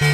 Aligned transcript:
Mit 0.00 0.10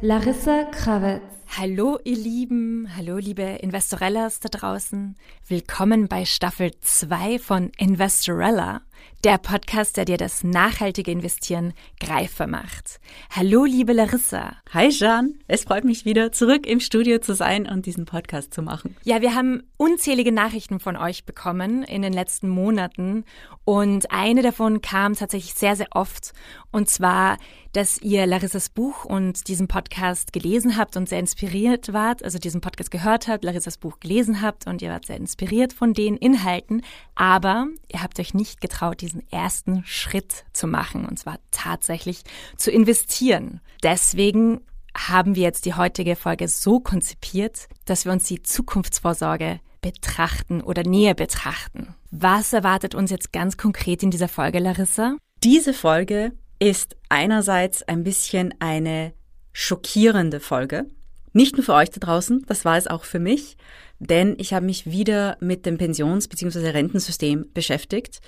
Larissa 0.00 0.64
Krawitz. 0.72 1.22
Hallo 1.56 1.98
ihr 2.02 2.16
Lieben, 2.16 2.88
hallo 2.96 3.18
liebe 3.18 3.42
Investorellas 3.42 4.40
da 4.40 4.48
draußen. 4.48 5.14
Willkommen 5.46 6.08
bei 6.08 6.24
Staffel 6.24 6.72
2 6.80 7.38
von 7.38 7.70
Investorella, 7.76 8.80
der 9.24 9.38
Podcast, 9.38 9.96
der 9.96 10.04
dir 10.04 10.16
das 10.16 10.42
nachhaltige 10.42 11.10
Investieren 11.10 11.74
greifbar 12.00 12.46
macht. 12.46 13.00
Hallo 13.30 13.64
liebe 13.64 13.92
Larissa. 13.92 14.56
Hi 14.72 14.88
Jean, 14.88 15.34
es 15.46 15.64
freut 15.64 15.84
mich 15.84 16.04
wieder 16.04 16.32
zurück 16.32 16.66
im 16.66 16.80
Studio 16.80 17.18
zu 17.18 17.34
sein 17.34 17.68
und 17.68 17.86
diesen 17.86 18.04
Podcast 18.04 18.52
zu 18.52 18.62
machen. 18.62 18.96
Ja, 19.04 19.20
wir 19.20 19.34
haben 19.34 19.62
unzählige 19.76 20.32
Nachrichten 20.32 20.80
von 20.80 20.96
euch 20.96 21.24
bekommen 21.24 21.84
in 21.84 22.02
den 22.02 22.12
letzten 22.12 22.48
Monaten 22.48 23.24
und 23.64 24.10
eine 24.10 24.42
davon 24.42 24.80
kam 24.80 25.14
tatsächlich 25.14 25.54
sehr, 25.54 25.76
sehr 25.76 25.88
oft 25.92 26.32
und 26.72 26.88
zwar 26.90 27.38
dass 27.72 27.98
ihr 28.02 28.26
Larissas 28.26 28.68
Buch 28.68 29.04
und 29.04 29.48
diesen 29.48 29.66
Podcast 29.66 30.32
gelesen 30.32 30.76
habt 30.76 30.96
und 30.96 31.08
sehr 31.08 31.18
inspiriert 31.18 31.92
wart, 31.92 32.22
also 32.22 32.38
diesen 32.38 32.60
Podcast 32.60 32.90
gehört 32.90 33.28
habt, 33.28 33.44
Larissas 33.44 33.78
Buch 33.78 33.98
gelesen 33.98 34.42
habt 34.42 34.66
und 34.66 34.82
ihr 34.82 34.90
wart 34.90 35.06
sehr 35.06 35.16
inspiriert 35.16 35.72
von 35.72 35.94
den 35.94 36.16
Inhalten, 36.16 36.82
aber 37.14 37.68
ihr 37.90 38.02
habt 38.02 38.20
euch 38.20 38.34
nicht 38.34 38.60
getraut, 38.60 38.91
diesen 38.94 39.30
ersten 39.30 39.84
Schritt 39.84 40.44
zu 40.52 40.66
machen, 40.66 41.04
und 41.04 41.18
zwar 41.18 41.38
tatsächlich 41.50 42.22
zu 42.56 42.70
investieren. 42.70 43.60
Deswegen 43.82 44.60
haben 44.96 45.34
wir 45.34 45.42
jetzt 45.42 45.64
die 45.64 45.74
heutige 45.74 46.16
Folge 46.16 46.48
so 46.48 46.80
konzipiert, 46.80 47.68
dass 47.84 48.04
wir 48.04 48.12
uns 48.12 48.24
die 48.24 48.42
Zukunftsvorsorge 48.42 49.60
betrachten 49.80 50.60
oder 50.60 50.82
näher 50.84 51.14
betrachten. 51.14 51.94
Was 52.10 52.52
erwartet 52.52 52.94
uns 52.94 53.10
jetzt 53.10 53.32
ganz 53.32 53.56
konkret 53.56 54.02
in 54.02 54.10
dieser 54.10 54.28
Folge, 54.28 54.58
Larissa? 54.58 55.16
Diese 55.42 55.74
Folge 55.74 56.32
ist 56.58 56.96
einerseits 57.08 57.82
ein 57.82 58.04
bisschen 58.04 58.54
eine 58.60 59.12
schockierende 59.52 60.38
Folge. 60.38 60.86
Nicht 61.32 61.56
nur 61.56 61.64
für 61.64 61.74
euch 61.74 61.90
da 61.90 61.98
draußen, 61.98 62.44
das 62.46 62.64
war 62.64 62.76
es 62.76 62.86
auch 62.86 63.04
für 63.04 63.18
mich, 63.18 63.56
denn 63.98 64.36
ich 64.38 64.52
habe 64.52 64.66
mich 64.66 64.86
wieder 64.86 65.36
mit 65.40 65.64
dem 65.66 65.78
Pensions- 65.78 66.28
bzw. 66.28 66.70
Rentensystem 66.70 67.46
beschäftigt. 67.54 68.20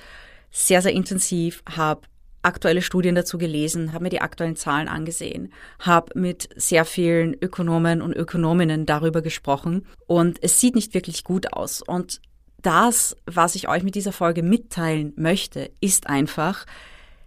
Sehr, 0.56 0.82
sehr 0.82 0.92
intensiv, 0.92 1.64
habe 1.68 2.02
aktuelle 2.42 2.80
Studien 2.80 3.16
dazu 3.16 3.38
gelesen, 3.38 3.92
habe 3.92 4.04
mir 4.04 4.10
die 4.10 4.20
aktuellen 4.20 4.54
Zahlen 4.54 4.86
angesehen, 4.86 5.52
habe 5.80 6.16
mit 6.16 6.48
sehr 6.54 6.84
vielen 6.84 7.34
Ökonomen 7.34 8.00
und 8.00 8.14
Ökonominnen 8.14 8.86
darüber 8.86 9.20
gesprochen 9.20 9.84
und 10.06 10.38
es 10.42 10.60
sieht 10.60 10.76
nicht 10.76 10.94
wirklich 10.94 11.24
gut 11.24 11.52
aus. 11.52 11.82
Und 11.82 12.20
das, 12.62 13.16
was 13.26 13.56
ich 13.56 13.66
euch 13.68 13.82
mit 13.82 13.96
dieser 13.96 14.12
Folge 14.12 14.44
mitteilen 14.44 15.12
möchte, 15.16 15.72
ist 15.80 16.06
einfach, 16.06 16.66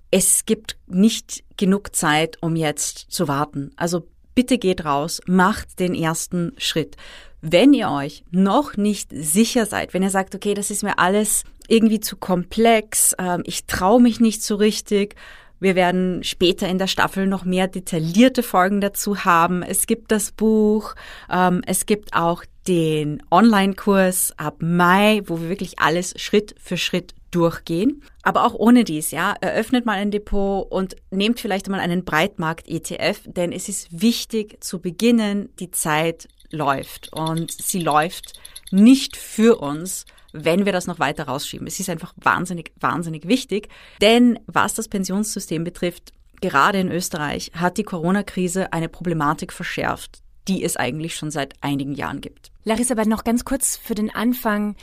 es 0.09 0.45
gibt 0.45 0.77
nicht 0.87 1.43
genug 1.57 1.93
Zeit, 1.93 2.37
um 2.41 2.55
jetzt 2.55 3.11
zu 3.11 3.27
warten. 3.27 3.71
Also 3.75 4.07
bitte 4.37 4.59
geht 4.59 4.85
raus, 4.85 5.19
macht 5.25 5.79
den 5.79 5.95
ersten 5.95 6.53
Schritt. 6.59 6.95
Wenn 7.41 7.73
ihr 7.73 7.89
euch 7.89 8.23
noch 8.29 8.77
nicht 8.77 9.09
sicher 9.11 9.65
seid, 9.65 9.95
wenn 9.95 10.03
ihr 10.03 10.11
sagt, 10.11 10.35
okay, 10.35 10.53
das 10.53 10.69
ist 10.69 10.83
mir 10.83 10.99
alles 10.99 11.43
irgendwie 11.67 11.99
zu 11.99 12.17
komplex, 12.17 13.13
äh, 13.13 13.39
ich 13.45 13.65
traue 13.65 13.99
mich 13.99 14.19
nicht 14.19 14.43
so 14.43 14.53
richtig, 14.53 15.15
wir 15.59 15.73
werden 15.73 16.23
später 16.23 16.67
in 16.67 16.77
der 16.77 16.85
Staffel 16.85 17.25
noch 17.25 17.45
mehr 17.45 17.67
detaillierte 17.67 18.43
Folgen 18.43 18.79
dazu 18.79 19.25
haben. 19.25 19.63
Es 19.63 19.87
gibt 19.87 20.11
das 20.11 20.31
Buch, 20.31 20.93
ähm, 21.31 21.63
es 21.65 21.87
gibt 21.87 22.13
auch 22.13 22.43
den 22.67 23.23
Online-Kurs 23.31 24.33
ab 24.37 24.57
Mai, 24.59 25.23
wo 25.25 25.41
wir 25.41 25.49
wirklich 25.49 25.79
alles 25.79 26.13
Schritt 26.21 26.53
für 26.59 26.77
Schritt 26.77 27.15
durchgehen. 27.31 28.03
Aber 28.23 28.45
auch 28.45 28.53
ohne 28.53 28.83
dies, 28.83 29.11
ja, 29.11 29.33
eröffnet 29.39 29.85
mal 29.85 29.97
ein 29.97 30.11
Depot 30.11 30.69
und 30.71 30.95
nehmt 31.11 31.39
vielleicht 31.39 31.69
mal 31.69 31.79
einen 31.79 32.05
Breitmarkt-ETF, 32.05 33.21
denn 33.25 33.51
es 33.51 33.69
ist 33.69 34.01
wichtig 34.01 34.63
zu 34.63 34.79
beginnen, 34.79 35.49
die 35.59 35.71
Zeit 35.71 36.27
läuft 36.51 37.11
und 37.13 37.51
sie 37.51 37.79
läuft 37.79 38.39
nicht 38.71 39.17
für 39.17 39.57
uns, 39.57 40.05
wenn 40.33 40.65
wir 40.65 40.71
das 40.71 40.87
noch 40.87 40.99
weiter 40.99 41.25
rausschieben. 41.25 41.67
Es 41.67 41.79
ist 41.79 41.89
einfach 41.89 42.13
wahnsinnig, 42.17 42.71
wahnsinnig 42.79 43.27
wichtig, 43.27 43.69
denn 44.01 44.39
was 44.45 44.73
das 44.73 44.87
Pensionssystem 44.87 45.63
betrifft, 45.63 46.13
gerade 46.41 46.79
in 46.79 46.91
Österreich 46.91 47.51
hat 47.53 47.77
die 47.77 47.83
Corona-Krise 47.83 48.71
eine 48.73 48.89
Problematik 48.89 49.51
verschärft, 49.51 50.21
die 50.47 50.63
es 50.63 50.77
eigentlich 50.77 51.15
schon 51.15 51.31
seit 51.31 51.55
einigen 51.61 51.93
Jahren 51.93 52.21
gibt. 52.21 52.51
Larissa, 52.67 52.93
aber 52.95 53.05
noch 53.05 53.23
ganz 53.23 53.45
kurz 53.45 53.77
für 53.77 53.95
den 53.95 54.13
Anfang. 54.13 54.75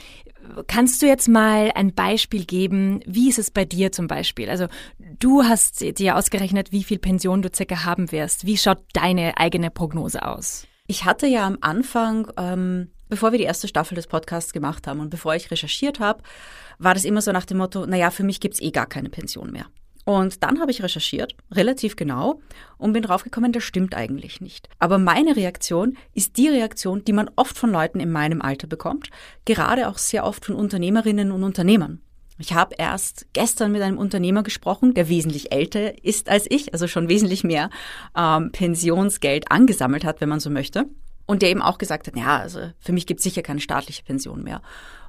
Kannst 0.67 1.01
du 1.01 1.05
jetzt 1.05 1.27
mal 1.27 1.71
ein 1.75 1.93
Beispiel 1.93 2.45
geben? 2.45 3.01
Wie 3.05 3.29
ist 3.29 3.37
es 3.37 3.51
bei 3.51 3.63
dir 3.63 3.91
zum 3.91 4.07
Beispiel? 4.07 4.49
Also 4.49 4.67
du 4.97 5.43
hast 5.43 5.81
dir 5.81 6.15
ausgerechnet, 6.17 6.71
wie 6.71 6.83
viel 6.83 6.97
Pension 6.97 7.43
du 7.43 7.49
circa 7.53 7.85
haben 7.85 8.11
wirst. 8.11 8.45
Wie 8.45 8.57
schaut 8.57 8.79
deine 8.93 9.37
eigene 9.37 9.69
Prognose 9.69 10.25
aus? 10.25 10.65
Ich 10.87 11.05
hatte 11.05 11.27
ja 11.27 11.45
am 11.45 11.59
Anfang, 11.61 12.27
ähm, 12.37 12.89
bevor 13.07 13.31
wir 13.31 13.37
die 13.37 13.45
erste 13.45 13.67
Staffel 13.67 13.95
des 13.95 14.07
Podcasts 14.07 14.51
gemacht 14.51 14.87
haben 14.87 14.99
und 14.99 15.11
bevor 15.11 15.35
ich 15.35 15.51
recherchiert 15.51 15.99
habe, 15.99 16.23
war 16.79 16.95
das 16.95 17.05
immer 17.05 17.21
so 17.21 17.31
nach 17.31 17.45
dem 17.45 17.57
Motto, 17.57 17.85
naja, 17.85 18.09
für 18.09 18.23
mich 18.23 18.39
gibt's 18.39 18.61
eh 18.61 18.71
gar 18.71 18.87
keine 18.87 19.09
Pension 19.09 19.51
mehr. 19.51 19.67
Und 20.05 20.43
dann 20.43 20.61
habe 20.61 20.69
ich 20.69 20.83
recherchiert, 20.83 21.35
relativ 21.51 21.95
genau, 21.95 22.39
und 22.77 22.93
bin 22.93 23.01
draufgekommen, 23.01 23.51
das 23.51 23.63
stimmt 23.63 23.95
eigentlich 23.95 24.39
nicht. 24.39 24.69
Aber 24.77 24.99
meine 24.99 25.35
Reaktion 25.35 25.97
ist 26.13 26.37
die 26.37 26.47
Reaktion, 26.47 27.03
die 27.03 27.13
man 27.13 27.29
oft 27.35 27.57
von 27.57 27.71
Leuten 27.71 27.99
in 27.99 28.11
meinem 28.11 28.41
Alter 28.41 28.67
bekommt, 28.67 29.09
gerade 29.45 29.89
auch 29.89 29.97
sehr 29.97 30.23
oft 30.23 30.45
von 30.45 30.55
Unternehmerinnen 30.55 31.31
und 31.31 31.43
Unternehmern. 31.43 32.01
Ich 32.37 32.53
habe 32.53 32.75
erst 32.77 33.25
gestern 33.33 33.71
mit 33.71 33.81
einem 33.81 33.97
Unternehmer 33.97 34.43
gesprochen, 34.43 34.93
der 34.93 35.09
wesentlich 35.09 35.51
älter 35.51 36.03
ist 36.03 36.29
als 36.29 36.45
ich, 36.49 36.73
also 36.73 36.87
schon 36.87 37.09
wesentlich 37.09 37.43
mehr 37.43 37.69
ähm, 38.15 38.51
Pensionsgeld 38.51 39.51
angesammelt 39.51 40.03
hat, 40.03 40.21
wenn 40.21 40.29
man 40.29 40.41
so 40.41 40.49
möchte. 40.49 40.85
Und 41.25 41.41
der 41.41 41.49
eben 41.49 41.61
auch 41.61 41.79
gesagt 41.79 42.07
hat, 42.07 42.15
ja, 42.15 42.37
also 42.37 42.59
für 42.77 42.91
mich 42.91 43.07
gibt 43.07 43.19
es 43.19 43.23
sicher 43.23 43.41
keine 43.41 43.61
staatliche 43.61 44.03
Pension 44.03 44.43
mehr. 44.43 44.61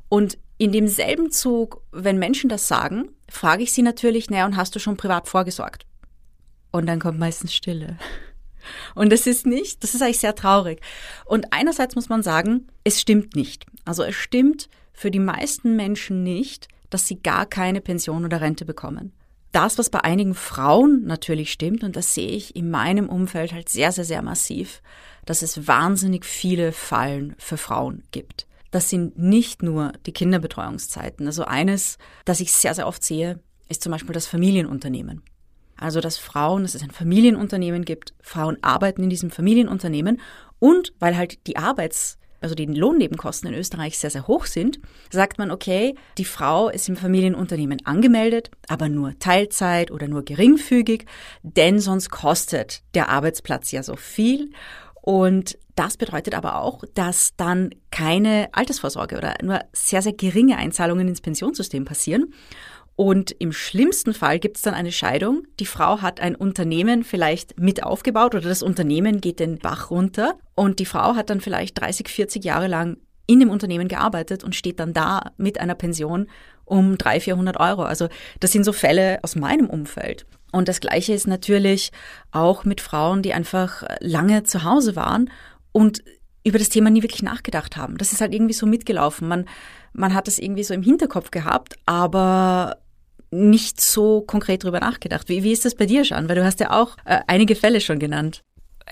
Und 0.09 0.39
in 0.57 0.73
demselben 0.73 1.31
Zug, 1.31 1.83
wenn 1.91 2.19
Menschen 2.19 2.49
das 2.49 2.69
sagen, 2.69 3.09
frage 3.29 3.63
ich 3.63 3.73
sie 3.73 3.83
natürlich, 3.83 4.31
naja, 4.31 4.47
und 4.47 4.57
hast 4.57 4.75
du 4.75 4.79
schon 4.79 4.97
privat 4.97 5.29
vorgesorgt? 5.29 5.87
Und 6.71 6.87
dann 6.87 7.01
kommt 7.01 7.19
meistens 7.19 7.55
Stille. 7.55 7.99
Und 8.95 9.13
das 9.13 9.27
ist 9.27 9.47
nicht, 9.47 9.83
das 9.83 9.95
ist 9.95 10.03
eigentlich 10.03 10.19
sehr 10.19 10.35
traurig. 10.35 10.81
Und 11.25 11.53
einerseits 11.53 11.95
muss 11.95 12.09
man 12.09 12.23
sagen, 12.23 12.67
es 12.85 13.01
stimmt 13.01 13.37
nicht. 13.37 13.65
Also 13.85 14.03
es 14.03 14.17
stimmt 14.17 14.69
für 14.93 15.11
die 15.11 15.21
meisten 15.21 15.77
Menschen 15.77 16.23
nicht, 16.23 16.69
dass 16.91 17.07
sie 17.07 17.21
gar 17.23 17.47
keine 17.47 17.81
Pension 17.81 18.25
oder 18.25 18.41
Rente 18.41 18.65
bekommen. 18.65 19.13
Das, 19.53 19.79
was 19.79 19.91
bei 19.91 20.03
einigen 20.03 20.35
Frauen 20.35 21.05
natürlich 21.05 21.53
stimmt, 21.53 21.85
und 21.85 21.97
das 21.97 22.13
sehe 22.13 22.31
ich 22.31 22.57
in 22.57 22.71
meinem 22.71 23.09
Umfeld 23.09 23.53
halt 23.53 23.69
sehr, 23.69 23.93
sehr, 23.93 24.05
sehr 24.05 24.23
massiv, 24.23 24.83
dass 25.25 25.43
es 25.43 25.67
wahnsinnig 25.67 26.25
viele 26.25 26.73
Fallen 26.73 27.35
für 27.39 27.57
Frauen 27.57 28.03
gibt 28.11 28.46
das 28.71 28.91
sind 28.91 29.19
nicht 29.19 29.63
nur 29.63 29.93
die 30.07 30.13
Kinderbetreuungszeiten. 30.13 31.27
Also 31.27 31.45
eines, 31.45 31.99
das 32.25 32.41
ich 32.41 32.53
sehr, 32.53 32.75
sehr 32.75 32.87
oft 32.87 33.03
sehe, 33.03 33.41
ist 33.69 33.83
zum 33.83 33.93
Beispiel 33.93 34.15
das 34.15 34.27
Familienunternehmen. 34.27 35.23
Also, 35.79 36.01
dass 36.01 36.17
Frauen, 36.17 36.63
dass 36.63 36.75
es 36.75 36.83
ein 36.83 36.91
Familienunternehmen 36.91 37.85
gibt, 37.85 38.15
Frauen 38.23 38.57
arbeiten 38.63 39.03
in 39.03 39.11
diesem 39.11 39.31
Familienunternehmen 39.31 40.21
und 40.59 40.95
weil 40.99 41.17
halt 41.17 41.47
die 41.47 41.57
Arbeits- 41.57 42.19
also 42.41 42.55
die 42.55 42.67
Lohnnebenkosten 42.67 43.49
in 43.53 43.59
Österreich 43.59 43.99
sehr, 43.99 44.11
sehr 44.11 44.27
hoch 44.27 44.47
sind, 44.47 44.79
sagt 45.11 45.39
man, 45.39 45.51
okay, 45.51 45.95
die 46.19 46.25
Frau 46.25 46.69
ist 46.69 46.89
im 46.89 46.97
Familienunternehmen 46.97 47.85
angemeldet, 47.85 48.51
aber 48.69 48.89
nur 48.89 49.19
Teilzeit 49.19 49.91
oder 49.91 50.07
nur 50.07 50.25
geringfügig, 50.25 51.07
denn 51.43 51.81
sonst 51.81 52.11
kostet 52.11 52.83
der 52.95 53.09
Arbeitsplatz 53.09 53.73
ja 53.73 53.83
so 53.83 53.97
viel 53.97 54.51
und 55.09 55.57
das 55.77 55.97
bedeutet 55.97 56.35
aber 56.35 56.61
auch, 56.61 56.83
dass 56.95 57.37
dann 57.37 57.71
keine 57.93 58.49
Altersvorsorge 58.51 59.17
oder 59.17 59.35
nur 59.41 59.61
sehr, 59.73 60.03
sehr 60.03 60.13
geringe 60.13 60.59
Einzahlungen 60.59 61.07
ins 61.07 61.21
Pensionssystem 61.21 61.85
passieren. 61.85 62.35
Und 62.97 63.31
im 63.39 63.53
schlimmsten 63.53 64.15
Fall 64.15 64.41
gibt 64.41 64.57
es 64.57 64.65
dann 64.65 64.75
eine 64.75 64.91
Scheidung. 64.91 65.45
Die 65.61 65.67
Frau 65.67 66.03
hat 66.03 66.19
ein 66.19 66.35
Unternehmen 66.35 67.05
vielleicht 67.05 67.61
mit 67.61 67.85
aufgebaut 67.85 68.35
oder 68.35 68.49
das 68.49 68.65
Unternehmen 68.65 69.21
geht 69.21 69.39
den 69.39 69.59
Bach 69.59 69.93
runter 69.93 70.35
und 70.57 70.81
die 70.81 70.87
Frau 70.87 71.15
hat 71.15 71.31
dann 71.31 71.41
vielleicht 71.41 71.81
30, 71.81 72.09
40 72.09 72.45
Jahre 72.45 72.67
lang 72.67 72.97
in 73.29 73.39
dem 73.39 73.51
Unternehmen 73.51 73.87
gearbeitet 73.87 74.43
und 74.43 74.57
steht 74.57 74.81
dann 74.81 74.93
da 74.93 75.31
mit 75.37 75.61
einer 75.61 75.77
Pension 75.77 76.27
um 76.65 76.99
300, 76.99 77.23
400 77.23 77.61
Euro. 77.61 77.85
Also 77.85 78.09
das 78.41 78.51
sind 78.51 78.65
so 78.65 78.73
Fälle 78.73 79.21
aus 79.23 79.37
meinem 79.37 79.71
Umfeld. 79.71 80.27
Und 80.53 80.69
das 80.69 80.81
Gleiche 80.81 81.13
ist 81.13 81.27
natürlich 81.27 81.93
auch 82.31 82.65
mit 82.65 82.81
Frauen, 82.81 83.23
die 83.23 83.35
einfach 83.35 83.85
lange 84.01 84.45
zu 84.45 84.65
Hause 84.65 84.97
waren 84.97 85.31
und 85.73 86.03
über 86.45 86.59
das 86.59 86.69
Thema 86.69 86.91
nie 86.91 87.03
wirklich 87.03 87.23
nachgedacht 87.23 87.77
haben. 87.77 87.99
Das 87.99 88.13
ist 88.13 88.21
halt 88.21 88.33
irgendwie 88.33 88.55
so 88.55 88.67
mitgelaufen. 88.67 89.27
Man, 89.27 89.47
man 89.93 90.15
hat 90.15 90.29
das 90.29 90.39
irgendwie 90.39 90.63
so 90.63 90.75
im 90.75 90.83
Hinterkopf 90.83 91.31
gehabt, 91.33 91.77
aber 91.87 92.79
nicht 93.31 93.81
so 93.81 94.21
konkret 94.21 94.63
drüber 94.63 94.79
nachgedacht. 94.79 95.29
Wie, 95.29 95.43
wie 95.43 95.53
ist 95.53 95.65
das 95.65 95.75
bei 95.75 95.87
dir, 95.87 96.03
Jean? 96.03 96.29
Weil 96.29 96.37
du 96.37 96.45
hast 96.45 96.61
ja 96.61 96.71
auch 96.71 96.97
äh, 97.05 97.21
einige 97.27 97.57
Fälle 97.57 97.81
schon 97.81 97.99
genannt. 97.99 98.43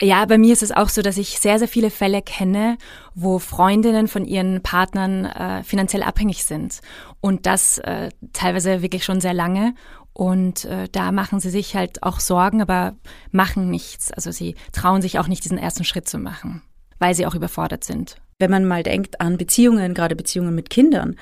Ja, 0.01 0.25
bei 0.25 0.39
mir 0.39 0.53
ist 0.53 0.65
es 0.65 0.73
auch 0.73 0.89
so, 0.89 1.03
dass 1.03 1.17
ich 1.17 1.39
sehr, 1.39 1.61
sehr 1.61 1.69
viele 1.69 1.91
Fälle 1.91 2.21
kenne, 2.21 2.79
wo 3.15 3.39
Freundinnen 3.39 4.09
von 4.09 4.25
ihren 4.25 4.61
Partnern 4.61 5.25
äh, 5.25 5.63
finanziell 5.63 6.03
abhängig 6.03 6.45
sind. 6.45 6.81
Und 7.21 7.47
das 7.47 7.79
äh, 7.79 8.09
teilweise 8.33 8.83
wirklich 8.83 9.05
schon 9.05 9.21
sehr 9.21 9.35
lange. 9.35 9.75
Und 10.15 10.65
äh, 10.65 10.89
da 10.91 11.13
machen 11.13 11.41
sie 11.41 11.51
sich 11.51 11.75
halt 11.75 12.03
auch 12.05 12.21
Sorgen, 12.21 12.63
aber 12.63 12.95
machen 13.33 13.69
nichts. 13.69 14.13
Also 14.13 14.31
sie 14.31 14.55
trauen 14.73 15.03
sich 15.03 15.19
auch 15.19 15.27
nicht, 15.27 15.45
diesen 15.45 15.59
ersten 15.59 15.85
Schritt 15.85 16.09
zu 16.09 16.19
machen, 16.19 16.63
weil 16.99 17.15
sie 17.15 17.27
auch 17.27 17.35
überfordert 17.35 17.85
sind. 17.85 18.17
Wenn 18.39 18.51
man 18.51 18.65
mal 18.65 18.85
denkt 18.85 19.21
an 19.21 19.37
Beziehungen, 19.37 19.93
gerade 19.93 20.17
Beziehungen 20.17 20.55
mit 20.55 20.71
Kindern, 20.71 21.17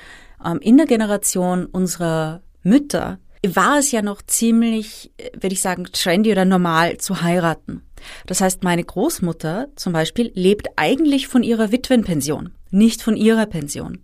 ähm, 0.45 0.59
in 0.59 0.77
der 0.77 0.85
Generation 0.85 1.65
unserer 1.65 2.41
Mütter 2.61 3.19
war 3.45 3.79
es 3.79 3.91
ja 3.91 4.01
noch 4.01 4.21
ziemlich, 4.21 5.11
äh, 5.17 5.31
würde 5.33 5.53
ich 5.53 5.61
sagen, 5.61 5.85
trendy 5.91 6.31
oder 6.31 6.45
normal 6.45 6.97
zu 6.97 7.21
heiraten. 7.21 7.81
Das 8.27 8.41
heißt, 8.41 8.63
meine 8.63 8.83
Großmutter 8.83 9.69
zum 9.75 9.93
Beispiel 9.93 10.31
lebt 10.35 10.67
eigentlich 10.75 11.27
von 11.27 11.41
ihrer 11.41 11.71
Witwenpension, 11.71 12.53
nicht 12.69 13.01
von 13.01 13.15
ihrer 13.15 13.47
Pension. 13.47 14.03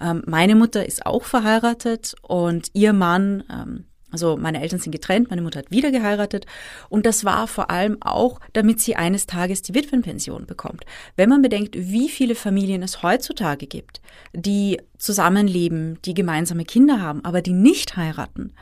Ähm, 0.00 0.22
meine 0.26 0.56
Mutter 0.56 0.84
ist 0.84 1.06
auch 1.06 1.24
verheiratet 1.24 2.14
und 2.22 2.70
ihr 2.74 2.92
Mann 2.92 3.44
ähm, 3.50 3.84
also 4.16 4.38
meine 4.38 4.62
Eltern 4.62 4.80
sind 4.80 4.92
getrennt, 4.92 5.28
meine 5.28 5.42
Mutter 5.42 5.58
hat 5.58 5.70
wieder 5.70 5.90
geheiratet 5.90 6.46
und 6.88 7.04
das 7.04 7.26
war 7.26 7.46
vor 7.48 7.70
allem 7.70 7.98
auch, 8.00 8.40
damit 8.54 8.80
sie 8.80 8.96
eines 8.96 9.26
Tages 9.26 9.60
die 9.60 9.74
Witwenpension 9.74 10.46
bekommt. 10.46 10.84
Wenn 11.16 11.28
man 11.28 11.42
bedenkt, 11.42 11.76
wie 11.76 12.08
viele 12.08 12.34
Familien 12.34 12.82
es 12.82 13.02
heutzutage 13.02 13.66
gibt, 13.66 14.00
die 14.32 14.80
zusammenleben, 14.96 15.98
die 16.06 16.14
gemeinsame 16.14 16.64
Kinder 16.64 17.02
haben, 17.02 17.22
aber 17.26 17.42
die 17.42 17.52
nicht 17.52 17.98
heiraten. 17.98 18.54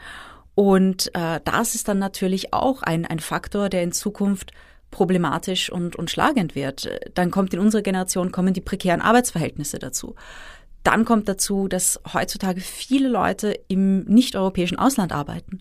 Und 0.57 1.15
äh, 1.15 1.41
das 1.45 1.77
ist 1.77 1.87
dann 1.87 2.01
natürlich 2.01 2.53
auch 2.53 2.83
ein, 2.83 3.07
ein 3.07 3.21
Faktor, 3.21 3.69
der 3.69 3.85
in 3.85 3.93
Zukunft 3.93 4.51
problematisch 4.91 5.71
und, 5.71 5.95
und 5.95 6.11
schlagend 6.11 6.57
wird. 6.57 6.89
Dann 7.15 7.31
kommt 7.31 7.55
in 7.55 7.61
unserer 7.61 7.83
Generation, 7.83 8.33
kommen 8.33 8.55
die 8.55 8.61
prekären 8.61 9.01
Arbeitsverhältnisse 9.01 9.79
dazu. 9.79 10.17
Dann 10.85 11.05
kommt 11.05 11.29
dazu, 11.29 11.67
dass 11.67 12.01
heutzutage 12.13 12.61
viele 12.61 13.09
Leute 13.09 13.59
im 13.69 14.05
nicht-europäischen 14.05 14.79
Ausland 14.79 15.13
arbeiten. 15.13 15.61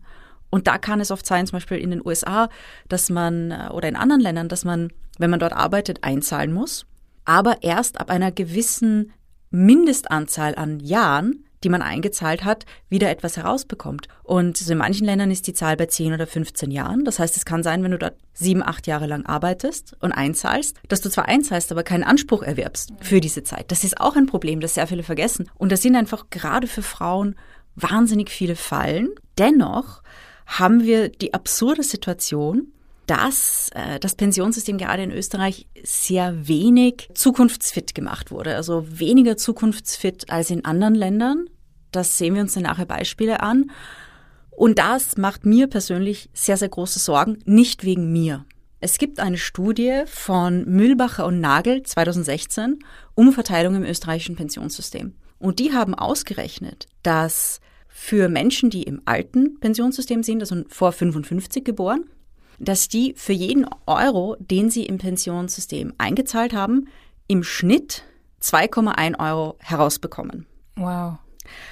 Und 0.49 0.67
da 0.67 0.77
kann 0.77 0.99
es 0.99 1.09
oft 1.09 1.25
sein, 1.25 1.47
zum 1.47 1.55
Beispiel 1.55 1.77
in 1.77 1.89
den 1.89 2.05
USA, 2.05 2.49
dass 2.87 3.09
man 3.09 3.49
äh, 3.49 3.69
oder 3.71 3.87
in 3.87 3.95
anderen 3.95 4.21
Ländern, 4.21 4.49
dass 4.49 4.65
man, 4.65 4.91
wenn 5.17 5.31
man 5.31 5.39
dort 5.39 5.53
arbeitet, 5.53 6.03
einzahlen 6.03 6.53
muss, 6.53 6.85
aber 7.25 7.63
erst 7.63 7.99
ab 7.99 8.11
einer 8.11 8.31
gewissen 8.31 9.13
Mindestanzahl 9.49 10.53
an 10.55 10.79
Jahren 10.79 11.45
die 11.63 11.69
man 11.69 11.81
eingezahlt 11.81 12.43
hat, 12.43 12.65
wieder 12.89 13.09
etwas 13.09 13.37
herausbekommt. 13.37 14.07
Und 14.23 14.67
in 14.69 14.77
manchen 14.77 15.05
Ländern 15.05 15.31
ist 15.31 15.47
die 15.47 15.53
Zahl 15.53 15.77
bei 15.77 15.85
10 15.85 16.13
oder 16.13 16.27
15 16.27 16.71
Jahren. 16.71 17.05
Das 17.05 17.19
heißt, 17.19 17.37
es 17.37 17.45
kann 17.45 17.63
sein, 17.63 17.83
wenn 17.83 17.91
du 17.91 17.97
dort 17.97 18.15
sieben, 18.33 18.63
acht 18.63 18.87
Jahre 18.87 19.07
lang 19.07 19.25
arbeitest 19.25 19.95
und 19.99 20.11
einzahlst, 20.11 20.77
dass 20.87 21.01
du 21.01 21.09
zwar 21.09 21.27
einzahlst, 21.27 21.71
aber 21.71 21.83
keinen 21.83 22.03
Anspruch 22.03 22.43
erwirbst 22.43 22.93
für 22.99 23.21
diese 23.21 23.43
Zeit. 23.43 23.71
Das 23.71 23.83
ist 23.83 23.99
auch 23.99 24.15
ein 24.15 24.25
Problem, 24.25 24.59
das 24.59 24.73
sehr 24.75 24.87
viele 24.87 25.03
vergessen. 25.03 25.49
Und 25.55 25.71
das 25.71 25.81
sind 25.81 25.95
einfach 25.95 26.29
gerade 26.29 26.67
für 26.67 26.83
Frauen 26.83 27.35
wahnsinnig 27.75 28.29
viele 28.29 28.55
Fallen. 28.55 29.09
Dennoch 29.37 30.01
haben 30.45 30.83
wir 30.83 31.09
die 31.09 31.33
absurde 31.33 31.83
Situation, 31.83 32.73
dass 33.07 33.69
äh, 33.73 33.99
das 33.99 34.15
Pensionssystem 34.15 34.77
gerade 34.77 35.03
in 35.03 35.11
Österreich 35.11 35.67
sehr 35.83 36.47
wenig 36.47 37.09
zukunftsfit 37.13 37.95
gemacht 37.95 38.31
wurde. 38.31 38.55
Also 38.55 38.85
weniger 38.87 39.37
zukunftsfit 39.37 40.29
als 40.29 40.49
in 40.49 40.65
anderen 40.65 40.95
Ländern. 40.95 41.47
Das 41.95 42.17
sehen 42.17 42.35
wir 42.35 42.41
uns 42.41 42.53
dann 42.53 42.63
nachher 42.63 42.85
Beispiele 42.85 43.41
an. 43.41 43.71
Und 44.51 44.79
das 44.79 45.17
macht 45.17 45.45
mir 45.45 45.67
persönlich 45.67 46.29
sehr, 46.33 46.57
sehr 46.57 46.69
große 46.69 46.99
Sorgen, 46.99 47.39
nicht 47.45 47.83
wegen 47.83 48.11
mir. 48.11 48.45
Es 48.79 48.97
gibt 48.97 49.19
eine 49.19 49.37
Studie 49.37 50.03
von 50.05 50.65
Mühlbacher 50.65 51.25
und 51.25 51.39
Nagel 51.39 51.83
2016 51.83 52.79
Umverteilung 53.15 53.75
im 53.75 53.83
österreichischen 53.83 54.35
Pensionssystem. 54.35 55.15
Und 55.39 55.59
die 55.59 55.73
haben 55.73 55.95
ausgerechnet, 55.95 56.87
dass 57.01 57.61
für 57.87 58.27
Menschen, 58.27 58.69
die 58.69 58.83
im 58.83 59.01
alten 59.05 59.59
Pensionssystem 59.59 60.23
sind, 60.23 60.41
also 60.41 60.63
vor 60.67 60.91
55 60.91 61.63
geboren, 61.63 62.05
dass 62.59 62.87
die 62.87 63.13
für 63.15 63.33
jeden 63.33 63.65
Euro, 63.85 64.35
den 64.39 64.69
sie 64.69 64.85
im 64.85 64.97
Pensionssystem 64.97 65.93
eingezahlt 65.97 66.53
haben, 66.53 66.87
im 67.27 67.43
Schnitt 67.43 68.03
2,1 68.41 69.19
Euro 69.19 69.55
herausbekommen. 69.59 70.45
Wow. 70.75 71.17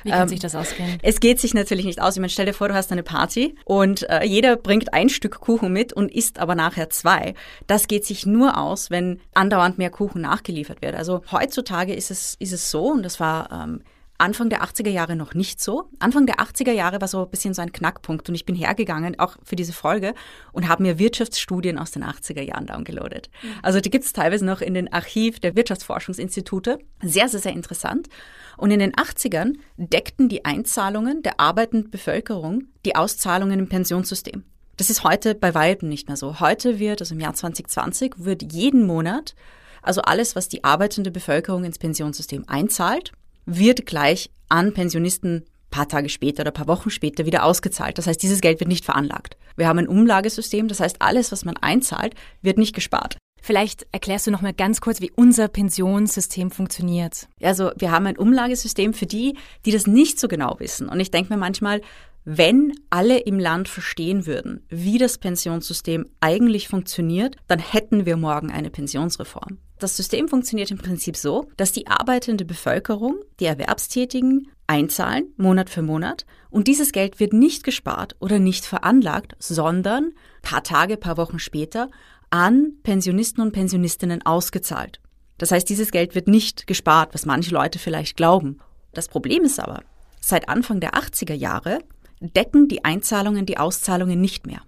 Wie 0.03 0.09
kann 0.09 0.23
ähm, 0.23 0.27
sich 0.27 0.39
das 0.39 0.55
ausgehen? 0.55 0.97
Es 1.01 1.19
geht 1.19 1.39
sich 1.39 1.53
natürlich 1.53 1.85
nicht 1.85 2.01
aus. 2.01 2.15
Ich 2.15 2.19
meine, 2.19 2.29
stell 2.29 2.45
dir 2.45 2.53
vor, 2.53 2.67
du 2.67 2.73
hast 2.73 2.91
eine 2.91 3.03
Party 3.03 3.55
und 3.65 4.09
äh, 4.09 4.23
jeder 4.23 4.55
bringt 4.55 4.93
ein 4.93 5.09
Stück 5.09 5.39
Kuchen 5.39 5.71
mit 5.71 5.93
und 5.93 6.11
isst 6.11 6.39
aber 6.39 6.55
nachher 6.55 6.89
zwei. 6.89 7.33
Das 7.67 7.87
geht 7.87 8.05
sich 8.05 8.25
nur 8.25 8.57
aus, 8.57 8.91
wenn 8.91 9.19
andauernd 9.33 9.77
mehr 9.77 9.89
Kuchen 9.89 10.21
nachgeliefert 10.21 10.81
wird. 10.81 10.95
Also 10.95 11.21
heutzutage 11.31 11.93
ist 11.93 12.11
es, 12.11 12.35
ist 12.39 12.53
es 12.53 12.71
so, 12.71 12.91
und 12.91 13.03
das 13.03 13.19
war 13.19 13.51
ähm, 13.51 13.81
Anfang 14.21 14.49
der 14.49 14.63
80er 14.63 14.89
Jahre 14.89 15.15
noch 15.15 15.33
nicht 15.33 15.59
so. 15.59 15.89
Anfang 15.97 16.27
der 16.27 16.35
80er 16.35 16.71
Jahre 16.71 17.01
war 17.01 17.07
so 17.07 17.23
ein 17.23 17.29
bisschen 17.31 17.55
so 17.55 17.61
ein 17.63 17.71
Knackpunkt 17.71 18.29
und 18.29 18.35
ich 18.35 18.45
bin 18.45 18.55
hergegangen, 18.55 19.17
auch 19.19 19.35
für 19.43 19.55
diese 19.55 19.73
Folge, 19.73 20.13
und 20.51 20.67
habe 20.67 20.83
mir 20.83 20.99
Wirtschaftsstudien 20.99 21.79
aus 21.79 21.89
den 21.89 22.03
80er 22.03 22.41
Jahren 22.41 22.67
downgeloadet. 22.67 23.31
Mhm. 23.41 23.47
Also 23.63 23.79
die 23.79 23.89
gibt 23.89 24.05
es 24.05 24.13
teilweise 24.13 24.45
noch 24.45 24.61
in 24.61 24.75
den 24.75 24.93
Archiv 24.93 25.39
der 25.39 25.55
Wirtschaftsforschungsinstitute. 25.55 26.77
Sehr, 27.01 27.29
sehr, 27.29 27.39
sehr 27.39 27.53
interessant. 27.53 28.09
Und 28.57 28.69
in 28.69 28.79
den 28.79 28.93
80ern 28.93 29.55
deckten 29.77 30.29
die 30.29 30.45
Einzahlungen 30.45 31.23
der 31.23 31.39
arbeitenden 31.39 31.89
Bevölkerung 31.89 32.65
die 32.85 32.95
Auszahlungen 32.95 33.57
im 33.57 33.69
Pensionssystem. 33.69 34.43
Das 34.77 34.91
ist 34.91 35.03
heute 35.03 35.33
bei 35.33 35.55
weitem 35.55 35.89
nicht 35.89 36.07
mehr 36.07 36.17
so. 36.17 36.39
Heute 36.39 36.77
wird, 36.77 37.01
also 37.01 37.15
im 37.15 37.21
Jahr 37.21 37.33
2020, 37.33 38.13
wird 38.17 38.53
jeden 38.53 38.85
Monat, 38.85 39.33
also 39.81 40.01
alles, 40.01 40.35
was 40.35 40.47
die 40.47 40.63
arbeitende 40.63 41.09
Bevölkerung 41.09 41.63
ins 41.63 41.79
Pensionssystem 41.79 42.43
einzahlt, 42.47 43.13
wird 43.45 43.85
gleich 43.85 44.29
an 44.49 44.73
Pensionisten 44.73 45.45
paar 45.71 45.87
Tage 45.87 46.09
später 46.09 46.41
oder 46.41 46.51
paar 46.51 46.67
Wochen 46.67 46.89
später 46.89 47.25
wieder 47.25 47.43
ausgezahlt. 47.43 47.97
Das 47.97 48.05
heißt, 48.05 48.21
dieses 48.21 48.41
Geld 48.41 48.59
wird 48.59 48.67
nicht 48.67 48.85
veranlagt. 48.85 49.37
Wir 49.55 49.67
haben 49.67 49.79
ein 49.79 49.87
Umlagesystem, 49.87 50.67
das 50.67 50.79
heißt, 50.79 50.97
alles, 50.99 51.31
was 51.31 51.45
man 51.45 51.57
einzahlt, 51.57 52.13
wird 52.41 52.57
nicht 52.57 52.75
gespart. 52.75 53.17
Vielleicht 53.41 53.87
erklärst 53.91 54.27
du 54.27 54.31
noch 54.31 54.41
mal 54.41 54.53
ganz 54.53 54.81
kurz, 54.81 55.01
wie 55.01 55.11
unser 55.15 55.47
Pensionssystem 55.47 56.51
funktioniert. 56.51 57.27
Also, 57.41 57.71
wir 57.75 57.89
haben 57.91 58.05
ein 58.05 58.17
Umlagesystem 58.17 58.93
für 58.93 59.07
die, 59.07 59.35
die 59.65 59.71
das 59.71 59.87
nicht 59.87 60.19
so 60.19 60.27
genau 60.27 60.57
wissen. 60.59 60.87
Und 60.87 60.99
ich 60.99 61.09
denke 61.09 61.33
mir 61.33 61.39
manchmal, 61.39 61.81
wenn 62.23 62.73
alle 62.91 63.17
im 63.17 63.39
Land 63.39 63.67
verstehen 63.67 64.27
würden, 64.27 64.63
wie 64.69 64.99
das 64.99 65.17
Pensionssystem 65.17 66.05
eigentlich 66.19 66.67
funktioniert, 66.67 67.35
dann 67.47 67.57
hätten 67.57 68.05
wir 68.05 68.15
morgen 68.15 68.51
eine 68.51 68.69
Pensionsreform. 68.69 69.57
Das 69.81 69.97
System 69.97 70.27
funktioniert 70.27 70.69
im 70.69 70.77
Prinzip 70.77 71.17
so, 71.17 71.47
dass 71.57 71.71
die 71.71 71.87
arbeitende 71.87 72.45
Bevölkerung, 72.45 73.15
die 73.39 73.45
Erwerbstätigen, 73.45 74.51
einzahlen, 74.67 75.33
Monat 75.37 75.71
für 75.71 75.81
Monat, 75.81 76.27
und 76.51 76.67
dieses 76.67 76.91
Geld 76.91 77.19
wird 77.19 77.33
nicht 77.33 77.63
gespart 77.63 78.15
oder 78.19 78.37
nicht 78.37 78.63
veranlagt, 78.63 79.35
sondern 79.39 80.11
paar 80.43 80.61
Tage, 80.61 80.97
paar 80.97 81.17
Wochen 81.17 81.39
später 81.39 81.89
an 82.29 82.73
Pensionisten 82.83 83.41
und 83.41 83.53
Pensionistinnen 83.53 84.23
ausgezahlt. 84.23 85.01
Das 85.39 85.49
heißt, 85.49 85.67
dieses 85.67 85.89
Geld 85.89 86.13
wird 86.13 86.27
nicht 86.27 86.67
gespart, 86.67 87.15
was 87.15 87.25
manche 87.25 87.51
Leute 87.51 87.79
vielleicht 87.79 88.15
glauben. 88.15 88.59
Das 88.93 89.07
Problem 89.07 89.43
ist 89.45 89.59
aber, 89.59 89.81
seit 90.19 90.47
Anfang 90.47 90.79
der 90.79 90.91
80er 90.91 91.33
Jahre 91.33 91.79
decken 92.19 92.67
die 92.67 92.85
Einzahlungen 92.85 93.47
die 93.47 93.57
Auszahlungen 93.57 94.21
nicht 94.21 94.45
mehr. 94.45 94.61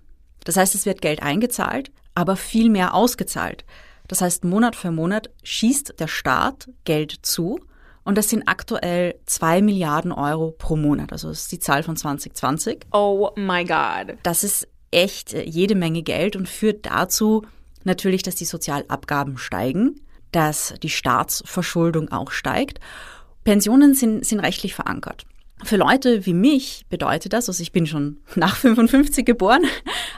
Das 0.43 0.57
heißt, 0.57 0.73
es 0.73 0.87
wird 0.87 1.03
Geld 1.03 1.21
eingezahlt, 1.21 1.91
aber 2.15 2.35
viel 2.35 2.71
mehr 2.71 2.95
ausgezahlt. 2.95 3.63
Das 4.13 4.21
heißt, 4.21 4.43
Monat 4.43 4.75
für 4.75 4.91
Monat 4.91 5.31
schießt 5.41 5.95
der 5.97 6.07
Staat 6.07 6.69
Geld 6.85 7.17
zu 7.23 7.59
und 8.03 8.15
das 8.15 8.29
sind 8.29 8.43
aktuell 8.47 9.15
zwei 9.25 9.59
Milliarden 9.63 10.11
Euro 10.11 10.51
pro 10.51 10.75
Monat. 10.75 11.11
Also 11.11 11.29
das 11.29 11.39
ist 11.39 11.51
die 11.51 11.57
Zahl 11.57 11.81
von 11.81 11.97
2020. 11.97 12.85
Oh 12.91 13.31
my 13.35 13.63
God. 13.63 14.19
Das 14.21 14.43
ist 14.43 14.67
echt 14.91 15.33
äh, 15.33 15.41
jede 15.41 15.73
Menge 15.73 16.03
Geld 16.03 16.35
und 16.35 16.47
führt 16.47 16.85
dazu 16.85 17.41
natürlich, 17.85 18.21
dass 18.21 18.35
die 18.35 18.45
Sozialabgaben 18.45 19.39
steigen, 19.39 19.99
dass 20.31 20.75
die 20.83 20.89
Staatsverschuldung 20.89 22.11
auch 22.11 22.29
steigt. 22.29 22.79
Pensionen 23.43 23.95
sind, 23.95 24.27
sind 24.27 24.41
rechtlich 24.41 24.75
verankert. 24.75 25.25
Für 25.63 25.77
Leute 25.77 26.27
wie 26.27 26.35
mich 26.35 26.85
bedeutet 26.87 27.33
das, 27.33 27.49
also 27.49 27.63
ich 27.63 27.71
bin 27.71 27.87
schon 27.87 28.17
nach 28.35 28.57
55 28.57 29.25
geboren, 29.25 29.63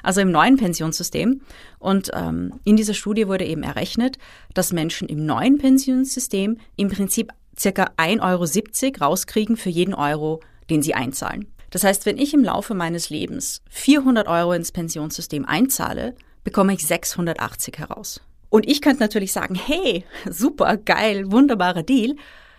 also 0.06 0.22
im 0.22 0.32
neuen 0.32 0.58
Pensionssystem. 0.58 1.42
Und 1.80 2.12
ähm, 2.14 2.60
in 2.64 2.76
dieser 2.76 2.94
Studie 2.94 3.28
wurde 3.28 3.46
eben 3.46 3.64
errechnet, 3.64 4.18
dass 4.54 4.72
Menschen 4.72 5.10
im 5.10 5.26
neuen 5.26 5.58
Pensionssystem 5.58 6.58
im 6.76 6.90
Prinzip 6.90 7.32
circa 7.58 7.92
1,70 7.98 8.22
Euro 8.22 9.06
rauskriegen 9.06 9.58
für 9.58 9.70
jeden 9.70 9.94
Euro, 9.94 10.42
den 10.70 10.82
sie 10.82 10.94
einzahlen. 10.94 11.48
Das 11.72 11.84
heißt, 11.84 12.06
wenn 12.06 12.18
ich 12.18 12.34
im 12.34 12.44
Laufe 12.44 12.74
meines 12.74 13.10
Lebens 13.10 13.62
400 13.70 14.28
Euro 14.28 14.54
ins 14.54 14.72
Pensionssystem 14.72 15.46
einzahle, 15.46 16.16
bekomme 16.44 16.74
ich 16.74 16.86
680 16.86 17.78
heraus. 17.80 18.22
Und 18.50 18.70
ich 18.70 18.82
könnte 18.82 19.02
natürlich 19.02 19.34
sagen, 19.34 19.56
hey, 19.56 20.06
super, 20.30 20.78
geil, 20.78 21.32
wunderbarer 21.32 21.84
Deal. 21.84 22.16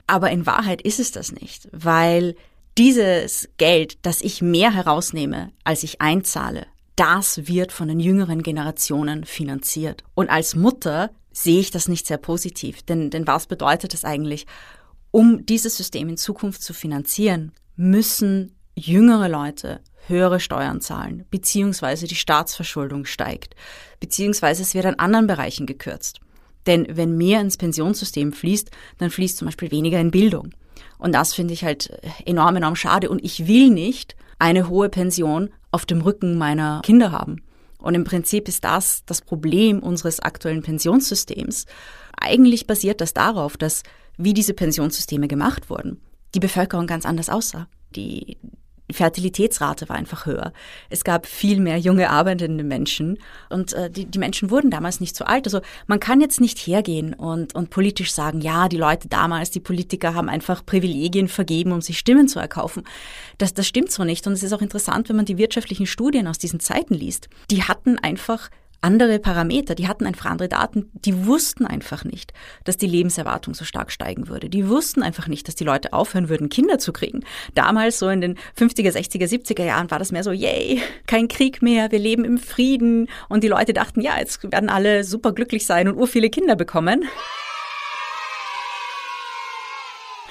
Aber 0.07 0.31
in 0.31 0.47
Wahrheit 0.47 0.83
ist 0.83 1.01
es 1.01 1.13
das 1.13 1.33
nicht, 1.33 1.69
weil 1.73 2.35
dieses 2.77 3.49
Geld, 3.57 3.99
das 4.03 4.21
ich 4.21 4.43
mehr 4.43 4.75
herausnehme, 4.75 5.51
als 5.65 5.83
ich 5.83 6.01
einzahle, 6.01 6.67
das 6.97 7.47
wird 7.47 7.73
von 7.73 7.89
den 7.89 8.01
jüngeren 8.01 8.43
Generationen 8.43 9.25
finanziert. 9.25 10.03
Und 10.15 10.31
als 10.31 10.55
Mutter 10.57 11.11
sehe 11.31 11.61
ich 11.61 11.71
das 11.71 11.89
nicht 11.89 12.07
sehr 12.07 12.17
positiv. 12.17 12.83
Denn, 12.83 13.11
denn 13.11 13.27
was 13.27 13.47
bedeutet 13.47 13.93
das 13.93 14.05
eigentlich? 14.05 14.47
Um 15.11 15.45
dieses 15.45 15.77
System 15.77 16.09
in 16.09 16.17
Zukunft 16.17 16.63
zu 16.63 16.73
finanzieren, 16.73 17.53
müssen 17.77 18.57
jüngere 18.75 19.29
Leute 19.29 19.81
höhere 20.09 20.41
Steuern 20.41 20.81
zahlen, 20.81 21.25
beziehungsweise 21.31 22.07
die 22.07 22.15
Staatsverschuldung 22.15 23.05
steigt, 23.05 23.55
beziehungsweise 24.01 24.63
es 24.63 24.75
wird 24.75 24.87
an 24.87 24.95
anderen 24.97 25.27
Bereichen 25.27 25.67
gekürzt. 25.67 26.21
Denn 26.67 26.87
wenn 26.91 27.17
mehr 27.17 27.41
ins 27.41 27.57
Pensionssystem 27.57 28.33
fließt, 28.33 28.71
dann 28.99 29.11
fließt 29.11 29.37
zum 29.37 29.47
Beispiel 29.47 29.71
weniger 29.71 30.01
in 30.01 30.11
Bildung. 30.11 30.51
Und 30.99 31.15
das 31.15 31.35
finde 31.35 31.55
ich 31.55 31.65
halt 31.65 31.91
enorm, 32.25 32.57
enorm 32.57 32.77
schade. 32.77 33.09
Und 33.09 33.25
ich 33.25 33.47
will 33.47 33.71
nicht 33.71 34.17
eine 34.39 34.69
hohe 34.69 34.89
Pension 34.89 35.51
auf 35.71 35.87
dem 35.87 36.01
Rücken 36.01 36.39
meiner 36.39 36.81
Kinder 36.85 37.13
haben. 37.13 37.43
Und 37.79 37.95
im 37.95 38.05
Prinzip 38.05 38.49
ist 38.49 38.65
das 38.65 39.05
das 39.05 39.21
Problem 39.21 39.81
unseres 39.81 40.21
aktuellen 40.21 40.63
Pensionssystems. 40.63 41.67
Eigentlich 42.19 42.67
basiert 42.67 43.01
das 43.01 43.15
darauf, 43.15 43.57
dass, 43.57 43.83
wie 44.17 44.35
diese 44.35 44.55
Pensionssysteme 44.55 45.29
gemacht 45.29 45.69
wurden, 45.69 46.01
die 46.35 46.41
Bevölkerung 46.41 46.87
ganz 46.87 47.05
anders 47.05 47.29
aussah. 47.29 47.69
Die, 47.95 48.39
Fertilitätsrate 48.91 49.89
war 49.89 49.97
einfach 49.97 50.27
höher. 50.27 50.53
Es 50.91 51.05
gab 51.05 51.27
viel 51.27 51.61
mehr 51.61 51.79
junge 51.79 52.11
arbeitende 52.11 52.65
Menschen 52.65 53.19
und 53.51 53.73
äh, 53.73 53.91
die, 53.91 54.05
die 54.07 54.19
Menschen 54.19 54.51
wurden 54.51 54.71
damals 54.71 55.01
nicht 55.01 55.17
so 55.17 55.25
alt. 55.25 55.47
Also 55.47 55.61
man 55.87 56.01
kann 56.01 56.21
jetzt 56.21 56.41
nicht 56.41 56.59
hergehen 56.59 57.15
und, 57.15 57.55
und 57.55 57.71
politisch 57.71 58.13
sagen, 58.13 58.41
ja, 58.41 58.69
die 58.69 58.77
Leute 58.77 59.09
damals, 59.09 59.51
die 59.51 59.61
Politiker 59.61 60.15
haben 60.15 60.29
einfach 60.29 60.65
Privilegien 60.65 61.29
vergeben, 61.29 61.73
um 61.73 61.81
sich 61.81 61.99
Stimmen 61.99 62.29
zu 62.29 62.39
erkaufen. 62.39 62.85
Das, 63.39 63.55
das 63.55 63.67
stimmt 63.67 63.91
so 63.91 64.05
nicht. 64.05 64.27
Und 64.27 64.35
es 64.35 64.43
ist 64.43 64.53
auch 64.53 64.63
interessant, 64.63 65.09
wenn 65.09 65.17
man 65.17 65.25
die 65.25 65.39
wirtschaftlichen 65.39 65.87
Studien 65.87 66.29
aus 66.29 66.39
diesen 66.39 66.61
Zeiten 66.61 66.95
liest. 66.95 67.29
Die 67.51 67.65
hatten 67.65 67.99
einfach 67.99 68.51
andere 68.81 69.19
Parameter, 69.19 69.75
die 69.75 69.89
hatten 69.89 70.07
einfach 70.07 70.27
andere 70.27 70.49
Daten, 70.49 70.91
die 70.93 71.27
wussten 71.27 71.67
einfach 71.67 72.05
nicht, 72.05 72.33
dass 72.65 72.77
die 72.77 72.87
Lebenserwartung 72.87 73.55
so 73.55 73.65
stark 73.65 73.91
steigen 73.91 74.29
würde. 74.29 74.49
Die 74.49 74.69
wussten 74.69 75.03
einfach 75.03 75.29
nicht, 75.29 75.49
dass 75.49 75.55
die 75.55 75.65
Leute 75.65 75.93
aufhören 75.93 76.29
würden, 76.29 76.49
Kinder 76.49 76.79
zu 76.79 76.93
kriegen. 76.93 77.25
Damals, 77.55 77.99
so 77.99 78.09
in 78.09 78.21
den 78.21 78.39
50er, 78.59 78.93
60er, 78.93 79.27
70er 79.27 79.65
Jahren, 79.65 79.91
war 79.91 79.99
das 79.99 80.13
mehr 80.13 80.23
so, 80.23 80.33
yay, 80.33 80.81
kein 81.07 81.29
Krieg 81.29 81.63
mehr, 81.63 81.91
wir 81.91 81.99
leben 81.99 82.25
im 82.25 82.39
Frieden. 82.39 83.09
Und 83.29 83.45
die 83.45 83.49
Leute 83.49 83.73
dachten, 83.73 84.01
ja, 84.01 84.19
jetzt 84.19 84.43
werden 84.51 84.69
alle 84.69 85.05
super 85.05 85.33
glücklich 85.33 85.67
sein 85.67 85.89
und 85.89 85.97
ur 85.97 86.07
viele 86.07 86.31
Kinder 86.31 86.57
bekommen. 86.57 87.05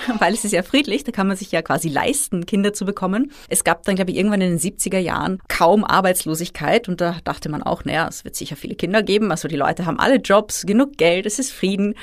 weil 0.19 0.33
es 0.33 0.45
ist 0.45 0.51
ja 0.51 0.63
friedlich, 0.63 1.03
da 1.03 1.11
kann 1.11 1.27
man 1.27 1.37
sich 1.37 1.51
ja 1.51 1.61
quasi 1.61 1.89
leisten, 1.89 2.45
Kinder 2.45 2.73
zu 2.73 2.85
bekommen. 2.85 3.31
Es 3.49 3.63
gab 3.63 3.83
dann, 3.83 3.95
glaube 3.95 4.11
ich, 4.11 4.17
irgendwann 4.17 4.41
in 4.41 4.57
den 4.57 4.59
70er 4.59 4.97
Jahren 4.97 5.39
kaum 5.47 5.83
Arbeitslosigkeit 5.83 6.87
und 6.87 7.01
da 7.01 7.17
dachte 7.23 7.49
man 7.49 7.63
auch, 7.63 7.85
naja, 7.85 8.07
es 8.07 8.23
wird 8.23 8.35
sicher 8.35 8.55
viele 8.55 8.75
Kinder 8.75 9.03
geben, 9.03 9.31
also 9.31 9.47
die 9.47 9.55
Leute 9.55 9.85
haben 9.85 9.99
alle 9.99 10.17
Jobs, 10.17 10.65
genug 10.65 10.97
Geld, 10.97 11.25
es 11.25 11.39
ist 11.39 11.51
Frieden 11.51 11.95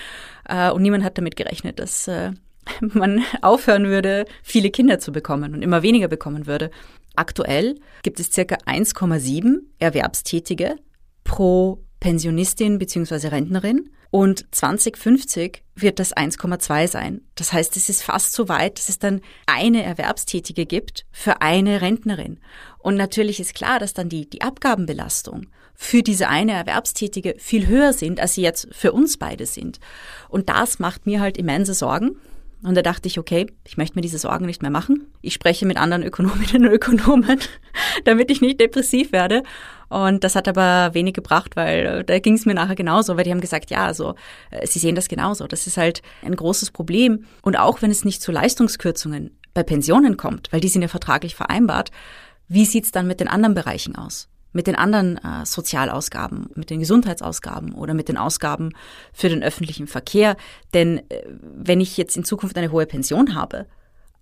äh, 0.49 0.71
und 0.71 0.82
niemand 0.82 1.04
hat 1.04 1.18
damit 1.18 1.37
gerechnet, 1.37 1.78
dass 1.78 2.09
äh, 2.09 2.32
man 2.80 3.25
aufhören 3.40 3.87
würde, 3.87 4.25
viele 4.42 4.71
Kinder 4.71 4.99
zu 4.99 5.12
bekommen 5.12 5.54
und 5.54 5.62
immer 5.62 5.82
weniger 5.82 6.09
bekommen 6.09 6.47
würde. 6.47 6.71
Aktuell 7.14 7.76
gibt 8.02 8.21
es 8.21 8.32
circa 8.32 8.56
1,7 8.66 9.59
Erwerbstätige 9.78 10.76
pro 11.25 11.85
Pensionistin 12.02 12.80
bzw. 12.80 13.28
Rentnerin 13.28 13.88
und 14.11 14.44
2050 14.50 15.62
wird 15.76 16.00
das 16.00 16.12
1,2 16.12 16.88
sein. 16.88 17.21
Das 17.37 17.52
heißt, 17.52 17.76
es 17.76 17.88
ist 17.88 18.02
fast 18.02 18.32
so 18.32 18.49
weit, 18.49 18.78
dass 18.78 18.88
es 18.88 18.99
dann 18.99 19.21
eine 19.47 19.85
Erwerbstätige 19.85 20.66
gibt 20.66 21.06
für 21.12 21.42
eine 21.42 21.80
Rentnerin. 21.80 22.40
Und 22.78 22.97
natürlich 22.97 23.38
ist 23.38 23.54
klar, 23.54 23.78
dass 23.78 23.94
dann 23.94 24.09
die, 24.09 24.28
die 24.28 24.42
Abgabenbelastung 24.42 25.47
für 25.76 26.02
diese 26.02 26.28
eine 26.28 26.52
Erwerbstätige 26.54 27.37
viel 27.38 27.68
höher 27.68 27.92
sind, 27.92 28.18
als 28.18 28.35
sie 28.35 28.42
jetzt 28.42 28.66
für 28.73 28.90
uns 28.90 29.16
beide 29.16 29.47
sind. 29.47 29.78
Und 30.28 30.49
das 30.49 30.80
macht 30.80 31.06
mir 31.06 31.21
halt 31.21 31.38
immense 31.38 31.73
Sorgen. 31.73 32.16
Und 32.64 32.76
da 32.76 32.83
dachte 32.83 33.09
ich, 33.09 33.19
okay, 33.19 33.47
ich 33.64 33.76
möchte 33.76 33.97
mir 33.97 34.02
diese 34.02 34.19
Sorgen 34.19 34.47
nicht 34.47 34.62
mehr 34.62 34.71
machen. 34.71 35.09
Ich 35.21 35.35
spreche 35.35 35.66
mit 35.66 35.76
anderen 35.76 36.04
Ökonominnen 36.04 36.66
und 36.66 36.73
Ökonomen, 36.73 37.40
damit 38.04 38.31
ich 38.31 38.40
nicht 38.40 38.61
depressiv 38.61 39.11
werde. 39.11 39.42
Und 39.88 40.23
das 40.25 40.37
hat 40.37 40.47
aber 40.47 40.95
wenig 40.95 41.14
gebracht, 41.14 41.57
weil 41.57 41.87
äh, 41.87 42.04
da 42.04 42.19
ging 42.19 42.35
es 42.35 42.47
mir 42.47 42.54
nachher 42.54 42.76
genauso, 42.76 43.16
weil 43.16 43.25
die 43.25 43.31
haben 43.31 43.40
gesagt, 43.40 43.71
ja, 43.71 43.85
also 43.85 44.14
äh, 44.50 44.66
sie 44.66 44.78
sehen 44.78 44.95
das 44.95 45.09
genauso. 45.09 45.47
Das 45.47 45.66
ist 45.66 45.76
halt 45.76 46.02
ein 46.23 46.37
großes 46.37 46.71
Problem. 46.71 47.25
Und 47.42 47.59
auch 47.59 47.83
wenn 47.83 47.90
es 47.90 48.04
nicht 48.04 48.23
zu 48.23 48.33
Leistungskürzungen 48.33 49.37
bei 49.54 49.62
Pensionen 49.64 50.16
kommt, 50.16 50.52
weil 50.52 50.61
die 50.61 50.69
sind 50.69 50.83
ja 50.83 50.88
vertraglich 50.88 51.35
vereinbart, 51.35 51.90
wie 52.49 52.64
sieht's 52.64 52.92
dann 52.92 53.07
mit 53.07 53.21
den 53.21 53.28
anderen 53.28 53.54
Bereichen 53.54 53.97
aus? 53.97 54.28
Mit 54.52 54.66
den 54.66 54.76
anderen 54.76 55.18
äh, 55.18 55.44
Sozialausgaben, 55.44 56.50
mit 56.54 56.71
den 56.71 56.80
Gesundheitsausgaben 56.80 57.73
oder 57.75 57.94
mit 57.94 58.09
den 58.09 58.16
Ausgaben 58.16 58.71
für 59.12 59.28
den 59.28 59.42
öffentlichen 59.42 59.87
Verkehr. 59.87 60.37
Denn 60.75 60.99
äh, 61.09 61.23
wenn 61.28 61.80
ich 61.80 61.97
jetzt 61.97 62.16
in 62.16 62.25
Zukunft 62.25 62.56
eine 62.56 62.73
hohe 62.73 62.87
Pension 62.87 63.35
habe, 63.35 63.66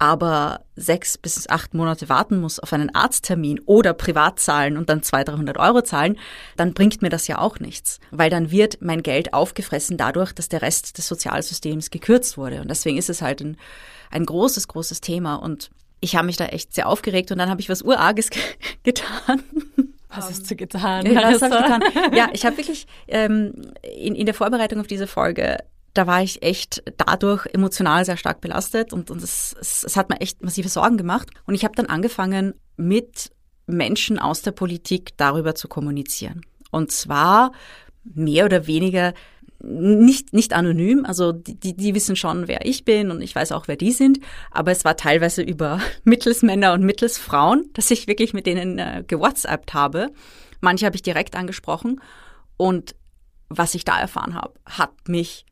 aber 0.01 0.63
sechs 0.77 1.19
bis 1.19 1.47
acht 1.51 1.75
Monate 1.75 2.09
warten 2.09 2.41
muss 2.41 2.59
auf 2.59 2.73
einen 2.73 2.95
Arzttermin 2.95 3.61
oder 3.67 3.93
privat 3.93 4.41
zahlen 4.41 4.79
und 4.79 4.89
dann 4.89 5.03
200, 5.03 5.37
300 5.37 5.59
Euro 5.59 5.83
zahlen, 5.83 6.19
dann 6.57 6.73
bringt 6.73 7.03
mir 7.03 7.11
das 7.11 7.27
ja 7.27 7.39
auch 7.39 7.61
nichts, 7.61 8.01
weil 8.11 8.31
dann 8.31 8.51
wird 8.51 8.79
mein 8.81 9.03
Geld 9.03 9.35
aufgefressen 9.35 9.99
dadurch, 9.99 10.33
dass 10.33 10.49
der 10.49 10.63
Rest 10.63 10.97
des 10.97 11.07
Sozialsystems 11.07 11.91
gekürzt 11.91 12.39
wurde. 12.39 12.63
Und 12.63 12.69
deswegen 12.69 12.97
ist 12.97 13.11
es 13.11 13.21
halt 13.21 13.43
ein, 13.43 13.59
ein 14.11 14.25
großes, 14.25 14.69
großes 14.69 15.03
Thema 15.03 15.35
und 15.35 15.71
ich 16.01 16.17
habe 16.17 16.27
mich 16.27 16.37
da 16.37 16.47
echt 16.47 16.75
sehr 16.75 16.89
aufgeregt 16.89 17.31
und 17.31 17.39
dann 17.39 17.51
habe 17.51 17.61
ich 17.61 17.69
was 17.69 17.83
Urarges 17.83 18.31
getan. 18.83 19.43
Was 20.09 20.29
hast 20.29 20.51
du 20.51 20.57
getan? 20.57 21.07
Ja, 21.07 21.33
was 21.33 21.43
habe 21.43 21.55
ich 21.55 21.63
getan? 21.63 21.83
Ja, 22.17 22.31
ich 22.33 22.45
habe 22.45 22.57
wirklich 22.57 22.87
ähm, 23.07 23.53
in, 23.83 24.15
in 24.15 24.27
der 24.27 24.35
Vorbereitung 24.35 24.81
auf 24.81 24.87
diese 24.87 25.07
Folge 25.07 25.59
da 25.95 26.07
war 26.07 26.23
ich 26.23 26.43
echt 26.43 26.83
dadurch 26.99 27.47
emotional 27.53 28.05
sehr 28.05 28.17
stark 28.17 28.41
belastet 28.41 28.93
und, 28.93 29.11
und 29.11 29.23
es, 29.23 29.57
es, 29.61 29.85
es 29.85 29.97
hat 29.97 30.09
mir 30.09 30.21
echt 30.21 30.43
massive 30.43 30.69
Sorgen 30.69 30.97
gemacht. 30.97 31.29
Und 31.47 31.55
ich 31.55 31.65
habe 31.65 31.75
dann 31.75 31.87
angefangen, 31.87 32.55
mit 32.77 33.31
Menschen 33.67 34.19
aus 34.19 34.43
der 34.43 34.53
Politik 34.53 35.17
darüber 35.17 35.55
zu 35.55 35.69
kommunizieren. 35.69 36.43
Und 36.71 36.93
zwar 36.93 37.53
mehr 38.05 38.45
oder 38.45 38.67
weniger 38.67 39.15
nicht, 39.63 40.33
nicht 40.33 40.53
anonym, 40.53 41.05
also 41.05 41.33
die, 41.33 41.77
die 41.77 41.95
wissen 41.95 42.17
schon, 42.17 42.49
wer 42.49 42.65
ich 42.65 42.85
bin 42.85 43.11
und 43.11 43.21
ich 43.21 43.35
weiß 43.35 43.53
auch, 43.53 43.69
wer 43.69 43.77
die 43.77 43.93
sind, 43.93 44.21
aber 44.51 44.71
es 44.71 44.85
war 44.85 44.97
teilweise 44.97 45.43
über 45.43 45.81
Mittelsmänner 46.05 46.73
und 46.73 46.83
Mittelsfrauen, 46.83 47.71
dass 47.75 47.91
ich 47.91 48.07
wirklich 48.07 48.33
mit 48.33 48.47
denen 48.47 48.79
äh, 48.79 49.05
gewhatsappt 49.07 49.75
habe. 49.75 50.09
Manche 50.61 50.87
habe 50.87 50.97
ich 50.97 51.03
direkt 51.03 51.37
angesprochen 51.37 52.01
und 52.57 52.95
was 53.49 53.75
ich 53.75 53.85
da 53.85 53.99
erfahren 53.99 54.35
habe, 54.35 54.55
hat 54.65 55.09
mich 55.09 55.45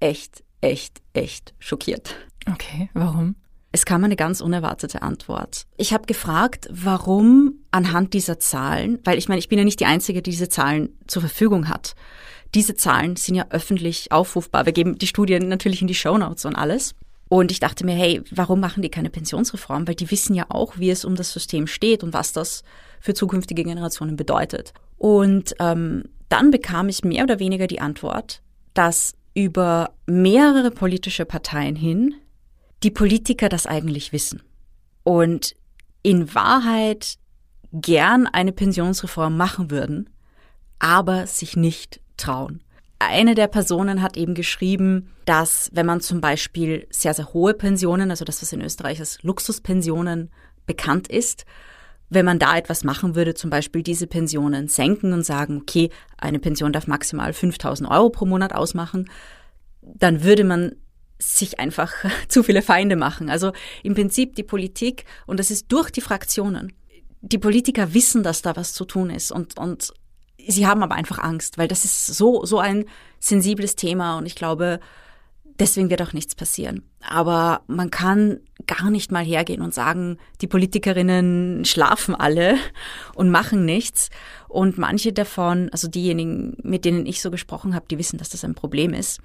echt, 0.00 0.42
echt, 0.60 1.00
echt 1.12 1.54
schockiert. 1.58 2.16
Okay, 2.50 2.90
warum? 2.94 3.36
Es 3.72 3.84
kam 3.84 4.04
eine 4.04 4.14
ganz 4.14 4.40
unerwartete 4.40 5.02
Antwort. 5.02 5.66
Ich 5.76 5.92
habe 5.92 6.06
gefragt, 6.06 6.68
warum 6.70 7.54
anhand 7.72 8.14
dieser 8.14 8.38
Zahlen, 8.38 9.00
weil 9.02 9.18
ich 9.18 9.28
meine, 9.28 9.40
ich 9.40 9.48
bin 9.48 9.58
ja 9.58 9.64
nicht 9.64 9.80
die 9.80 9.86
Einzige, 9.86 10.22
die 10.22 10.30
diese 10.30 10.48
Zahlen 10.48 10.96
zur 11.08 11.22
Verfügung 11.22 11.68
hat. 11.68 11.96
Diese 12.54 12.76
Zahlen 12.76 13.16
sind 13.16 13.34
ja 13.34 13.46
öffentlich 13.50 14.12
aufrufbar. 14.12 14.66
Wir 14.66 14.72
geben 14.72 14.98
die 14.98 15.06
Studien 15.06 15.48
natürlich 15.48 15.82
in 15.82 15.88
die 15.88 15.94
Show 15.94 16.16
Notes 16.16 16.44
und 16.44 16.54
alles. 16.54 16.94
Und 17.28 17.50
ich 17.50 17.58
dachte 17.58 17.84
mir, 17.84 17.94
hey, 17.94 18.22
warum 18.30 18.60
machen 18.60 18.82
die 18.82 18.90
keine 18.90 19.10
Pensionsreform? 19.10 19.88
Weil 19.88 19.96
die 19.96 20.10
wissen 20.10 20.34
ja 20.34 20.46
auch, 20.50 20.78
wie 20.78 20.90
es 20.90 21.04
um 21.04 21.16
das 21.16 21.32
System 21.32 21.66
steht 21.66 22.04
und 22.04 22.12
was 22.12 22.32
das 22.32 22.62
für 23.00 23.14
zukünftige 23.14 23.64
Generationen 23.64 24.16
bedeutet. 24.16 24.72
Und 24.98 25.54
ähm, 25.58 26.04
dann 26.28 26.50
bekam 26.50 26.88
ich 26.88 27.02
mehr 27.02 27.24
oder 27.24 27.38
weniger 27.38 27.66
die 27.66 27.80
Antwort, 27.80 28.40
dass 28.72 29.14
über 29.34 29.94
mehrere 30.06 30.70
politische 30.70 31.24
Parteien 31.24 31.74
hin 31.74 32.14
die 32.82 32.90
Politiker 32.90 33.48
das 33.48 33.66
eigentlich 33.66 34.12
wissen. 34.12 34.42
Und 35.02 35.56
in 36.02 36.34
Wahrheit 36.34 37.16
gern 37.72 38.26
eine 38.26 38.52
Pensionsreform 38.52 39.36
machen 39.36 39.70
würden, 39.70 40.10
aber 40.78 41.26
sich 41.26 41.56
nicht 41.56 42.00
trauen. 42.16 42.62
Eine 42.98 43.34
der 43.34 43.48
Personen 43.48 44.02
hat 44.02 44.16
eben 44.16 44.34
geschrieben, 44.34 45.10
dass 45.24 45.70
wenn 45.72 45.86
man 45.86 46.00
zum 46.00 46.20
Beispiel 46.20 46.86
sehr, 46.90 47.12
sehr 47.12 47.32
hohe 47.34 47.54
Pensionen, 47.54 48.10
also 48.10 48.24
das, 48.24 48.40
was 48.40 48.52
in 48.52 48.62
Österreich 48.62 49.00
als 49.00 49.22
Luxuspensionen 49.22 50.30
bekannt 50.66 51.08
ist, 51.08 51.44
wenn 52.08 52.24
man 52.24 52.38
da 52.38 52.56
etwas 52.56 52.84
machen 52.84 53.14
würde, 53.14 53.34
zum 53.34 53.50
Beispiel 53.50 53.82
diese 53.82 54.06
Pensionen 54.06 54.68
senken 54.68 55.12
und 55.12 55.24
sagen, 55.24 55.58
okay, 55.60 55.90
eine 56.16 56.38
Pension 56.38 56.72
darf 56.72 56.86
maximal 56.86 57.32
5000 57.32 57.90
Euro 57.90 58.10
pro 58.10 58.26
Monat 58.26 58.54
ausmachen, 58.54 59.10
dann 59.82 60.22
würde 60.22 60.44
man 60.44 60.76
sich 61.18 61.58
einfach 61.58 61.92
zu 62.28 62.42
viele 62.42 62.62
Feinde 62.62 62.96
machen. 62.96 63.28
Also 63.28 63.52
im 63.82 63.94
Prinzip 63.94 64.36
die 64.36 64.42
Politik, 64.42 65.04
und 65.26 65.40
das 65.40 65.50
ist 65.50 65.70
durch 65.72 65.90
die 65.90 66.00
Fraktionen. 66.00 66.72
Die 67.20 67.38
Politiker 67.38 67.94
wissen, 67.94 68.22
dass 68.22 68.42
da 68.42 68.54
was 68.56 68.74
zu 68.74 68.84
tun 68.84 69.10
ist 69.10 69.32
und, 69.32 69.58
und 69.58 69.92
sie 70.48 70.66
haben 70.66 70.82
aber 70.82 70.94
einfach 70.94 71.18
Angst, 71.18 71.58
weil 71.58 71.68
das 71.68 71.84
ist 71.84 72.06
so, 72.06 72.44
so 72.44 72.58
ein 72.58 72.84
sensibles 73.18 73.76
Thema 73.76 74.18
und 74.18 74.26
ich 74.26 74.34
glaube, 74.34 74.80
deswegen 75.58 75.90
wird 75.90 76.02
auch 76.02 76.12
nichts 76.12 76.34
passieren. 76.34 76.82
Aber 77.08 77.62
man 77.66 77.90
kann 77.90 78.40
gar 78.66 78.90
nicht 78.90 79.12
mal 79.12 79.24
hergehen 79.24 79.62
und 79.62 79.74
sagen, 79.74 80.18
die 80.40 80.46
Politikerinnen 80.46 81.64
schlafen 81.64 82.14
alle 82.14 82.56
und 83.14 83.30
machen 83.30 83.64
nichts. 83.64 84.10
Und 84.48 84.78
manche 84.78 85.12
davon, 85.12 85.68
also 85.70 85.88
diejenigen, 85.88 86.56
mit 86.62 86.84
denen 86.84 87.06
ich 87.06 87.20
so 87.20 87.30
gesprochen 87.30 87.74
habe, 87.74 87.86
die 87.90 87.98
wissen, 87.98 88.18
dass 88.18 88.30
das 88.30 88.44
ein 88.44 88.54
Problem 88.54 88.94
ist 88.94 89.20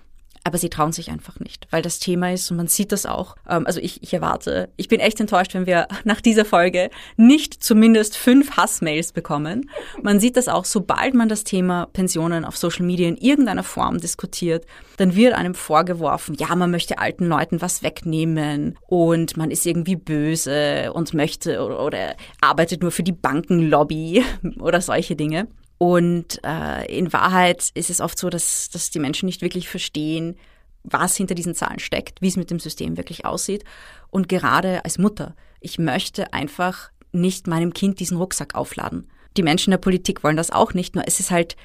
aber 0.50 0.58
sie 0.58 0.72
trauen 0.72 0.91
sich 0.91 1.12
einfach 1.12 1.39
nicht, 1.39 1.68
weil 1.70 1.84
das 1.84 2.00
Thema 2.00 2.34
ist 2.34 2.50
und 2.50 2.58
man 2.58 2.65
sieht 2.65 2.91
das 2.91 3.06
auch. 3.06 3.36
Ähm, 3.48 3.68
also 3.68 3.79
ich, 3.79 4.01
ich 4.01 4.15
erwarte, 4.15 4.70
ich 4.77 4.88
bin 4.88 5.00
echt 5.00 5.20
enttäuscht, 5.20 5.53
wenn 5.53 5.68
wir 5.68 5.88
nach 6.06 6.22
dieser 6.22 6.44
Folge 6.44 6.89
nicht 7.18 7.63
zumindest 7.63 8.18
fünf 8.18 8.58
Hassmails 8.58 9.12
bekommen. 9.12 9.70
Man 10.01 10.20
sieht 10.20 10.38
das 10.38 10.48
auch, 10.48 10.65
sobald 10.65 11.13
man 11.13 11.29
das 11.29 11.44
Thema 11.44 11.86
Pensionen 11.94 12.46
auf 12.46 12.58
Social 12.58 12.84
Media 12.84 13.08
in 13.08 13.18
irgendeiner 13.18 13.62
Form 13.62 14.00
diskutiert, 14.00 14.65
dann 14.98 15.15
wird 15.15 15.36
einem 15.36 15.53
vorgeworfen, 15.53 16.36
ja, 16.39 16.56
man 16.56 16.72
möchte 16.72 16.98
alten 16.98 17.27
Leuten 17.27 17.62
was 17.62 17.84
wegnehmen 17.84 18.75
und 18.88 19.38
man 19.38 19.51
ist 19.51 19.68
irgendwie 19.68 19.98
böse 19.98 20.91
und 20.94 21.13
möchte 21.13 21.63
oder, 21.63 21.86
oder 21.86 22.15
arbeitet 22.41 22.82
nur 22.82 22.91
für 22.91 23.03
die 23.03 23.12
Bankenlobby 23.12 24.24
oder 24.60 24.82
solche 24.82 25.15
Dinge. 25.15 25.48
Und 25.80 26.42
äh, 26.44 26.86
in 26.94 27.12
Wahrheit 27.14 27.72
ist 27.74 27.90
es 27.90 28.02
oft 28.02 28.20
so, 28.20 28.30
dass, 28.30 28.70
dass 28.70 28.92
die 28.92 29.00
Menschen 29.00 29.26
nicht 29.26 29.42
wirklich 29.42 29.70
verstehen, 29.70 30.38
was 30.84 31.16
hinter 31.16 31.36
diesen 31.36 31.56
Zahlen 31.56 31.80
steckt, 31.80 32.22
wie 32.22 32.28
es 32.28 32.36
mit 32.36 32.52
dem 32.52 32.60
System 32.60 32.98
wirklich 32.98 33.26
aussieht. 33.26 33.64
Und 34.10 34.28
gerade 34.28 34.84
als 34.84 34.98
Mutter, 34.98 35.36
ich 35.62 35.80
möchte 35.80 36.34
einfach 36.34 36.92
nicht 37.14 37.48
meinem 37.48 37.74
Kind 37.74 38.00
diesen 38.02 38.18
Rucksack 38.18 38.56
aufladen. 38.56 39.10
Die 39.38 39.44
Menschen 39.44 39.72
der 39.72 39.78
Politik 39.78 40.22
wollen 40.22 40.38
das 40.38 40.52
auch 40.52 40.74
nicht, 40.74 40.96
nur 40.96 41.08
es 41.08 41.20
ist 41.20 41.32
halt 41.32 41.56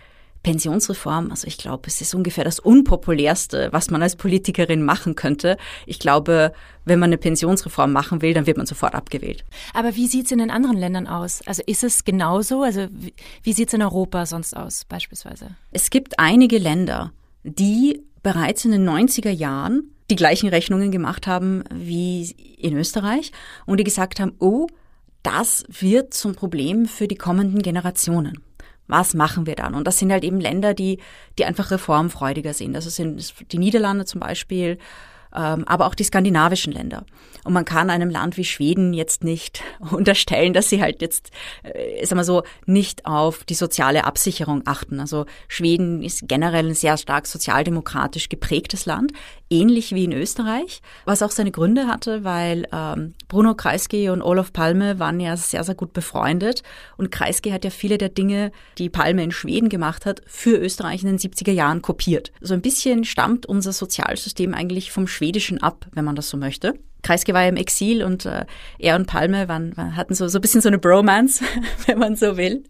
Pensionsreform, 0.44 1.30
also 1.30 1.48
ich 1.48 1.56
glaube, 1.56 1.88
es 1.88 2.00
ist 2.00 2.14
ungefähr 2.14 2.44
das 2.44 2.60
Unpopulärste, 2.60 3.70
was 3.72 3.90
man 3.90 4.02
als 4.02 4.14
Politikerin 4.14 4.84
machen 4.84 5.16
könnte. 5.16 5.56
Ich 5.86 5.98
glaube, 5.98 6.52
wenn 6.84 7.00
man 7.00 7.08
eine 7.08 7.18
Pensionsreform 7.18 7.90
machen 7.90 8.22
will, 8.22 8.34
dann 8.34 8.46
wird 8.46 8.58
man 8.58 8.66
sofort 8.66 8.94
abgewählt. 8.94 9.44
Aber 9.72 9.96
wie 9.96 10.06
sieht 10.06 10.26
es 10.26 10.32
in 10.32 10.38
den 10.38 10.50
anderen 10.50 10.76
Ländern 10.76 11.08
aus? 11.08 11.42
Also 11.46 11.62
ist 11.66 11.82
es 11.82 12.04
genauso? 12.04 12.62
Also 12.62 12.86
wie, 12.90 13.14
wie 13.42 13.52
sieht 13.54 13.68
es 13.68 13.74
in 13.74 13.82
Europa 13.82 14.26
sonst 14.26 14.54
aus 14.54 14.84
beispielsweise? 14.84 15.56
Es 15.72 15.90
gibt 15.90 16.18
einige 16.18 16.58
Länder, 16.58 17.12
die 17.42 18.02
bereits 18.22 18.64
in 18.64 18.70
den 18.70 18.88
90er 18.88 19.30
Jahren 19.30 19.90
die 20.10 20.16
gleichen 20.16 20.50
Rechnungen 20.50 20.92
gemacht 20.92 21.26
haben 21.26 21.64
wie 21.72 22.30
in 22.58 22.76
Österreich 22.76 23.32
und 23.64 23.80
die 23.80 23.84
gesagt 23.84 24.20
haben, 24.20 24.34
oh, 24.38 24.66
das 25.22 25.64
wird 25.68 26.12
zum 26.12 26.34
Problem 26.34 26.84
für 26.84 27.08
die 27.08 27.16
kommenden 27.16 27.62
Generationen 27.62 28.43
was 28.86 29.14
machen 29.14 29.46
wir 29.46 29.54
dann? 29.54 29.74
Und 29.74 29.86
das 29.86 29.98
sind 29.98 30.12
halt 30.12 30.24
eben 30.24 30.40
Länder, 30.40 30.74
die, 30.74 30.98
die 31.38 31.44
einfach 31.44 31.70
reformfreudiger 31.70 32.52
sind. 32.52 32.74
Also 32.76 32.90
sind 32.90 33.52
die 33.52 33.58
Niederlande 33.58 34.04
zum 34.04 34.20
Beispiel, 34.20 34.78
aber 35.38 35.86
auch 35.86 35.94
die 35.94 36.04
skandinavischen 36.04 36.72
Länder. 36.72 37.04
Und 37.44 37.52
man 37.52 37.66
kann 37.66 37.90
einem 37.90 38.08
Land 38.08 38.36
wie 38.36 38.44
Schweden 38.44 38.94
jetzt 38.94 39.22
nicht 39.22 39.62
unterstellen, 39.90 40.54
dass 40.54 40.70
sie 40.70 40.80
halt 40.80 41.02
jetzt, 41.02 41.30
äh, 41.62 42.04
sagen 42.04 42.18
wir 42.18 42.24
so, 42.24 42.42
nicht 42.66 43.06
auf 43.06 43.44
die 43.44 43.54
soziale 43.54 44.04
Absicherung 44.04 44.62
achten. 44.64 44.98
Also 44.98 45.26
Schweden 45.46 46.02
ist 46.02 46.26
generell 46.26 46.68
ein 46.68 46.74
sehr 46.74 46.96
stark 46.96 47.26
sozialdemokratisch 47.26 48.30
geprägtes 48.30 48.86
Land, 48.86 49.12
ähnlich 49.50 49.94
wie 49.94 50.04
in 50.04 50.12
Österreich, 50.12 50.80
was 51.04 51.22
auch 51.22 51.30
seine 51.30 51.50
Gründe 51.50 51.86
hatte, 51.86 52.24
weil 52.24 52.66
ähm, 52.72 53.14
Bruno 53.28 53.54
Kreisky 53.54 54.08
und 54.08 54.22
Olof 54.22 54.52
Palme 54.52 54.98
waren 54.98 55.20
ja 55.20 55.36
sehr, 55.36 55.64
sehr 55.64 55.74
gut 55.74 55.92
befreundet. 55.92 56.62
Und 56.96 57.10
Kreisky 57.10 57.50
hat 57.50 57.64
ja 57.64 57.70
viele 57.70 57.98
der 57.98 58.08
Dinge, 58.08 58.52
die 58.78 58.88
Palme 58.88 59.22
in 59.22 59.32
Schweden 59.32 59.68
gemacht 59.68 60.06
hat, 60.06 60.22
für 60.26 60.56
Österreich 60.56 61.02
in 61.02 61.08
den 61.08 61.18
70er 61.18 61.52
Jahren 61.52 61.82
kopiert. 61.82 62.32
So 62.40 62.54
ein 62.54 62.62
bisschen 62.62 63.04
stammt 63.04 63.44
unser 63.46 63.72
Sozialsystem 63.72 64.54
eigentlich 64.54 64.92
vom 64.92 65.06
Schwedischen 65.24 65.62
ab, 65.62 65.86
wenn 65.92 66.04
man 66.04 66.16
das 66.16 66.28
so 66.28 66.36
möchte. 66.36 66.74
Kreisky 67.02 67.32
war 67.32 67.46
im 67.46 67.56
Exil 67.56 68.02
und 68.02 68.26
äh, 68.26 68.44
er 68.78 68.96
und 68.96 69.06
Palme 69.06 69.46
waren, 69.48 69.74
hatten 69.96 70.14
so, 70.14 70.26
so 70.28 70.38
ein 70.38 70.40
bisschen 70.40 70.60
so 70.60 70.68
eine 70.68 70.78
Bromance, 70.78 71.44
wenn 71.86 71.98
man 71.98 72.16
so 72.16 72.36
will. 72.36 72.64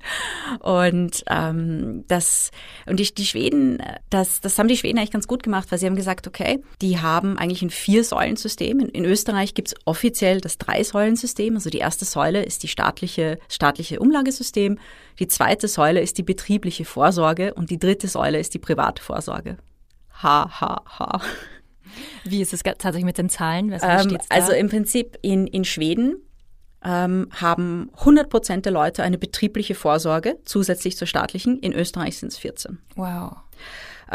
Und 0.61 1.25
ähm, 1.29 2.05
das 2.07 2.51
und 2.87 3.01
die, 3.01 3.15
die 3.15 3.27
Schweden, 3.27 3.83
das, 4.11 4.41
das 4.41 4.59
haben 4.59 4.69
die 4.69 4.77
Schweden 4.77 4.99
eigentlich 4.99 5.13
ganz 5.13 5.27
gut 5.27 5.43
gemacht, 5.43 5.71
weil 5.71 5.79
sie 5.79 5.87
haben 5.87 5.97
gesagt, 5.97 6.29
okay, 6.29 6.63
die 6.81 7.01
haben 7.01 7.39
eigentlich 7.39 7.63
ein 7.63 7.71
Vier-Säulen-System. 7.71 8.81
In, 8.81 8.89
in 8.89 9.05
Österreich 9.05 9.55
gibt's 9.55 9.75
offiziell 9.85 10.41
das 10.41 10.59
Drei-Säulen-System. 10.59 11.55
Also 11.55 11.71
die 11.71 11.79
erste 11.79 12.05
Säule 12.05 12.45
ist 12.45 12.63
die 12.63 12.69
staatliche, 12.69 13.39
staatliche 13.49 13.99
Umlagesystem, 14.01 14.79
die 15.19 15.29
zweite 15.29 15.69
Säule 15.69 16.01
ist 16.01 16.19
die 16.19 16.25
betriebliche 16.25 16.85
Vorsorge 16.85 17.55
und 17.55 17.71
die 17.71 17.79
dritte 17.79 18.09
Säule 18.09 18.39
ist 18.41 18.55
die 18.55 18.59
private 18.59 19.03
Vorsorge. 19.03 19.59
Ha, 20.23 20.61
ha, 20.61 20.85
ha. 20.99 21.21
Wie 22.25 22.41
ist 22.41 22.53
es 22.53 22.63
tatsächlich 22.63 23.05
mit 23.05 23.19
den 23.19 23.29
Zahlen? 23.29 23.73
Ähm, 23.83 24.19
also 24.29 24.53
im 24.53 24.69
Prinzip 24.69 25.19
in, 25.23 25.47
in 25.47 25.65
Schweden 25.65 26.17
ähm, 26.85 27.29
haben 27.33 27.91
100 27.99 28.29
Prozent 28.29 28.65
der 28.67 28.73
Leute 28.73 29.03
eine 29.03 29.19
betriebliche 29.19 29.75
Vorsorge 29.75 30.39
zusätzlich 30.45 30.97
zur 30.97 31.07
staatlichen. 31.07 31.59
In 31.59 31.73
Österreich 31.73 32.19
sind 32.19 32.33
es 32.33 32.39
14. 32.39 32.79
Wow. 32.97 33.37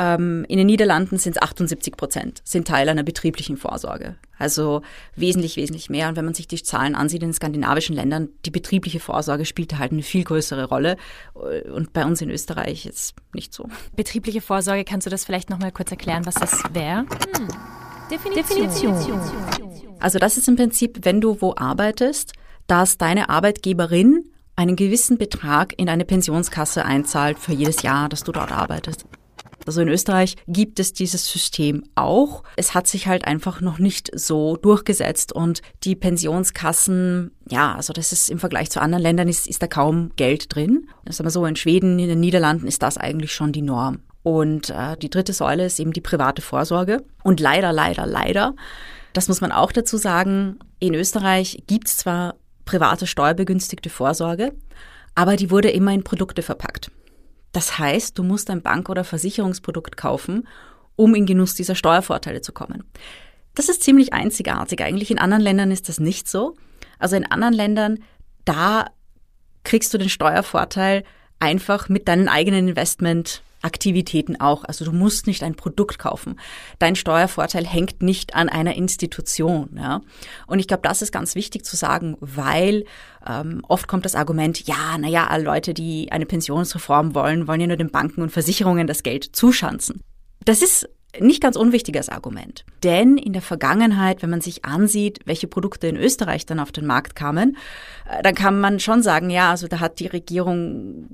Ähm, 0.01 0.45
in 0.47 0.57
den 0.57 0.67
Niederlanden 0.67 1.17
sind 1.17 1.35
es 1.35 1.41
78 1.41 1.97
Prozent, 1.97 2.41
sind 2.45 2.69
Teil 2.69 2.87
einer 2.87 3.03
betrieblichen 3.03 3.57
Vorsorge. 3.57 4.15
Also 4.37 4.81
wesentlich, 5.17 5.57
wesentlich 5.57 5.89
mehr. 5.89 6.07
Und 6.07 6.15
wenn 6.15 6.23
man 6.23 6.33
sich 6.33 6.47
die 6.47 6.63
Zahlen 6.63 6.95
ansieht 6.95 7.21
in 7.21 7.29
den 7.29 7.33
skandinavischen 7.33 7.97
Ländern, 7.97 8.29
die 8.45 8.49
betriebliche 8.49 9.01
Vorsorge 9.01 9.43
spielt 9.43 9.77
halt 9.77 9.91
eine 9.91 10.01
viel 10.01 10.23
größere 10.23 10.69
Rolle. 10.69 10.95
Und 11.33 11.91
bei 11.91 12.05
uns 12.05 12.21
in 12.21 12.29
Österreich 12.29 12.85
jetzt 12.85 13.15
nicht 13.33 13.53
so. 13.53 13.67
Betriebliche 13.93 14.39
Vorsorge, 14.39 14.85
kannst 14.85 15.05
du 15.05 15.11
das 15.11 15.25
vielleicht 15.25 15.49
nochmal 15.49 15.73
kurz 15.73 15.91
erklären, 15.91 16.25
was 16.25 16.35
das 16.35 16.63
wäre? 16.73 16.99
Hm. 16.99 17.47
Definition. 18.09 18.69
Definition. 18.69 19.19
Also 19.99 20.17
das 20.17 20.37
ist 20.37 20.47
im 20.47 20.55
Prinzip, 20.55 20.99
wenn 21.03 21.19
du 21.19 21.41
wo 21.41 21.55
arbeitest, 21.57 22.31
dass 22.67 22.97
deine 22.97 23.29
Arbeitgeberin 23.29 24.23
einen 24.55 24.77
gewissen 24.77 25.17
Betrag 25.17 25.73
in 25.77 25.89
eine 25.89 26.05
Pensionskasse 26.05 26.85
einzahlt 26.85 27.37
für 27.37 27.53
jedes 27.53 27.81
Jahr, 27.81 28.07
dass 28.07 28.23
du 28.23 28.31
dort 28.31 28.51
arbeitest. 28.51 29.05
Also 29.65 29.81
in 29.81 29.89
Österreich 29.89 30.35
gibt 30.47 30.79
es 30.79 30.93
dieses 30.93 31.29
System 31.31 31.83
auch. 31.95 32.43
Es 32.55 32.73
hat 32.73 32.87
sich 32.87 33.07
halt 33.07 33.25
einfach 33.25 33.61
noch 33.61 33.79
nicht 33.79 34.09
so 34.17 34.57
durchgesetzt 34.57 35.33
und 35.33 35.61
die 35.83 35.95
Pensionskassen, 35.95 37.31
ja, 37.49 37.75
also 37.75 37.93
das 37.93 38.11
ist 38.11 38.29
im 38.29 38.39
Vergleich 38.39 38.69
zu 38.69 38.81
anderen 38.81 39.03
Ländern 39.03 39.27
ist, 39.27 39.47
ist 39.47 39.61
da 39.61 39.67
kaum 39.67 40.11
Geld 40.15 40.53
drin. 40.53 40.87
Das 41.05 41.15
ist 41.15 41.21
aber 41.21 41.31
so, 41.31 41.45
in 41.45 41.55
Schweden, 41.55 41.99
in 41.99 42.07
den 42.07 42.19
Niederlanden 42.19 42.67
ist 42.67 42.81
das 42.83 42.97
eigentlich 42.97 43.33
schon 43.33 43.51
die 43.51 43.61
Norm. 43.61 43.99
Und 44.23 44.69
äh, 44.69 44.97
die 44.97 45.09
dritte 45.09 45.33
Säule 45.33 45.65
ist 45.65 45.79
eben 45.79 45.93
die 45.93 46.01
private 46.01 46.41
Vorsorge. 46.41 47.03
Und 47.23 47.39
leider, 47.39 47.71
leider, 47.71 48.05
leider, 48.05 48.55
das 49.13 49.27
muss 49.27 49.41
man 49.41 49.51
auch 49.51 49.71
dazu 49.71 49.97
sagen, 49.97 50.59
in 50.79 50.93
Österreich 50.93 51.63
gibt 51.67 51.87
es 51.87 51.97
zwar 51.97 52.35
private 52.65 53.07
steuerbegünstigte 53.07 53.89
Vorsorge, 53.89 54.53
aber 55.15 55.35
die 55.35 55.49
wurde 55.49 55.69
immer 55.69 55.91
in 55.91 56.03
Produkte 56.03 56.41
verpackt. 56.41 56.91
Das 57.51 57.79
heißt, 57.79 58.17
du 58.17 58.23
musst 58.23 58.49
ein 58.49 58.61
Bank- 58.61 58.89
oder 58.89 59.03
Versicherungsprodukt 59.03 59.97
kaufen, 59.97 60.47
um 60.95 61.15
in 61.15 61.25
Genuss 61.25 61.55
dieser 61.55 61.75
Steuervorteile 61.75 62.41
zu 62.41 62.51
kommen. 62.51 62.83
Das 63.55 63.69
ist 63.69 63.83
ziemlich 63.83 64.13
einzigartig. 64.13 64.81
Eigentlich 64.81 65.11
in 65.11 65.19
anderen 65.19 65.43
Ländern 65.43 65.71
ist 65.71 65.89
das 65.89 65.99
nicht 65.99 66.27
so. 66.27 66.55
Also 66.99 67.15
in 67.15 67.25
anderen 67.25 67.53
Ländern, 67.53 67.99
da 68.45 68.85
kriegst 69.63 69.93
du 69.93 69.97
den 69.97 70.09
Steuervorteil 70.09 71.03
einfach 71.39 71.89
mit 71.89 72.07
deinem 72.07 72.27
eigenen 72.27 72.67
Investment 72.67 73.41
Aktivitäten 73.61 74.39
auch. 74.39 74.63
Also 74.63 74.85
du 74.85 74.93
musst 74.93 75.27
nicht 75.27 75.43
ein 75.43 75.55
Produkt 75.55 75.99
kaufen. 75.99 76.39
Dein 76.79 76.95
Steuervorteil 76.95 77.65
hängt 77.65 78.01
nicht 78.01 78.33
an 78.33 78.47
einer 78.47 78.75
Institution. 78.75 79.71
Ja? 79.75 80.01
Und 80.47 80.59
ich 80.59 80.67
glaube, 80.67 80.83
das 80.83 81.01
ist 81.01 81.11
ganz 81.11 81.35
wichtig 81.35 81.65
zu 81.65 81.75
sagen, 81.75 82.15
weil 82.21 82.85
ähm, 83.29 83.61
oft 83.67 83.87
kommt 83.87 84.05
das 84.05 84.15
Argument, 84.15 84.65
ja, 84.67 84.97
naja, 84.97 85.27
alle 85.27 85.43
Leute, 85.43 85.73
die 85.73 86.11
eine 86.11 86.25
Pensionsreform 86.25 87.13
wollen, 87.13 87.47
wollen 87.47 87.61
ja 87.61 87.67
nur 87.67 87.77
den 87.77 87.91
Banken 87.91 88.21
und 88.21 88.31
Versicherungen 88.31 88.87
das 88.87 89.03
Geld 89.03 89.35
zuschanzen. 89.35 90.01
Das 90.43 90.61
ist 90.61 90.89
nicht 91.19 91.41
ganz 91.41 91.55
unwichtiges 91.55 92.09
Argument. 92.09 92.65
Denn 92.83 93.17
in 93.17 93.33
der 93.33 93.41
Vergangenheit, 93.41 94.21
wenn 94.21 94.29
man 94.29 94.41
sich 94.41 94.65
ansieht, 94.65 95.19
welche 95.25 95.47
Produkte 95.47 95.87
in 95.87 95.97
Österreich 95.97 96.45
dann 96.45 96.59
auf 96.59 96.71
den 96.71 96.85
Markt 96.85 97.15
kamen, 97.15 97.57
äh, 98.09 98.21
dann 98.23 98.35
kann 98.35 98.59
man 98.59 98.79
schon 98.79 99.03
sagen, 99.03 99.29
ja, 99.29 99.51
also 99.51 99.67
da 99.67 99.79
hat 99.79 99.99
die 99.99 100.07
Regierung 100.07 101.07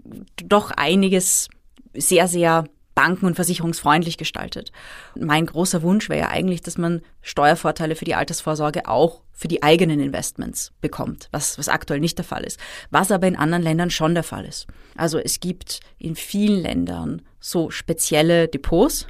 doch 0.43 0.71
einiges 0.71 1.49
sehr, 1.93 2.27
sehr 2.27 2.65
banken- 2.93 3.25
und 3.25 3.35
versicherungsfreundlich 3.35 4.17
gestaltet. 4.17 4.71
Mein 5.19 5.45
großer 5.45 5.81
Wunsch 5.81 6.09
wäre 6.09 6.21
ja 6.21 6.29
eigentlich, 6.29 6.61
dass 6.61 6.77
man 6.77 7.01
Steuervorteile 7.21 7.95
für 7.95 8.05
die 8.05 8.15
Altersvorsorge 8.15 8.87
auch 8.87 9.21
für 9.35 9.47
die 9.47 9.61
eigenen 9.61 9.99
Investments 9.99 10.71
bekommt, 10.81 11.27
was, 11.31 11.59
was 11.59 11.69
aktuell 11.69 11.99
nicht 11.99 12.17
der 12.17 12.25
Fall 12.25 12.43
ist, 12.43 12.59
was 12.89 13.11
aber 13.11 13.27
in 13.27 13.35
anderen 13.35 13.63
Ländern 13.63 13.89
schon 13.91 14.15
der 14.15 14.23
Fall 14.23 14.45
ist. 14.45 14.65
Also 14.95 15.19
es 15.19 15.39
gibt 15.39 15.81
in 15.99 16.15
vielen 16.15 16.61
Ländern 16.61 17.21
so 17.39 17.69
spezielle 17.69 18.47
Depots, 18.47 19.07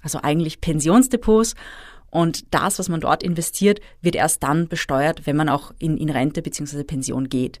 also 0.00 0.20
eigentlich 0.22 0.60
Pensionsdepots 0.60 1.54
und 2.10 2.54
das, 2.54 2.78
was 2.78 2.88
man 2.88 3.00
dort 3.00 3.24
investiert, 3.24 3.80
wird 4.00 4.14
erst 4.14 4.42
dann 4.42 4.68
besteuert, 4.68 5.26
wenn 5.26 5.36
man 5.36 5.48
auch 5.48 5.72
in, 5.78 5.98
in 5.98 6.08
Rente 6.08 6.40
bzw. 6.40 6.84
Pension 6.84 7.28
geht. 7.28 7.58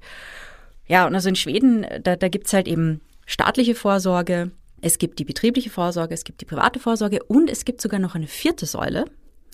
Ja, 0.86 1.06
und 1.06 1.14
also 1.14 1.28
in 1.28 1.36
Schweden, 1.36 1.84
da, 2.02 2.14
da 2.14 2.28
gibt's 2.28 2.52
halt 2.52 2.68
eben 2.68 3.00
staatliche 3.26 3.74
Vorsorge, 3.74 4.52
es 4.80 4.98
gibt 4.98 5.18
die 5.18 5.24
betriebliche 5.24 5.70
Vorsorge, 5.70 6.14
es 6.14 6.22
gibt 6.22 6.40
die 6.40 6.44
private 6.44 6.78
Vorsorge 6.78 7.22
und 7.24 7.50
es 7.50 7.64
gibt 7.64 7.80
sogar 7.80 7.98
noch 7.98 8.14
eine 8.14 8.28
vierte 8.28 8.66
Säule, 8.66 9.06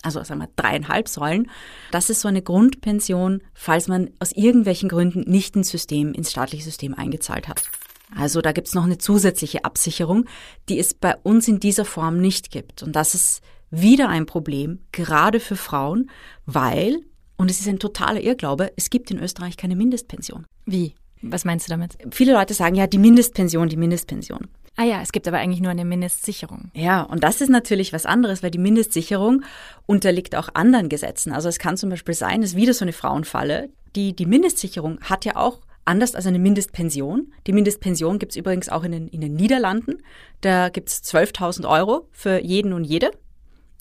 also 0.03 0.23
sagen 0.23 0.41
wir 0.41 0.49
dreieinhalb 0.55 1.07
Säulen. 1.07 1.49
Das 1.91 2.09
ist 2.09 2.21
so 2.21 2.27
eine 2.27 2.41
Grundpension, 2.41 3.41
falls 3.53 3.87
man 3.87 4.11
aus 4.19 4.31
irgendwelchen 4.33 4.89
Gründen 4.89 5.21
nicht 5.21 5.55
ins 5.55 5.69
System, 5.69 6.13
ins 6.13 6.31
staatliche 6.31 6.63
System 6.63 6.93
eingezahlt 6.93 7.47
hat. 7.47 7.63
Also 8.15 8.41
da 8.41 8.51
gibt's 8.51 8.75
noch 8.75 8.83
eine 8.83 8.97
zusätzliche 8.97 9.65
Absicherung, 9.65 10.25
die 10.69 10.77
es 10.77 10.93
bei 10.93 11.15
uns 11.23 11.47
in 11.47 11.59
dieser 11.59 11.85
Form 11.85 12.19
nicht 12.19 12.51
gibt. 12.51 12.83
Und 12.83 12.95
das 12.95 13.15
ist 13.15 13.41
wieder 13.71 14.09
ein 14.09 14.25
Problem, 14.25 14.79
gerade 14.91 15.39
für 15.39 15.55
Frauen, 15.55 16.11
weil, 16.45 16.99
und 17.37 17.49
es 17.49 17.59
ist 17.59 17.67
ein 17.67 17.79
totaler 17.79 18.21
Irrglaube, 18.21 18.71
es 18.75 18.89
gibt 18.91 19.09
in 19.09 19.17
Österreich 19.17 19.57
keine 19.57 19.75
Mindestpension. 19.75 20.45
Wie? 20.65 20.93
Was 21.23 21.45
meinst 21.45 21.67
du 21.67 21.71
damit? 21.71 21.97
Viele 22.11 22.33
Leute 22.33 22.53
sagen 22.53 22.75
ja, 22.75 22.85
die 22.85 22.97
Mindestpension, 22.97 23.69
die 23.69 23.77
Mindestpension. 23.77 24.47
Ah 24.75 24.83
ja, 24.83 25.01
es 25.01 25.11
gibt 25.11 25.27
aber 25.27 25.37
eigentlich 25.37 25.61
nur 25.61 25.71
eine 25.71 25.85
Mindestsicherung. 25.85 26.71
Ja, 26.73 27.03
und 27.03 27.23
das 27.23 27.41
ist 27.41 27.49
natürlich 27.49 27.93
was 27.93 28.05
anderes, 28.05 28.41
weil 28.41 28.49
die 28.49 28.57
Mindestsicherung 28.57 29.43
unterliegt 29.85 30.35
auch 30.35 30.49
anderen 30.55 30.89
Gesetzen. 30.89 31.31
Also 31.31 31.47
es 31.47 31.59
kann 31.59 31.77
zum 31.77 31.89
Beispiel 31.89 32.15
sein, 32.15 32.41
es 32.41 32.51
ist 32.51 32.55
wieder 32.55 32.73
so 32.73 32.83
eine 32.83 32.93
Frauenfalle. 32.93 33.69
Die, 33.95 34.15
die 34.15 34.25
Mindestsicherung 34.25 34.99
hat 35.01 35.25
ja 35.25 35.35
auch 35.35 35.59
anders 35.85 36.15
als 36.15 36.25
eine 36.25 36.39
Mindestpension. 36.39 37.31
Die 37.45 37.53
Mindestpension 37.53 38.17
gibt's 38.17 38.35
übrigens 38.35 38.69
auch 38.69 38.83
in 38.83 38.91
den, 38.93 39.07
in 39.09 39.21
den 39.21 39.35
Niederlanden. 39.35 40.01
Da 40.41 40.69
gibt's 40.69 41.01
12.000 41.03 41.69
Euro 41.69 42.07
für 42.11 42.41
jeden 42.41 42.73
und 42.73 42.83
jede 42.83 43.11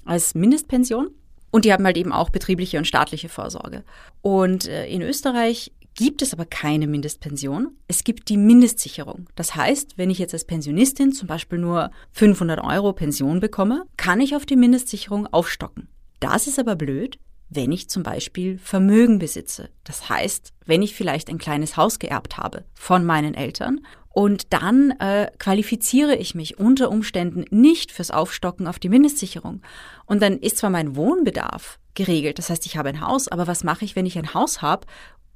als 0.05 0.35
Mindestpension. 0.35 1.11
Und 1.51 1.65
die 1.65 1.73
haben 1.73 1.85
halt 1.85 1.97
eben 1.97 2.13
auch 2.13 2.31
betriebliche 2.31 2.79
und 2.79 2.87
staatliche 2.87 3.29
Vorsorge. 3.29 3.85
Und 4.21 4.69
äh, 4.69 4.87
in 4.87 5.03
Österreich 5.03 5.73
gibt 5.95 6.23
es 6.23 6.33
aber 6.33 6.47
keine 6.47 6.87
Mindestpension. 6.87 7.77
Es 7.89 8.05
gibt 8.05 8.29
die 8.29 8.37
Mindestsicherung. 8.37 9.29
Das 9.35 9.55
heißt, 9.55 9.99
wenn 9.99 10.11
ich 10.11 10.19
jetzt 10.19 10.35
als 10.35 10.45
Pensionistin 10.45 11.13
zum 11.13 11.29
Beispiel 11.29 11.59
nur 11.59 11.91
500 12.13 12.63
Euro 12.63 12.93
Pension 12.93 13.41
bekomme, 13.41 13.85
kann 13.97 14.21
ich 14.21 14.35
auf 14.35 14.47
die 14.47 14.57
Mindestsicherung 14.57 15.27
aufstocken. 15.27 15.89
Das 16.21 16.47
ist 16.47 16.59
aber 16.59 16.77
blöd, 16.77 17.19
wenn 17.49 17.73
ich 17.73 17.91
zum 17.91 18.03
Beispiel 18.03 18.59
Vermögen 18.59 19.19
besitze. 19.19 19.69
Das 19.85 20.09
heißt, 20.09 20.53
wenn 20.65 20.83
ich 20.83 20.95
vielleicht 20.95 21.29
ein 21.29 21.39
kleines 21.39 21.77
Haus 21.77 21.99
geerbt 21.99 22.39
habe 22.39 22.65
von 22.75 23.05
meinen 23.05 23.35
Eltern 23.35 23.81
und 24.09 24.53
dann 24.53 24.93
äh, 24.93 25.31
qualifiziere 25.39 26.17
ich 26.17 26.35
mich 26.35 26.59
unter 26.59 26.91
Umständen 26.91 27.45
nicht 27.51 27.93
fürs 27.93 28.11
Aufstocken 28.11 28.67
auf 28.67 28.79
die 28.79 28.89
Mindestsicherung. 28.89 29.63
Und 30.07 30.23
dann 30.23 30.39
ist 30.39 30.59
zwar 30.59 30.71
mein 30.71 30.97
Wohnbedarf 30.97 31.79
geregelt, 31.95 32.39
das 32.39 32.49
heißt, 32.49 32.65
ich 32.65 32.77
habe 32.77 32.89
ein 32.89 33.01
Haus, 33.01 33.29
aber 33.29 33.47
was 33.47 33.65
mache 33.65 33.85
ich, 33.85 33.97
wenn 33.97 34.07
ich 34.07 34.19
ein 34.19 34.33
Haus 34.33 34.63
habe 34.63 34.87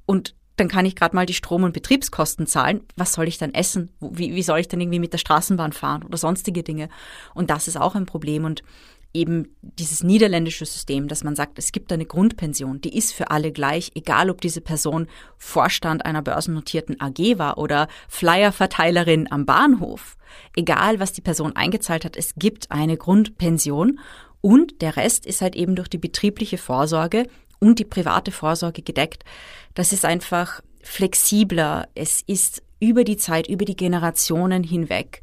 und 0.07 0.35
dann 0.57 0.69
kann 0.69 0.87
ich 0.87 0.97
gerade 0.97 1.15
mal 1.15 1.27
die 1.27 1.35
Strom- 1.35 1.65
und 1.65 1.73
Betriebskosten 1.73 2.47
zahlen. 2.47 2.81
Was 2.97 3.13
soll 3.13 3.29
ich 3.29 3.39
dann 3.39 3.55
essen? 3.55 3.91
Wie, 4.01 4.35
wie 4.35 4.43
soll 4.43 4.59
ich 4.59 4.69
dann 4.69 4.81
irgendwie 4.81 4.99
mit 4.99 5.13
der 5.13 5.19
Straßenbahn 5.19 5.73
fahren 5.73 6.03
oder 6.03 6.17
sonstige 6.17 6.63
Dinge? 6.63 6.89
Und 7.35 7.51
das 7.51 7.69
ist 7.69 7.77
auch 7.77 7.95
ein 7.95 8.07
Problem. 8.07 8.45
Und 8.45 8.63
eben 9.17 9.49
dieses 9.63 10.03
niederländische 10.03 10.67
System, 10.67 11.09
dass 11.09 11.25
man 11.25 11.35
sagt, 11.35 11.59
es 11.59 11.73
gibt 11.73 11.93
eine 11.93 12.05
Grundpension, 12.05 12.81
die 12.81 12.97
ist 12.97 13.13
für 13.13 13.31
alle 13.31 13.51
gleich, 13.51 13.93
egal 13.95 14.31
ob 14.31 14.41
diese 14.41 14.61
Person 14.61 15.09
Vorstand 15.39 16.05
einer 16.05 16.23
börsennotierten 16.23 17.01
AG 17.01 17.39
war 17.39 17.59
oder 17.59 17.89
Flyerverteilerin 18.09 19.31
am 19.31 19.47
Bahnhof. 19.47 20.17
Egal, 20.55 21.01
was 21.01 21.13
die 21.13 21.23
Person 21.23 21.57
eingezahlt 21.57 22.05
hat, 22.05 22.17
es 22.17 22.35
gibt 22.37 22.71
eine 22.71 22.97
Grundpension 22.97 24.01
und 24.43 24.83
der 24.83 24.97
Rest 24.97 25.25
ist 25.25 25.41
halt 25.41 25.57
eben 25.57 25.77
durch 25.77 25.89
die 25.89 25.99
betriebliche 25.99 26.59
Vorsorge 26.59 27.27
und 27.59 27.79
die 27.79 27.85
private 27.85 28.33
Vorsorge 28.33 28.83
gedeckt. 28.83 29.25
Das 29.77 29.93
ist 29.93 30.07
einfach 30.07 30.63
flexibler. 30.83 31.87
Es 31.95 32.23
ist 32.27 32.63
über 32.81 33.05
die 33.05 33.19
Zeit, 33.19 33.47
über 33.47 33.67
die 33.67 33.77
Generationen 33.77 34.65
hinweg 34.65 35.21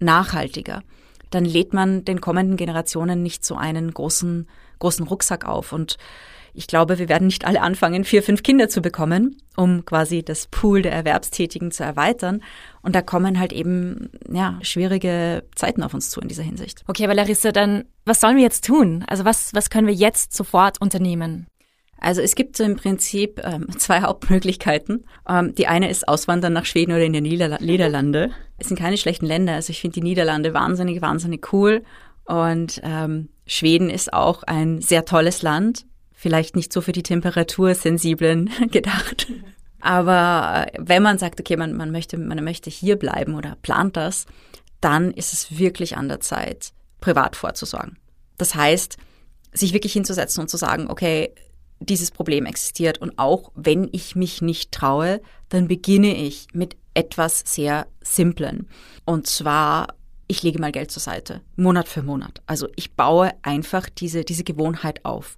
nachhaltiger. 0.00 0.82
Dann 1.30 1.44
lädt 1.44 1.72
man 1.72 2.04
den 2.04 2.20
kommenden 2.20 2.56
Generationen 2.56 3.22
nicht 3.22 3.44
so 3.44 3.54
einen 3.54 3.94
großen, 3.94 4.48
großen 4.80 5.06
Rucksack 5.06 5.44
auf. 5.46 5.72
Und 5.72 5.98
ich 6.52 6.66
glaube, 6.66 6.98
wir 6.98 7.08
werden 7.08 7.28
nicht 7.28 7.46
alle 7.46 7.62
anfangen, 7.62 8.04
vier, 8.04 8.24
fünf 8.24 8.42
Kinder 8.42 8.68
zu 8.68 8.82
bekommen, 8.82 9.36
um 9.56 9.84
quasi 9.84 10.24
das 10.24 10.48
Pool 10.48 10.82
der 10.82 10.92
Erwerbstätigen 10.92 11.70
zu 11.70 11.84
erweitern. 11.84 12.42
Und 12.82 12.96
da 12.96 13.02
kommen 13.02 13.38
halt 13.38 13.52
eben, 13.52 14.10
ja, 14.28 14.58
schwierige 14.62 15.44
Zeiten 15.54 15.84
auf 15.84 15.94
uns 15.94 16.10
zu 16.10 16.20
in 16.20 16.26
dieser 16.26 16.42
Hinsicht. 16.42 16.82
Okay, 16.88 17.04
aber 17.04 17.14
Larissa, 17.14 17.52
dann, 17.52 17.84
was 18.04 18.20
sollen 18.20 18.36
wir 18.36 18.42
jetzt 18.42 18.66
tun? 18.66 19.04
Also 19.06 19.24
was, 19.24 19.54
was 19.54 19.70
können 19.70 19.86
wir 19.86 19.94
jetzt 19.94 20.34
sofort 20.34 20.80
unternehmen? 20.80 21.46
Also 22.02 22.20
es 22.20 22.34
gibt 22.34 22.56
so 22.56 22.64
im 22.64 22.76
Prinzip 22.76 23.40
ähm, 23.44 23.66
zwei 23.78 24.02
Hauptmöglichkeiten. 24.02 25.04
Ähm, 25.28 25.54
die 25.54 25.68
eine 25.68 25.88
ist 25.88 26.08
Auswandern 26.08 26.52
nach 26.52 26.66
Schweden 26.66 26.92
oder 26.92 27.04
in 27.04 27.12
die 27.12 27.20
Niederlande. 27.20 28.30
Es 28.58 28.68
sind 28.68 28.78
keine 28.78 28.96
schlechten 28.96 29.26
Länder. 29.26 29.54
Also 29.54 29.70
ich 29.70 29.80
finde 29.80 29.94
die 29.94 30.02
Niederlande 30.02 30.52
wahnsinnig, 30.52 31.00
wahnsinnig 31.00 31.52
cool. 31.52 31.82
Und 32.24 32.80
ähm, 32.82 33.28
Schweden 33.46 33.88
ist 33.88 34.12
auch 34.12 34.42
ein 34.42 34.80
sehr 34.80 35.04
tolles 35.04 35.42
Land. 35.42 35.86
Vielleicht 36.12 36.56
nicht 36.56 36.72
so 36.72 36.80
für 36.80 36.92
die 36.92 37.02
Temperatursensiblen 37.02 38.50
gedacht. 38.70 39.28
Aber 39.80 40.66
äh, 40.72 40.78
wenn 40.80 41.02
man 41.02 41.18
sagt, 41.18 41.40
okay, 41.40 41.56
man, 41.56 41.72
man, 41.74 41.92
möchte, 41.92 42.18
man 42.18 42.42
möchte 42.42 42.68
hier 42.68 42.96
bleiben 42.96 43.34
oder 43.34 43.56
plant 43.62 43.96
das, 43.96 44.26
dann 44.80 45.12
ist 45.12 45.32
es 45.32 45.58
wirklich 45.58 45.96
an 45.96 46.08
der 46.08 46.20
Zeit, 46.20 46.72
privat 47.00 47.36
vorzusorgen. 47.36 47.96
Das 48.38 48.56
heißt, 48.56 48.96
sich 49.52 49.72
wirklich 49.72 49.92
hinzusetzen 49.92 50.40
und 50.40 50.48
zu 50.48 50.56
sagen, 50.56 50.90
okay, 50.90 51.32
dieses 51.86 52.10
Problem 52.10 52.46
existiert. 52.46 52.98
Und 52.98 53.18
auch 53.18 53.52
wenn 53.54 53.88
ich 53.92 54.16
mich 54.16 54.42
nicht 54.42 54.72
traue, 54.72 55.20
dann 55.48 55.68
beginne 55.68 56.16
ich 56.16 56.48
mit 56.52 56.76
etwas 56.94 57.42
sehr 57.46 57.86
Simplen. 58.00 58.68
Und 59.04 59.26
zwar, 59.26 59.94
ich 60.26 60.42
lege 60.42 60.58
mal 60.58 60.72
Geld 60.72 60.90
zur 60.90 61.02
Seite, 61.02 61.40
Monat 61.56 61.88
für 61.88 62.02
Monat. 62.02 62.42
Also 62.46 62.68
ich 62.76 62.94
baue 62.94 63.32
einfach 63.42 63.88
diese, 63.88 64.24
diese 64.24 64.44
Gewohnheit 64.44 65.04
auf. 65.04 65.36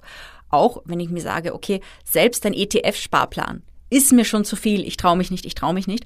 Auch 0.51 0.83
wenn 0.85 1.01
ich 1.01 1.11
mir 1.11 1.21
sage, 1.21 1.55
okay, 1.55 1.81
selbst 2.05 2.47
ein 2.47 2.55
ETF-Sparplan 2.55 3.63
ist 3.91 4.13
mir 4.13 4.25
schon 4.25 4.45
zu 4.45 4.57
viel, 4.57 4.87
ich 4.87 4.97
traue 4.97 5.17
mich 5.17 5.31
nicht, 5.31 5.47
ich 5.47 5.55
traue 5.55 5.75
mich 5.75 5.87
nicht, 5.87 6.05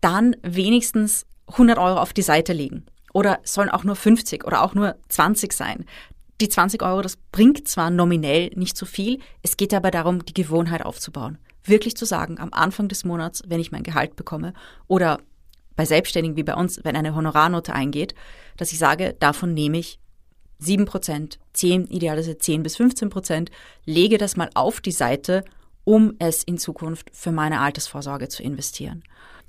dann 0.00 0.36
wenigstens 0.42 1.26
100 1.48 1.78
Euro 1.78 2.00
auf 2.00 2.12
die 2.12 2.22
Seite 2.22 2.52
legen. 2.52 2.86
Oder 3.12 3.40
sollen 3.42 3.70
auch 3.70 3.84
nur 3.84 3.96
50 3.96 4.44
oder 4.44 4.62
auch 4.62 4.74
nur 4.74 4.96
20 5.08 5.52
sein 5.52 5.86
die 6.40 6.48
20 6.48 6.82
Euro, 6.82 7.02
das 7.02 7.16
bringt 7.32 7.66
zwar 7.66 7.90
nominell 7.90 8.50
nicht 8.54 8.76
so 8.76 8.86
viel, 8.86 9.18
es 9.42 9.56
geht 9.56 9.74
aber 9.74 9.90
darum, 9.90 10.24
die 10.24 10.34
Gewohnheit 10.34 10.84
aufzubauen. 10.84 11.38
Wirklich 11.64 11.96
zu 11.96 12.04
sagen, 12.04 12.38
am 12.38 12.52
Anfang 12.52 12.88
des 12.88 13.04
Monats, 13.04 13.42
wenn 13.46 13.60
ich 13.60 13.72
mein 13.72 13.82
Gehalt 13.82 14.16
bekomme 14.16 14.54
oder 14.86 15.18
bei 15.76 15.84
Selbstständigen 15.84 16.36
wie 16.36 16.44
bei 16.44 16.54
uns, 16.54 16.80
wenn 16.84 16.96
eine 16.96 17.14
Honorarnote 17.14 17.72
eingeht, 17.72 18.14
dass 18.56 18.72
ich 18.72 18.78
sage, 18.78 19.14
davon 19.18 19.54
nehme 19.54 19.78
ich 19.78 19.98
7 20.58 20.86
Prozent, 20.86 21.38
10, 21.52 21.86
idealerweise 21.86 22.38
10 22.38 22.62
bis 22.62 22.76
15 22.76 23.10
Prozent, 23.10 23.50
lege 23.84 24.18
das 24.18 24.36
mal 24.36 24.50
auf 24.54 24.80
die 24.80 24.92
Seite, 24.92 25.44
um 25.84 26.14
es 26.18 26.42
in 26.42 26.58
Zukunft 26.58 27.10
für 27.12 27.32
meine 27.32 27.60
Altersvorsorge 27.60 28.28
zu 28.28 28.42
investieren. 28.42 29.04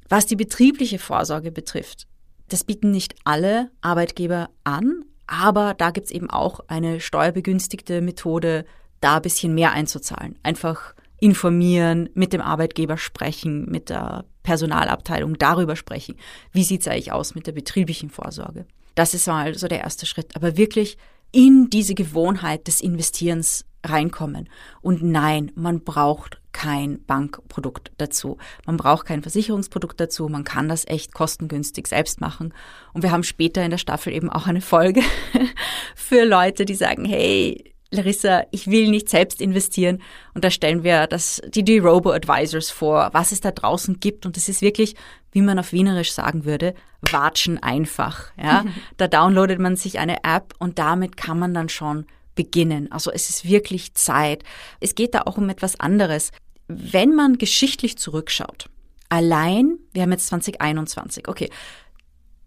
Was 0.08 0.26
die 0.26 0.36
betriebliche 0.36 1.00
Vorsorge 1.00 1.52
betrifft, 1.52 2.08
das 2.48 2.64
bieten 2.64 2.92
nicht 2.92 3.16
alle 3.24 3.72
Arbeitgeber 3.82 4.50
an, 4.64 5.06
aber 5.30 5.76
da 5.76 5.92
gibt's 5.92 6.12
eben 6.12 6.30
auch 6.30 6.60
eine 6.68 7.00
steuerbegünstigte 7.00 8.02
Methode, 8.02 8.66
da 9.00 9.18
ein 9.18 9.22
bisschen 9.22 9.54
mehr 9.54 9.72
einzuzahlen. 9.72 10.38
Einfach 10.42 10.96
informieren, 11.20 12.10
mit 12.16 12.34
dem 12.34 12.42
Arbeitgeber 12.42 12.98
sprechen, 12.98 13.70
mit 13.70 13.90
der 13.90 14.26
Personalabteilung 14.42 15.38
darüber 15.38 15.76
sprechen. 15.76 16.16
Wie 16.52 16.64
sieht's 16.64 16.88
eigentlich 16.88 17.12
aus 17.12 17.36
mit 17.36 17.46
der 17.46 17.52
betrieblichen 17.52 18.10
Vorsorge? 18.10 18.66
Das 18.96 19.14
ist 19.14 19.28
mal 19.28 19.54
so 19.56 19.68
der 19.68 19.82
erste 19.82 20.06
Schritt. 20.06 20.36
Aber 20.36 20.58
wirklich 20.58 20.98
in 21.32 21.70
diese 21.70 21.94
Gewohnheit 21.94 22.68
des 22.68 22.82
Investierens 22.82 23.66
reinkommen. 23.86 24.50
Und 24.82 25.04
nein, 25.04 25.52
man 25.56 25.82
braucht 25.84 26.39
kein 26.52 27.04
Bankprodukt 27.06 27.92
dazu. 27.98 28.38
Man 28.66 28.78
braucht 28.78 29.06
kein 29.06 29.22
Versicherungsprodukt 29.22 30.00
dazu. 30.00 30.28
Man 30.28 30.44
kann 30.44 30.70
das 30.70 30.88
echt 30.88 31.14
kostengünstig 31.14 31.88
selbst 31.88 32.22
machen. 32.22 32.54
Und 32.94 33.04
wir 33.04 33.12
haben 33.12 33.24
später 33.24 33.64
in 33.64 33.72
der 33.72 33.78
Staffel 33.78 34.14
eben 34.14 34.30
auch 34.30 34.48
eine 34.48 34.62
Folge 34.62 35.02
für 35.96 36.26
Leute, 36.26 36.66
die 36.66 36.76
sagen, 36.76 37.06
hey, 37.06 37.74
Larissa, 37.92 38.44
ich 38.52 38.68
will 38.68 38.90
nicht 38.90 39.10
selbst 39.10 39.42
investieren. 39.42 40.02
Und 40.34 40.44
da 40.44 40.52
stellen 40.52 40.84
wir 40.84 41.08
das, 41.08 41.42
die, 41.48 41.64
die 41.64 41.80
Robo-Advisors 41.80 42.70
vor, 42.70 43.10
was 43.14 43.32
es 43.32 43.42
da 43.42 43.52
draußen 43.52 44.00
gibt. 44.00 44.26
Und 44.26 44.38
das 44.38 44.48
ist 44.48 44.62
wirklich, 44.62 44.96
wie 45.32 45.42
man 45.42 45.58
auf 45.58 45.74
Wienerisch 45.74 46.12
sagen 46.12 46.46
würde, 46.46 46.76
watschen 47.02 47.62
einfach. 47.62 48.32
Ja? 48.38 48.66
da 48.98 49.08
downloadet 49.08 49.60
man 49.60 49.76
sich 49.76 49.98
eine 49.98 50.24
App 50.24 50.54
und 50.60 50.78
damit 50.78 51.18
kann 51.18 51.40
man 51.40 51.54
dann 51.54 51.70
schon 51.70 52.06
beginnen. 52.40 52.90
Also 52.90 53.12
es 53.12 53.30
ist 53.30 53.44
wirklich 53.44 53.96
Zeit. 53.96 54.46
Es 54.80 54.96
geht 54.96 55.14
da 55.14 55.24
auch 55.26 55.38
um 55.38 55.50
etwas 55.50 55.78
anderes. 55.78 56.32
Wenn 56.70 57.14
man 57.14 57.38
geschichtlich 57.38 57.98
zurückschaut, 57.98 58.70
allein, 59.10 59.78
wir 59.92 60.04
haben 60.04 60.14
jetzt 60.14 60.28
2021, 60.28 61.28
okay, 61.28 61.50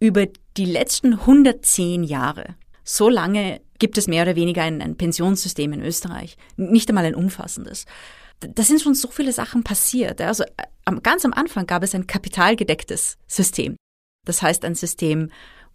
über 0.01 0.25
die 0.57 0.65
letzten 0.65 1.13
110 1.13 2.05
Jahre, 2.05 2.55
so 2.85 3.11
lange 3.11 3.61
gibt 3.79 3.99
es 3.99 4.09
mehr 4.09 4.23
oder 4.23 4.35
weniger 4.35 4.63
ein, 4.63 4.81
ein 4.81 4.97
Pensionssystem 4.97 5.75
in 5.75 5.83
Österreich, 5.83 6.39
nicht 6.57 6.89
einmal 6.89 7.05
ein 7.05 7.15
umfassendes. 7.15 7.85
Da 8.41 8.63
sind 8.63 8.81
schon 8.81 8.95
so 8.95 9.09
viele 9.09 9.33
Sachen 9.33 9.63
passiert. 9.63 10.23
Also 10.23 10.45
äh, 10.45 10.93
ganz 11.03 11.27
am 11.27 11.35
Anfang 11.35 11.67
gab 11.67 11.83
es 11.83 11.95
ein 11.95 12.07
kapitalgedecktes 12.07 13.19
System. 13.27 13.77
Das 14.25 14.41
heißt 14.41 14.65
ein 14.65 14.75
System, 14.75 15.29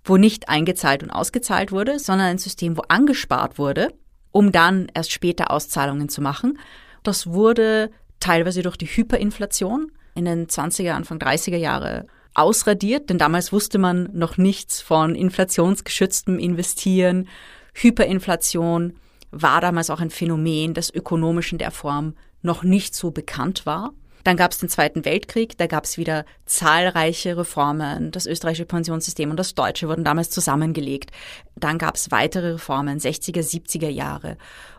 wo 0.04 0.18
nicht 0.18 0.50
eingezahlt 0.50 1.04
und 1.04 1.12
ausgezahlt 1.12 1.72
wurde, 1.72 2.00
sondern 2.00 2.30
ein 2.30 2.40
System, 2.40 2.78
wo 2.78 2.82
angespart 2.88 3.60
wurde 3.60 3.94
um 4.32 4.52
dann 4.52 4.88
erst 4.94 5.12
später 5.12 5.52
Auszahlungen 5.52 6.10
zu 6.10 6.22
machen. 6.22 6.60
Das 7.04 7.28
wurde 7.28 7.92
teilweise 8.20 8.62
durch 8.62 8.78
die 8.78 8.88
Hyperinflation 8.88 9.92
in 10.16 10.26
den 10.26 10.48
20er, 10.48 10.92
Anfang 10.92 11.20
30er 11.20 11.58
Jahre 11.58 12.08
ausradiert, 12.34 13.10
denn 13.10 13.18
damals 13.18 13.52
wusste 13.52 13.80
man 13.80 14.10
noch 14.14 14.38
nichts 14.38 14.82
von 14.82 15.16
inflationsgeschütztem 15.16 16.38
Investieren. 16.40 17.28
Hyperinflation 17.74 18.94
war 19.32 19.62
damals 19.62 19.90
auch 19.90 20.00
ein 20.00 20.10
Phänomen, 20.10 20.74
das 20.74 20.94
ökonomisch 20.94 21.52
in 21.52 21.58
der 21.58 21.72
Form 21.72 22.16
noch 22.42 22.64
nicht 22.64 22.96
so 22.96 23.12
bekannt 23.12 23.66
war. 23.66 23.94
Dann 24.24 24.38
gab 24.38 24.52
es 24.52 24.58
den 24.58 24.70
Zweiten 24.70 25.06
Weltkrieg, 25.06 25.58
da 25.58 25.68
gab 25.68 25.86
es 25.86 25.98
wieder 25.98 26.26
zahlreiche 26.46 27.38
Reformen. 27.38 28.12
Das 28.12 28.26
österreichische 28.26 28.66
Pensionssystem 28.66 29.30
und 29.32 29.38
das 29.38 29.56
deutsche 29.56 29.88
wurden 29.88 30.04
damals 30.04 30.30
zusammengelegt. 30.30 31.12
Dann 31.56 31.78
gab 31.78 31.96
es 31.96 32.12
weitere 32.12 32.54
Reformen, 32.54 33.00
60er, 33.00 33.42
70er 33.42 33.90
Jahre. 33.90 34.38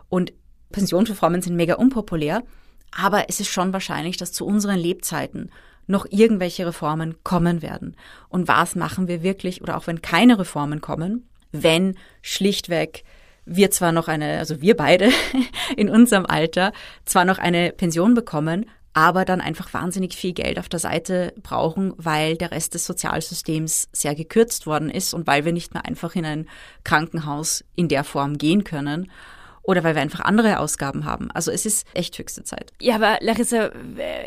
Und 0.09 0.33
Pensionsreformen 0.71 1.41
sind 1.41 1.55
mega 1.55 1.75
unpopulär, 1.75 2.43
aber 2.91 3.29
es 3.29 3.39
ist 3.39 3.49
schon 3.49 3.73
wahrscheinlich, 3.73 4.17
dass 4.17 4.31
zu 4.31 4.45
unseren 4.45 4.77
Lebzeiten 4.77 5.51
noch 5.87 6.05
irgendwelche 6.09 6.67
Reformen 6.67 7.15
kommen 7.23 7.61
werden. 7.61 7.95
Und 8.29 8.47
was 8.47 8.75
machen 8.75 9.07
wir 9.07 9.23
wirklich, 9.23 9.61
oder 9.61 9.75
auch 9.75 9.87
wenn 9.87 10.01
keine 10.01 10.37
Reformen 10.37 10.81
kommen, 10.81 11.27
wenn 11.51 11.97
schlichtweg 12.21 13.03
wir 13.45 13.71
zwar 13.71 13.91
noch 13.91 14.07
eine, 14.07 14.37
also 14.37 14.61
wir 14.61 14.77
beide 14.77 15.09
in 15.75 15.89
unserem 15.89 16.27
Alter, 16.27 16.71
zwar 17.05 17.25
noch 17.25 17.39
eine 17.39 17.71
Pension 17.71 18.13
bekommen, 18.13 18.67
aber 18.93 19.25
dann 19.25 19.41
einfach 19.41 19.73
wahnsinnig 19.73 20.15
viel 20.15 20.33
Geld 20.33 20.59
auf 20.59 20.69
der 20.69 20.79
Seite 20.79 21.33
brauchen, 21.41 21.93
weil 21.97 22.37
der 22.37 22.51
Rest 22.51 22.73
des 22.73 22.85
Sozialsystems 22.85 23.89
sehr 23.91 24.15
gekürzt 24.15 24.65
worden 24.65 24.89
ist 24.89 25.13
und 25.13 25.27
weil 25.27 25.45
wir 25.45 25.53
nicht 25.53 25.73
mehr 25.73 25.85
einfach 25.85 26.15
in 26.15 26.25
ein 26.25 26.49
Krankenhaus 26.83 27.63
in 27.75 27.87
der 27.87 28.03
Form 28.03 28.37
gehen 28.37 28.63
können 28.63 29.11
oder 29.69 29.83
weil 29.83 29.93
wir 29.93 30.01
einfach 30.01 30.21
andere 30.21 30.59
Ausgaben 30.59 31.05
haben. 31.05 31.29
Also 31.31 31.51
es 31.51 31.65
ist 31.65 31.85
echt 31.93 32.17
höchste 32.17 32.43
Zeit. 32.43 32.73
Ja, 32.81 32.95
aber 32.95 33.19
Larissa, 33.21 33.69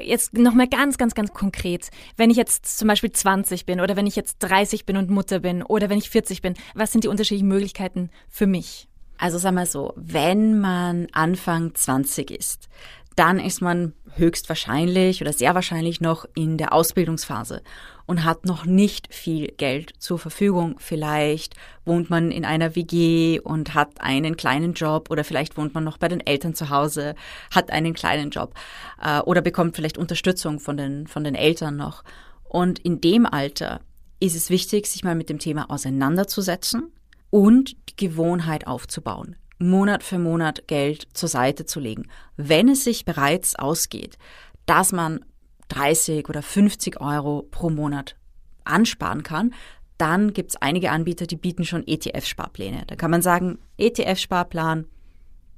jetzt 0.01 0.35
nochmal 0.35 0.69
ganz, 0.69 0.99
ganz, 0.99 1.15
ganz 1.15 1.33
konkret. 1.33 1.91
Wenn 2.17 2.31
ich 2.31 2.37
jetzt 2.37 2.79
zum 2.79 2.87
Beispiel 2.87 3.11
20 3.11 3.67
bin 3.67 3.81
oder 3.81 3.97
wenn 3.97 4.07
ich 4.07 4.15
jetzt 4.15 4.37
30 4.39 4.87
bin 4.87 4.97
und 4.97 5.11
Mutter 5.11 5.41
bin 5.41 5.65
oder 5.65 5.91
wenn 5.91 5.99
ich 5.99 6.11
40 6.11 6.43
bin, 6.43 6.55
was 6.75 6.93
sind 6.93 7.03
die 7.03 7.09
unterschiedlichen 7.09 7.49
Möglichkeiten 7.49 8.11
für 8.29 8.47
mich? 8.47 8.89
Also 9.19 9.39
sag 9.39 9.53
mal 9.53 9.67
so, 9.67 9.93
wenn 9.97 10.61
man 10.61 11.09
Anfang 11.13 11.75
20 11.75 12.31
ist, 12.31 12.69
dann 13.17 13.39
ist 13.39 13.61
man 13.61 13.95
höchstwahrscheinlich 14.17 15.21
oder 15.21 15.33
sehr 15.33 15.55
wahrscheinlich 15.55 16.01
noch 16.01 16.27
in 16.35 16.59
der 16.59 16.73
Ausbildungsphase 16.73 17.63
und 18.07 18.25
hat 18.25 18.45
noch 18.45 18.65
nicht 18.65 19.13
viel 19.13 19.49
Geld 19.49 19.95
zur 19.99 20.19
Verfügung. 20.19 20.77
Vielleicht 20.79 21.55
wohnt 21.85 22.11
man 22.11 22.31
in 22.31 22.45
einer 22.45 22.75
WG 22.77 23.41
und 23.41 23.75
hat 23.75 24.01
einen 24.01 24.37
kleinen 24.37 24.75
Job 24.75 25.11
oder 25.11 25.25
vielleicht 25.25 25.57
wohnt 25.57 25.75
man 25.75 25.85
noch 25.85 25.99
bei 25.99 26.09
den 26.09 26.21
Eltern 26.21 26.55
zu 26.55 26.71
Hause, 26.71 27.15
hat 27.51 27.71
einen 27.71 27.95
kleinen 27.95 28.31
Job 28.31 28.55
äh, 29.03 29.21
oder 29.21 29.41
bekommt 29.41 29.77
vielleicht 29.77 29.99
Unterstützung 29.99 30.61
von 30.61 30.77
den, 30.77 31.07
von 31.07 31.25
den 31.25 31.35
Eltern 31.35 31.77
noch. 31.77 32.05
Und 32.45 32.79
in 32.81 33.01
dem 33.01 33.27
Alter 33.27 33.81
ist 34.21 34.37
es 34.37 34.51
wichtig, 34.51 34.87
sich 34.87 35.05
mal 35.05 35.15
mit 35.15 35.29
dem 35.29 35.39
Thema 35.39 35.71
auseinanderzusetzen 35.71 36.93
und 37.31 37.77
die 37.89 37.97
Gewohnheit 37.97 38.67
aufzubauen. 38.67 39.37
Monat 39.69 40.03
für 40.03 40.19
Monat 40.19 40.67
Geld 40.67 41.09
zur 41.13 41.29
Seite 41.29 41.67
zu 41.67 41.81
legen. 41.81 42.09
Wenn 42.37 42.69
es 42.69 42.85
sich 42.85 43.05
bereits 43.05 43.57
ausgeht, 43.57 44.19
dass 44.67 44.93
man 44.93 45.25
30 45.69 46.29
oder 46.29 46.43
50 46.43 47.01
Euro 47.01 47.47
pro 47.51 47.71
Monat 47.71 48.17
ansparen 48.65 49.23
kann, 49.23 49.55
dann 49.99 50.33
gibt 50.33 50.51
es 50.51 50.57
einige 50.57 50.91
Anbieter, 50.91 51.27
die 51.27 51.37
bieten 51.37 51.65
schon 51.65 51.87
ETF-Sparpläne. 51.87 52.85
Da 52.87 52.97
kann 52.97 53.11
man 53.11 53.23
sagen, 53.23 53.59
ETF-Sparplan, 53.79 54.87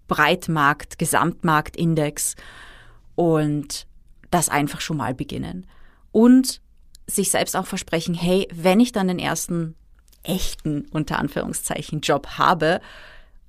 Breitmarkt, 0.07 0.99
Gesamtmarktindex 0.99 2.35
und 3.15 3.87
das 4.31 4.49
einfach 4.49 4.81
schon 4.81 4.99
mal 4.99 5.15
beginnen. 5.15 5.67
Und 6.13 6.61
sich 7.07 7.31
selbst 7.31 7.57
auch 7.57 7.67
versprechen, 7.67 8.15
hey, 8.15 8.49
wenn 8.53 8.81
ich 8.81 8.93
dann 8.93 9.09
den 9.09 9.19
ersten 9.19 9.75
echten, 10.23 10.87
unter 10.91 11.19
Anführungszeichen, 11.19 12.01
Job 12.01 12.27
habe, 12.39 12.81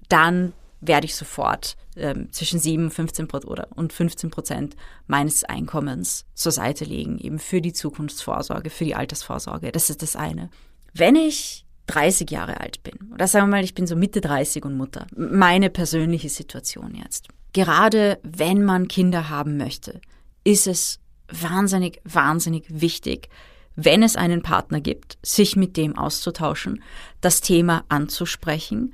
dann 0.09 0.53
werde 0.81 1.05
ich 1.05 1.15
sofort 1.15 1.77
ähm, 1.95 2.31
zwischen 2.31 2.59
7 2.59 2.91
15 2.91 3.27
oder, 3.45 3.67
und 3.75 3.93
15 3.93 4.29
Prozent 4.29 4.75
meines 5.07 5.43
Einkommens 5.43 6.25
zur 6.33 6.51
Seite 6.51 6.85
legen, 6.85 7.17
eben 7.17 7.39
für 7.39 7.61
die 7.61 7.73
Zukunftsvorsorge, 7.73 8.69
für 8.69 8.85
die 8.85 8.95
Altersvorsorge. 8.95 9.71
Das 9.71 9.89
ist 9.89 10.01
das 10.01 10.15
eine. 10.15 10.49
Wenn 10.93 11.15
ich 11.15 11.65
30 11.87 12.29
Jahre 12.31 12.59
alt 12.59 12.83
bin, 12.83 13.11
oder 13.13 13.27
sagen 13.27 13.47
wir 13.47 13.57
mal, 13.57 13.63
ich 13.63 13.75
bin 13.75 13.87
so 13.87 13.95
Mitte 13.95 14.21
30 14.21 14.65
und 14.65 14.75
Mutter, 14.75 15.07
meine 15.15 15.69
persönliche 15.69 16.29
Situation 16.29 16.95
jetzt. 16.95 17.27
Gerade 17.53 18.19
wenn 18.23 18.63
man 18.63 18.87
Kinder 18.87 19.29
haben 19.29 19.57
möchte, 19.57 20.01
ist 20.43 20.67
es 20.67 20.99
wahnsinnig, 21.29 22.01
wahnsinnig 22.03 22.65
wichtig, 22.67 23.29
wenn 23.75 24.03
es 24.03 24.15
einen 24.15 24.41
Partner 24.41 24.79
gibt, 24.79 25.17
sich 25.21 25.55
mit 25.55 25.77
dem 25.77 25.97
auszutauschen, 25.97 26.81
das 27.21 27.41
Thema 27.41 27.83
anzusprechen 27.89 28.93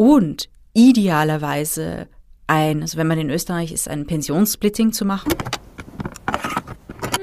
und 0.00 0.48
idealerweise 0.72 2.08
ein, 2.46 2.80
also 2.80 2.96
wenn 2.96 3.06
man 3.06 3.18
in 3.18 3.28
Österreich 3.28 3.70
ist, 3.70 3.86
ein 3.86 4.06
Pensionssplitting 4.06 4.94
zu 4.94 5.04
machen. 5.04 5.30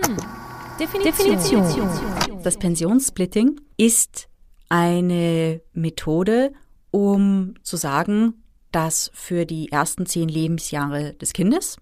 Hm. 0.06 0.18
Definition. 0.80 1.64
Definition. 1.64 2.44
Das 2.44 2.58
Pensionssplitting 2.58 3.60
ist 3.78 4.30
eine 4.70 5.60
Methode, 5.74 6.54
um 6.92 7.56
zu 7.64 7.78
sagen, 7.78 8.44
dass 8.72 9.10
für 9.16 9.48
die 9.48 9.72
ersten 9.72 10.06
zehn 10.06 10.30
Lebensjahre 10.30 11.14
des 11.16 11.34
Kindes 11.34 11.78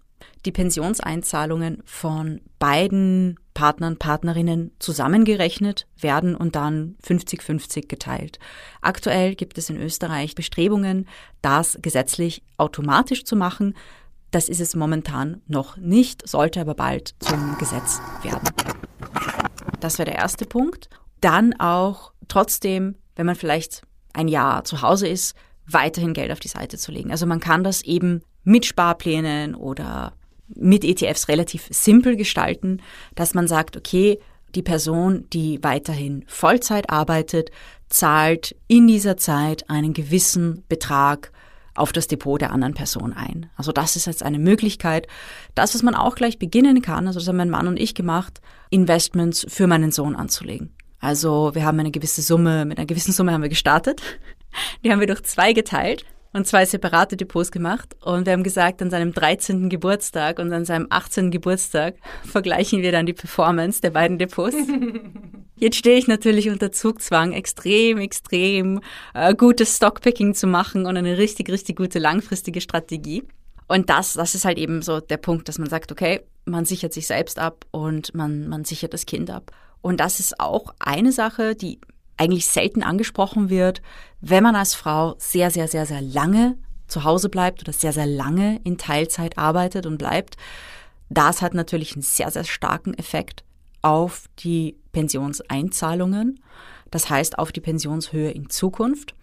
die 0.45 0.53
Pensionseinzahlungen 0.53 1.83
von 1.83 2.39
beiden 2.57 3.37
Partnern, 3.55 3.97
Partnerinnen 3.97 4.71
zusammengerechnet 4.77 5.87
werden 5.99 6.35
und 6.35 6.55
dann 6.55 6.97
50-50 7.03 7.87
geteilt. 7.87 8.37
Aktuell 8.81 9.33
gibt 9.33 9.57
es 9.57 9.71
in 9.71 9.81
Österreich 9.81 10.35
Bestrebungen, 10.35 11.07
das 11.41 11.79
gesetzlich 11.81 12.43
automatisch 12.57 13.23
zu 13.23 13.35
machen. 13.35 13.73
Das 14.29 14.49
ist 14.49 14.59
es 14.59 14.75
momentan 14.75 15.41
noch 15.47 15.77
nicht, 15.77 16.27
sollte 16.27 16.61
aber 16.61 16.75
bald 16.75 17.15
zum 17.19 17.57
Gesetz 17.57 18.01
werden. 18.21 18.49
Das 19.79 19.97
wäre 19.97 20.11
der 20.11 20.19
erste 20.19 20.45
Punkt. 20.45 20.89
Dann 21.21 21.53
auch 21.59 22.11
trotzdem, 22.27 22.95
wenn 23.15 23.25
man 23.25 23.35
vielleicht 23.35 23.83
ein 24.13 24.27
Jahr 24.27 24.65
zu 24.65 24.81
Hause 24.81 25.07
ist, 25.07 25.33
weiterhin 25.65 26.13
Geld 26.13 26.31
auf 26.31 26.39
die 26.39 26.49
Seite 26.49 26.77
zu 26.77 26.91
legen. 26.91 27.11
Also 27.11 27.25
man 27.25 27.39
kann 27.39 27.63
das 27.63 27.81
eben 27.83 28.21
mit 28.43 28.65
Sparplänen 28.65 29.55
oder 29.55 30.13
mit 30.47 30.83
ETFs 30.83 31.27
relativ 31.27 31.67
simpel 31.69 32.15
gestalten, 32.15 32.81
dass 33.15 33.33
man 33.33 33.47
sagt, 33.47 33.77
okay, 33.77 34.19
die 34.53 34.61
Person, 34.61 35.25
die 35.33 35.59
weiterhin 35.63 36.23
Vollzeit 36.27 36.89
arbeitet, 36.89 37.51
zahlt 37.89 38.55
in 38.67 38.87
dieser 38.87 39.17
Zeit 39.17 39.69
einen 39.69 39.93
gewissen 39.93 40.63
Betrag 40.69 41.31
auf 41.75 41.91
das 41.91 42.07
Depot 42.07 42.39
der 42.39 42.51
anderen 42.51 42.73
Person 42.73 43.11
ein. 43.11 43.49
Also 43.57 43.73
das 43.73 43.97
ist 43.97 44.05
jetzt 44.05 44.23
eine 44.23 44.39
Möglichkeit. 44.39 45.07
Das, 45.55 45.75
was 45.75 45.83
man 45.83 45.93
auch 45.93 46.15
gleich 46.15 46.39
beginnen 46.39 46.81
kann, 46.81 47.07
also 47.07 47.19
das 47.19 47.27
haben 47.27 47.35
mein 47.35 47.49
Mann 47.49 47.67
und 47.67 47.77
ich 47.77 47.93
gemacht, 47.93 48.39
Investments 48.69 49.45
für 49.49 49.67
meinen 49.67 49.91
Sohn 49.91 50.15
anzulegen. 50.15 50.73
Also 50.99 51.53
wir 51.53 51.65
haben 51.65 51.79
eine 51.79 51.91
gewisse 51.91 52.21
Summe, 52.21 52.65
mit 52.65 52.77
einer 52.77 52.87
gewissen 52.87 53.11
Summe 53.11 53.33
haben 53.33 53.41
wir 53.41 53.49
gestartet. 53.49 54.01
Die 54.83 54.91
haben 54.91 55.01
wir 55.01 55.07
durch 55.07 55.23
zwei 55.23 55.51
geteilt 55.51 56.05
und 56.35 56.45
zwei 56.45 56.65
separate 56.65 57.15
Depots 57.15 57.49
gemacht. 57.49 57.95
Und 58.01 58.25
wir 58.25 58.33
haben 58.33 58.43
gesagt, 58.43 58.81
an 58.81 58.89
seinem 58.89 59.13
13. 59.13 59.69
Geburtstag 59.69 60.37
und 60.37 60.51
an 60.51 60.65
seinem 60.65 60.87
18. 60.89 61.31
Geburtstag 61.31 61.95
vergleichen 62.25 62.81
wir 62.81 62.91
dann 62.91 63.05
die 63.05 63.13
Performance 63.13 63.79
der 63.79 63.91
beiden 63.91 64.17
Depots. 64.17 64.57
Jetzt 65.55 65.77
stehe 65.77 65.97
ich 65.97 66.07
natürlich 66.07 66.49
unter 66.49 66.73
Zugzwang, 66.73 67.31
extrem, 67.31 67.99
extrem 67.99 68.81
äh, 69.13 69.33
gutes 69.33 69.77
Stockpicking 69.77 70.33
zu 70.33 70.45
machen 70.45 70.85
und 70.85 70.97
eine 70.97 71.17
richtig, 71.17 71.49
richtig 71.49 71.77
gute 71.77 71.99
langfristige 71.99 72.59
Strategie. 72.59 73.23
Und 73.69 73.89
das, 73.89 74.13
das 74.13 74.35
ist 74.35 74.43
halt 74.43 74.57
eben 74.57 74.81
so 74.81 74.99
der 74.99 75.17
Punkt, 75.17 75.47
dass 75.47 75.57
man 75.57 75.69
sagt, 75.69 75.93
okay, 75.93 76.19
man 76.43 76.65
sichert 76.65 76.91
sich 76.91 77.07
selbst 77.07 77.39
ab 77.39 77.65
und 77.71 78.13
man, 78.13 78.49
man 78.49 78.65
sichert 78.65 78.93
das 78.93 79.05
Kind 79.05 79.29
ab. 79.29 79.53
Und 79.81 80.01
das 80.01 80.19
ist 80.19 80.41
auch 80.41 80.73
eine 80.79 81.13
Sache, 81.13 81.55
die 81.55 81.79
eigentlich 82.17 82.47
selten 82.47 82.83
angesprochen 82.83 83.49
wird, 83.49 83.81
wenn 84.21 84.43
man 84.43 84.55
als 84.55 84.73
Frau 84.73 85.15
sehr, 85.17 85.51
sehr, 85.51 85.67
sehr, 85.67 85.85
sehr 85.85 86.01
lange 86.01 86.57
zu 86.87 87.03
Hause 87.03 87.29
bleibt 87.29 87.61
oder 87.61 87.73
sehr, 87.73 87.93
sehr 87.93 88.05
lange 88.05 88.59
in 88.63 88.77
Teilzeit 88.77 89.37
arbeitet 89.37 89.85
und 89.85 89.97
bleibt. 89.97 90.37
Das 91.09 91.41
hat 91.41 91.53
natürlich 91.53 91.93
einen 91.93 92.01
sehr, 92.01 92.31
sehr 92.31 92.43
starken 92.43 92.93
Effekt 92.93 93.43
auf 93.81 94.25
die 94.39 94.77
Pensionseinzahlungen, 94.91 96.39
das 96.89 97.09
heißt 97.09 97.37
auf 97.37 97.51
die 97.51 97.61
Pensionshöhe 97.61 98.31
in 98.31 98.49
Zukunft. 98.49 99.13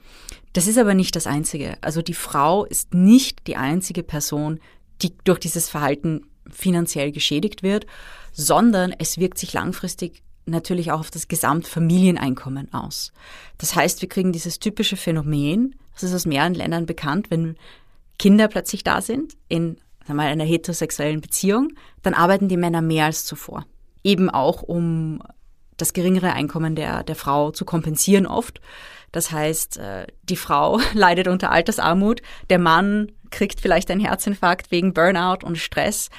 Das 0.53 0.67
ist 0.67 0.79
aber 0.79 0.95
nicht 0.95 1.17
das 1.17 1.27
Einzige. 1.27 1.77
Also 1.81 2.03
die 2.03 2.15
Frau 2.15 2.65
ist 2.65 2.95
nicht 2.95 3.47
die 3.47 3.57
einzige 3.57 4.03
Person, 4.03 4.61
die 5.01 5.15
durch 5.25 5.39
dieses 5.39 5.69
Verhalten 5.69 6.27
finanziell 6.51 7.13
geschädigt 7.13 7.63
wird, 7.63 7.87
sondern 8.33 8.95
es 8.99 9.19
wirkt 9.19 9.39
sich 9.39 9.53
langfristig 9.53 10.23
natürlich 10.45 10.91
auch 10.93 11.01
auf 11.01 11.11
das 11.11 11.29
Gesamtfamilieneinkommen 11.29 12.73
aus. 12.73 13.13
Das 13.59 13.75
heißt, 13.75 14.03
wir 14.03 14.09
kriegen 14.09 14.33
dieses 14.33 14.59
typische 14.59 14.97
Phänomen, 14.97 15.77
das 15.95 16.05
ist 16.05 16.15
aus 16.15 16.27
mehreren 16.27 16.55
Ländern 16.55 16.87
bekannt, 16.87 17.31
wenn 17.31 17.57
Kinder 18.19 18.49
plötzlich 18.49 18.85
da 18.85 19.01
sind 19.01 19.35
in 19.49 19.79
mal, 20.09 20.27
einer 20.27 20.45
heterosexuellen 20.45 21.21
Beziehung, 21.21 21.73
dann 22.03 22.15
arbeiten 22.15 22.49
die 22.49 22.57
Männer 22.57 22.83
mehr 22.83 23.07
als 23.07 23.25
zuvor. 23.25 23.67
Eben 24.05 24.31
auch, 24.31 24.63
um 24.63 25.23
das 25.77 25.93
geringere 25.93 26.33
Einkommen 26.33 26.75
der, 26.75 27.03
der 27.03 27.17
Frau 27.17 27.51
zu 27.51 27.65
kompensieren 27.65 28.27
oft. 28.27 28.61
Das 29.11 29.31
heißt, 29.31 29.79
äh, 29.79 30.07
die 30.23 30.37
Frau 30.37 30.81
leidet 30.95 31.29
unter 31.29 31.51
Altersarmut, 31.51 32.23
der 32.51 32.59
Mann 32.59 33.13
kriegt 33.31 33.61
vielleicht 33.61 33.91
einen 33.91 34.01
Herzinfarkt 34.01 34.71
wegen 34.71 34.93
Burnout 34.93 35.45
und 35.45 35.57
Stress. 35.57 36.11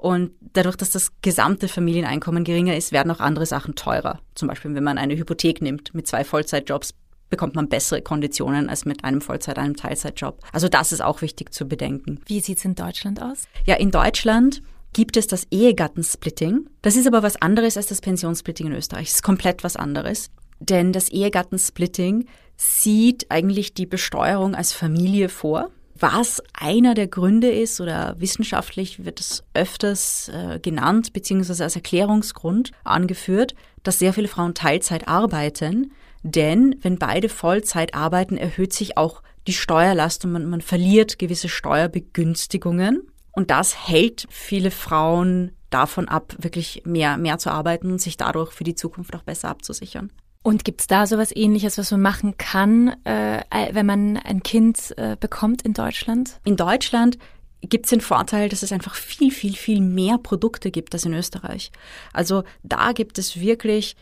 Und 0.00 0.30
dadurch, 0.54 0.76
dass 0.76 0.88
das 0.88 1.12
gesamte 1.20 1.68
Familieneinkommen 1.68 2.42
geringer 2.42 2.74
ist, 2.74 2.90
werden 2.90 3.10
auch 3.10 3.20
andere 3.20 3.44
Sachen 3.44 3.74
teurer. 3.74 4.18
Zum 4.34 4.48
Beispiel, 4.48 4.74
wenn 4.74 4.82
man 4.82 4.96
eine 4.96 5.14
Hypothek 5.14 5.60
nimmt 5.60 5.94
mit 5.94 6.06
zwei 6.06 6.24
Vollzeitjobs, 6.24 6.94
bekommt 7.28 7.54
man 7.54 7.68
bessere 7.68 8.00
Konditionen 8.00 8.70
als 8.70 8.86
mit 8.86 9.04
einem 9.04 9.20
Vollzeit-, 9.20 9.58
einem 9.58 9.76
Teilzeitjob. 9.76 10.40
Also 10.52 10.70
das 10.70 10.92
ist 10.92 11.02
auch 11.02 11.20
wichtig 11.20 11.52
zu 11.52 11.68
bedenken. 11.68 12.18
Wie 12.24 12.40
sieht's 12.40 12.64
in 12.64 12.74
Deutschland 12.74 13.20
aus? 13.20 13.44
Ja, 13.66 13.74
in 13.74 13.90
Deutschland 13.90 14.62
gibt 14.94 15.18
es 15.18 15.26
das 15.26 15.46
Ehegattensplitting. 15.50 16.70
Das 16.80 16.96
ist 16.96 17.06
aber 17.06 17.22
was 17.22 17.36
anderes 17.36 17.76
als 17.76 17.88
das 17.88 18.00
Pensionssplitting 18.00 18.68
in 18.68 18.72
Österreich. 18.72 19.08
Es 19.08 19.16
ist 19.16 19.22
komplett 19.22 19.62
was 19.64 19.76
anderes. 19.76 20.30
Denn 20.60 20.94
das 20.94 21.10
Ehegattensplitting 21.10 22.26
sieht 22.56 23.30
eigentlich 23.30 23.74
die 23.74 23.86
Besteuerung 23.86 24.54
als 24.54 24.72
Familie 24.72 25.28
vor. 25.28 25.70
Was 26.00 26.42
einer 26.54 26.94
der 26.94 27.08
Gründe 27.08 27.50
ist 27.50 27.78
oder 27.78 28.16
wissenschaftlich 28.18 29.04
wird 29.04 29.20
es 29.20 29.44
öfters 29.52 30.30
äh, 30.30 30.58
genannt, 30.58 31.12
beziehungsweise 31.12 31.62
als 31.62 31.76
Erklärungsgrund 31.76 32.72
angeführt, 32.84 33.54
dass 33.82 33.98
sehr 33.98 34.14
viele 34.14 34.28
Frauen 34.28 34.54
Teilzeit 34.54 35.08
arbeiten. 35.08 35.92
Denn 36.22 36.76
wenn 36.80 36.98
beide 36.98 37.28
Vollzeit 37.28 37.94
arbeiten, 37.94 38.38
erhöht 38.38 38.72
sich 38.72 38.96
auch 38.96 39.22
die 39.46 39.52
Steuerlast 39.52 40.24
und 40.24 40.32
man, 40.32 40.48
man 40.48 40.62
verliert 40.62 41.18
gewisse 41.18 41.50
Steuerbegünstigungen. 41.50 43.02
Und 43.32 43.50
das 43.50 43.86
hält 43.86 44.26
viele 44.30 44.70
Frauen 44.70 45.52
davon 45.68 46.08
ab, 46.08 46.34
wirklich 46.38 46.82
mehr, 46.86 47.18
mehr 47.18 47.38
zu 47.38 47.50
arbeiten 47.50 47.92
und 47.92 48.00
sich 48.00 48.16
dadurch 48.16 48.52
für 48.52 48.64
die 48.64 48.74
Zukunft 48.74 49.14
auch 49.14 49.22
besser 49.22 49.50
abzusichern. 49.50 50.10
Und 50.42 50.64
gibt's 50.64 50.86
da 50.86 51.06
sowas 51.06 51.34
ähnliches, 51.34 51.76
was 51.76 51.90
man 51.90 52.00
machen 52.00 52.38
kann, 52.38 52.96
äh, 53.04 53.42
wenn 53.72 53.84
man 53.84 54.16
ein 54.16 54.42
Kind 54.42 54.94
äh, 54.96 55.16
bekommt 55.20 55.62
in 55.62 55.74
Deutschland? 55.74 56.40
In 56.44 56.56
Deutschland 56.56 57.18
gibt's 57.60 57.90
den 57.90 58.00
Vorteil, 58.00 58.48
dass 58.48 58.62
es 58.62 58.72
einfach 58.72 58.94
viel, 58.94 59.30
viel, 59.30 59.54
viel 59.54 59.82
mehr 59.82 60.16
Produkte 60.16 60.70
gibt 60.70 60.94
als 60.94 61.04
in 61.04 61.12
Österreich. 61.12 61.70
Also 62.14 62.44
da 62.62 62.92
gibt 62.92 63.18
es 63.18 63.38
wirklich 63.38 63.96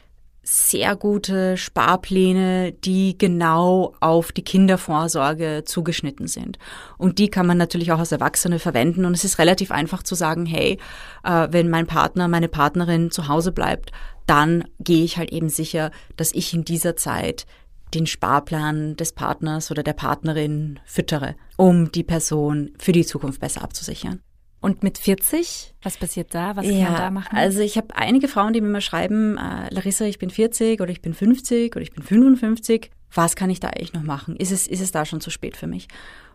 sehr 0.50 0.96
gute 0.96 1.58
Sparpläne, 1.58 2.72
die 2.72 3.18
genau 3.18 3.92
auf 4.00 4.32
die 4.32 4.42
Kindervorsorge 4.42 5.64
zugeschnitten 5.66 6.26
sind. 6.26 6.58
Und 6.96 7.18
die 7.18 7.28
kann 7.28 7.46
man 7.46 7.58
natürlich 7.58 7.92
auch 7.92 7.98
als 7.98 8.12
Erwachsene 8.12 8.58
verwenden. 8.58 9.04
Und 9.04 9.12
es 9.12 9.24
ist 9.24 9.38
relativ 9.38 9.70
einfach 9.70 10.02
zu 10.02 10.14
sagen, 10.14 10.46
hey, 10.46 10.78
äh, 11.22 11.48
wenn 11.50 11.68
mein 11.68 11.86
Partner, 11.86 12.28
meine 12.28 12.48
Partnerin 12.48 13.10
zu 13.10 13.28
Hause 13.28 13.52
bleibt, 13.52 13.92
dann 14.24 14.64
gehe 14.80 15.04
ich 15.04 15.18
halt 15.18 15.32
eben 15.32 15.50
sicher, 15.50 15.90
dass 16.16 16.32
ich 16.32 16.54
in 16.54 16.64
dieser 16.64 16.96
Zeit 16.96 17.44
den 17.92 18.06
Sparplan 18.06 18.96
des 18.96 19.12
Partners 19.12 19.70
oder 19.70 19.82
der 19.82 19.92
Partnerin 19.92 20.80
füttere, 20.86 21.36
um 21.58 21.92
die 21.92 22.04
Person 22.04 22.70
für 22.78 22.92
die 22.92 23.04
Zukunft 23.04 23.40
besser 23.40 23.62
abzusichern. 23.62 24.22
Und 24.60 24.82
mit 24.82 24.98
40, 24.98 25.74
was 25.82 25.96
passiert 25.96 26.34
da? 26.34 26.56
Was 26.56 26.66
ja, 26.66 26.72
kann 26.72 26.92
man 26.92 26.96
da 26.96 27.10
machen? 27.10 27.36
Also 27.36 27.60
ich 27.60 27.76
habe 27.76 27.94
einige 27.94 28.26
Frauen, 28.26 28.52
die 28.52 28.60
mir 28.60 28.68
mal 28.68 28.80
schreiben, 28.80 29.36
äh, 29.36 29.72
Larissa, 29.72 30.04
ich 30.04 30.18
bin 30.18 30.30
40 30.30 30.80
oder 30.80 30.90
ich 30.90 31.00
bin 31.00 31.14
50 31.14 31.74
oder 31.76 31.82
ich 31.82 31.92
bin 31.92 32.02
55. 32.02 32.90
Was 33.14 33.36
kann 33.36 33.50
ich 33.50 33.60
da 33.60 33.68
eigentlich 33.68 33.92
noch 33.92 34.02
machen? 34.02 34.36
Ist 34.36 34.50
es, 34.50 34.66
ist 34.66 34.80
es 34.80 34.90
da 34.90 35.04
schon 35.04 35.20
zu 35.20 35.30
spät 35.30 35.56
für 35.56 35.68
mich? 35.68 35.86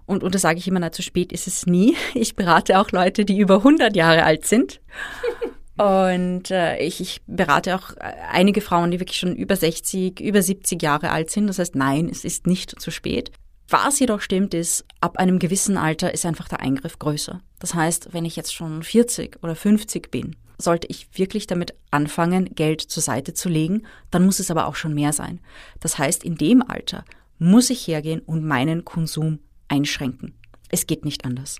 Und, 0.05 0.23
und 0.23 0.35
da 0.35 0.39
sage 0.39 0.57
ich 0.57 0.67
immer, 0.67 0.79
na, 0.79 0.91
zu 0.91 1.01
spät 1.01 1.31
ist 1.31 1.47
es 1.47 1.65
nie. 1.65 1.95
Ich 2.13 2.35
berate 2.35 2.79
auch 2.79 2.91
Leute, 2.91 3.25
die 3.25 3.37
über 3.37 3.57
100 3.57 3.95
Jahre 3.95 4.23
alt 4.23 4.45
sind. 4.45 4.79
Und 5.75 6.51
äh, 6.51 6.77
ich, 6.77 7.01
ich 7.01 7.21
berate 7.25 7.75
auch 7.75 7.95
einige 8.31 8.61
Frauen, 8.61 8.91
die 8.91 8.99
wirklich 8.99 9.17
schon 9.17 9.35
über 9.35 9.55
60, 9.55 10.19
über 10.19 10.43
70 10.43 10.79
Jahre 10.79 11.09
alt 11.09 11.31
sind. 11.31 11.47
Das 11.47 11.57
heißt, 11.57 11.73
nein, 11.73 12.09
es 12.09 12.23
ist 12.25 12.45
nicht 12.45 12.79
zu 12.79 12.91
spät. 12.91 13.31
Was 13.69 13.99
jedoch 13.99 14.21
stimmt, 14.21 14.53
ist, 14.53 14.85
ab 15.01 15.17
einem 15.17 15.39
gewissen 15.39 15.77
Alter 15.77 16.13
ist 16.13 16.25
einfach 16.25 16.47
der 16.47 16.59
Eingriff 16.59 16.99
größer. 16.99 17.41
Das 17.59 17.73
heißt, 17.73 18.09
wenn 18.13 18.25
ich 18.25 18.35
jetzt 18.35 18.53
schon 18.53 18.83
40 18.83 19.41
oder 19.41 19.55
50 19.55 20.11
bin, 20.11 20.35
sollte 20.57 20.87
ich 20.87 21.07
wirklich 21.17 21.47
damit 21.47 21.73
anfangen, 21.91 22.53
Geld 22.55 22.81
zur 22.81 23.01
Seite 23.01 23.33
zu 23.33 23.49
legen, 23.49 23.83
dann 24.11 24.25
muss 24.25 24.39
es 24.39 24.51
aber 24.51 24.67
auch 24.67 24.75
schon 24.75 24.93
mehr 24.93 25.13
sein. 25.13 25.39
Das 25.79 25.97
heißt, 25.97 26.23
in 26.23 26.35
dem 26.35 26.61
Alter 26.61 27.05
muss 27.39 27.69
ich 27.69 27.87
hergehen 27.87 28.19
und 28.19 28.45
meinen 28.45 28.85
Konsum 28.85 29.39
einschränken. 29.67 30.35
Es 30.69 30.87
geht 30.87 31.05
nicht 31.05 31.25
anders. 31.25 31.57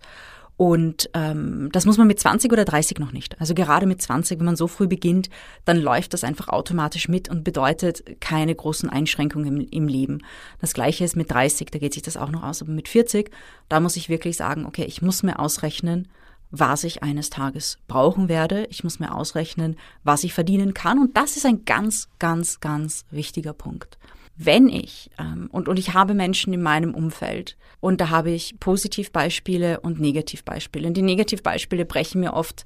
Und 0.56 1.10
ähm, 1.14 1.70
das 1.72 1.86
muss 1.86 1.98
man 1.98 2.08
mit 2.08 2.20
20 2.20 2.52
oder 2.52 2.64
30 2.64 3.00
noch 3.00 3.12
nicht. 3.12 3.40
Also 3.42 3.56
gerade 3.56 3.86
mit 3.88 4.02
20, 4.02 4.40
wenn 4.40 4.46
man 4.46 4.56
so 4.56 4.68
früh 4.68 4.88
beginnt, 4.88 5.30
dann 5.66 5.78
läuft 5.78 6.14
das 6.14 6.24
einfach 6.24 6.48
automatisch 6.48 7.08
mit 7.08 7.28
und 7.30 7.44
bedeutet 7.44 8.22
keine 8.22 8.54
großen 8.54 8.90
Einschränkungen 8.90 9.62
im, 9.62 9.68
im 9.70 9.88
Leben. 9.88 10.20
Das 10.62 10.74
gleiche 10.74 11.04
ist 11.04 11.16
mit 11.16 11.32
30, 11.32 11.72
da 11.72 11.80
geht 11.80 11.94
sich 11.94 12.04
das 12.04 12.18
auch 12.18 12.30
noch 12.30 12.44
aus. 12.44 12.62
Aber 12.62 12.72
mit 12.72 12.88
40, 12.88 13.32
da 13.68 13.80
muss 13.80 13.96
ich 13.96 14.10
wirklich 14.10 14.38
sagen, 14.38 14.66
okay, 14.66 14.86
ich 14.86 15.02
muss 15.02 15.24
mir 15.24 15.40
ausrechnen, 15.40 16.08
was 16.52 16.84
ich 16.84 17.02
eines 17.02 17.32
Tages 17.32 17.80
brauchen 17.88 18.30
werde. 18.30 18.68
Ich 18.70 18.84
muss 18.84 19.00
mir 19.00 19.16
ausrechnen, 19.16 19.76
was 20.04 20.24
ich 20.24 20.36
verdienen 20.36 20.76
kann. 20.76 21.00
Und 21.00 21.18
das 21.18 21.36
ist 21.36 21.48
ein 21.48 21.66
ganz, 21.66 22.10
ganz, 22.20 22.60
ganz 22.60 23.06
wichtiger 23.10 23.54
Punkt 23.54 23.98
wenn 24.36 24.68
ich, 24.70 25.10
ähm, 25.20 25.50
und, 25.52 25.68
und 25.68 25.78
ich 25.78 25.94
habe 25.94 26.14
Menschen 26.14 26.54
in 26.54 26.62
meinem 26.62 26.94
Umfeld, 26.96 27.58
und 27.80 28.00
da 28.00 28.10
habe 28.10 28.32
ich 28.32 28.60
Positivbeispiele 28.60 29.82
und 29.82 30.00
Negativbeispiele. 30.00 30.88
Und 30.88 30.96
die 30.96 31.02
Negativbeispiele 31.02 31.86
brechen 31.86 32.22
mir 32.22 32.34
oft 32.34 32.64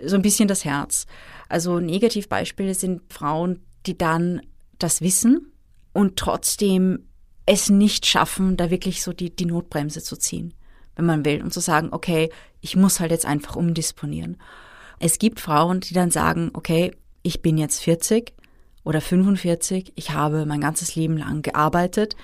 so 0.00 0.14
ein 0.14 0.22
bisschen 0.22 0.48
das 0.48 0.64
Herz. 0.64 1.06
Also 1.48 1.80
Negativbeispiele 1.80 2.74
sind 2.74 3.02
Frauen, 3.12 3.60
die 3.86 3.98
dann 3.98 4.40
das 4.78 5.00
wissen 5.00 5.52
und 5.92 6.16
trotzdem 6.16 7.08
es 7.44 7.70
nicht 7.70 8.06
schaffen, 8.06 8.56
da 8.56 8.70
wirklich 8.70 9.02
so 9.02 9.12
die, 9.12 9.34
die 9.34 9.46
Notbremse 9.46 10.02
zu 10.02 10.16
ziehen, 10.16 10.54
wenn 10.96 11.06
man 11.06 11.24
will, 11.24 11.42
und 11.42 11.52
zu 11.52 11.60
sagen, 11.60 11.88
okay, 11.90 12.30
ich 12.60 12.76
muss 12.76 13.00
halt 13.00 13.10
jetzt 13.10 13.26
einfach 13.26 13.56
umdisponieren. 13.56 14.36
Es 15.00 15.18
gibt 15.18 15.40
Frauen, 15.40 15.80
die 15.80 15.94
dann 15.94 16.10
sagen, 16.10 16.50
okay, 16.54 16.92
ich 17.22 17.42
bin 17.42 17.58
jetzt 17.58 17.80
40, 17.80 18.32
oder 18.84 19.00
45. 19.00 19.92
Ich 19.94 20.10
habe 20.10 20.46
mein 20.46 20.60
ganzes 20.60 20.96
Leben 20.96 21.16
lang 21.16 21.42
gearbeitet. 21.42 22.16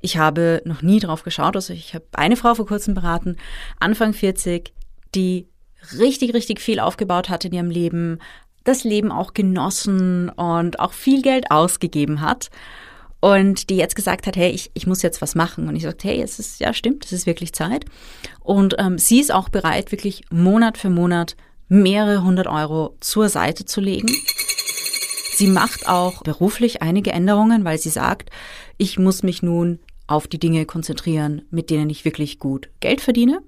Ich 0.00 0.16
habe 0.16 0.62
noch 0.64 0.82
nie 0.82 1.00
drauf 1.00 1.22
geschaut. 1.22 1.56
Also 1.56 1.72
ich 1.72 1.94
habe 1.94 2.04
eine 2.12 2.36
Frau 2.36 2.54
vor 2.54 2.66
kurzem 2.66 2.94
beraten, 2.94 3.36
Anfang 3.80 4.12
40, 4.12 4.72
die 5.14 5.48
richtig, 5.98 6.34
richtig 6.34 6.60
viel 6.60 6.80
aufgebaut 6.80 7.28
hat 7.28 7.44
in 7.44 7.52
ihrem 7.52 7.70
Leben, 7.70 8.18
das 8.64 8.84
Leben 8.84 9.12
auch 9.12 9.34
genossen 9.34 10.28
und 10.30 10.78
auch 10.80 10.92
viel 10.92 11.22
Geld 11.22 11.50
ausgegeben 11.50 12.20
hat. 12.20 12.50
Und 13.20 13.70
die 13.70 13.76
jetzt 13.76 13.96
gesagt 13.96 14.26
hat, 14.26 14.36
hey, 14.36 14.50
ich, 14.50 14.70
ich 14.74 14.86
muss 14.86 15.00
jetzt 15.00 15.22
was 15.22 15.34
machen. 15.34 15.66
Und 15.66 15.76
ich 15.76 15.84
sagte, 15.84 16.08
hey, 16.08 16.20
es 16.20 16.38
ist, 16.38 16.60
ja 16.60 16.74
stimmt, 16.74 17.06
es 17.06 17.12
ist 17.12 17.26
wirklich 17.26 17.54
Zeit. 17.54 17.86
Und 18.40 18.76
ähm, 18.78 18.98
sie 18.98 19.20
ist 19.20 19.32
auch 19.32 19.48
bereit, 19.48 19.92
wirklich 19.92 20.24
Monat 20.30 20.76
für 20.76 20.90
Monat 20.90 21.34
mehrere 21.68 22.22
hundert 22.22 22.46
Euro 22.46 22.94
zur 23.00 23.30
Seite 23.30 23.64
zu 23.64 23.80
legen 23.80 24.14
Sie 25.34 25.48
macht 25.48 25.88
auch 25.88 26.22
beruflich 26.22 26.82
einige 26.82 27.12
Änderungen, 27.12 27.64
weil 27.64 27.78
sie 27.78 27.90
sagt, 27.90 28.30
ich 28.78 28.98
muss 28.98 29.22
mich 29.22 29.42
nun 29.42 29.80
auf 30.06 30.26
die 30.26 30.38
Dinge 30.38 30.66
konzentrieren, 30.66 31.42
mit 31.50 31.70
denen 31.70 31.90
ich 31.90 32.04
wirklich 32.04 32.38
gut 32.38 32.70
Geld 32.80 33.00
verdiene. 33.00 33.40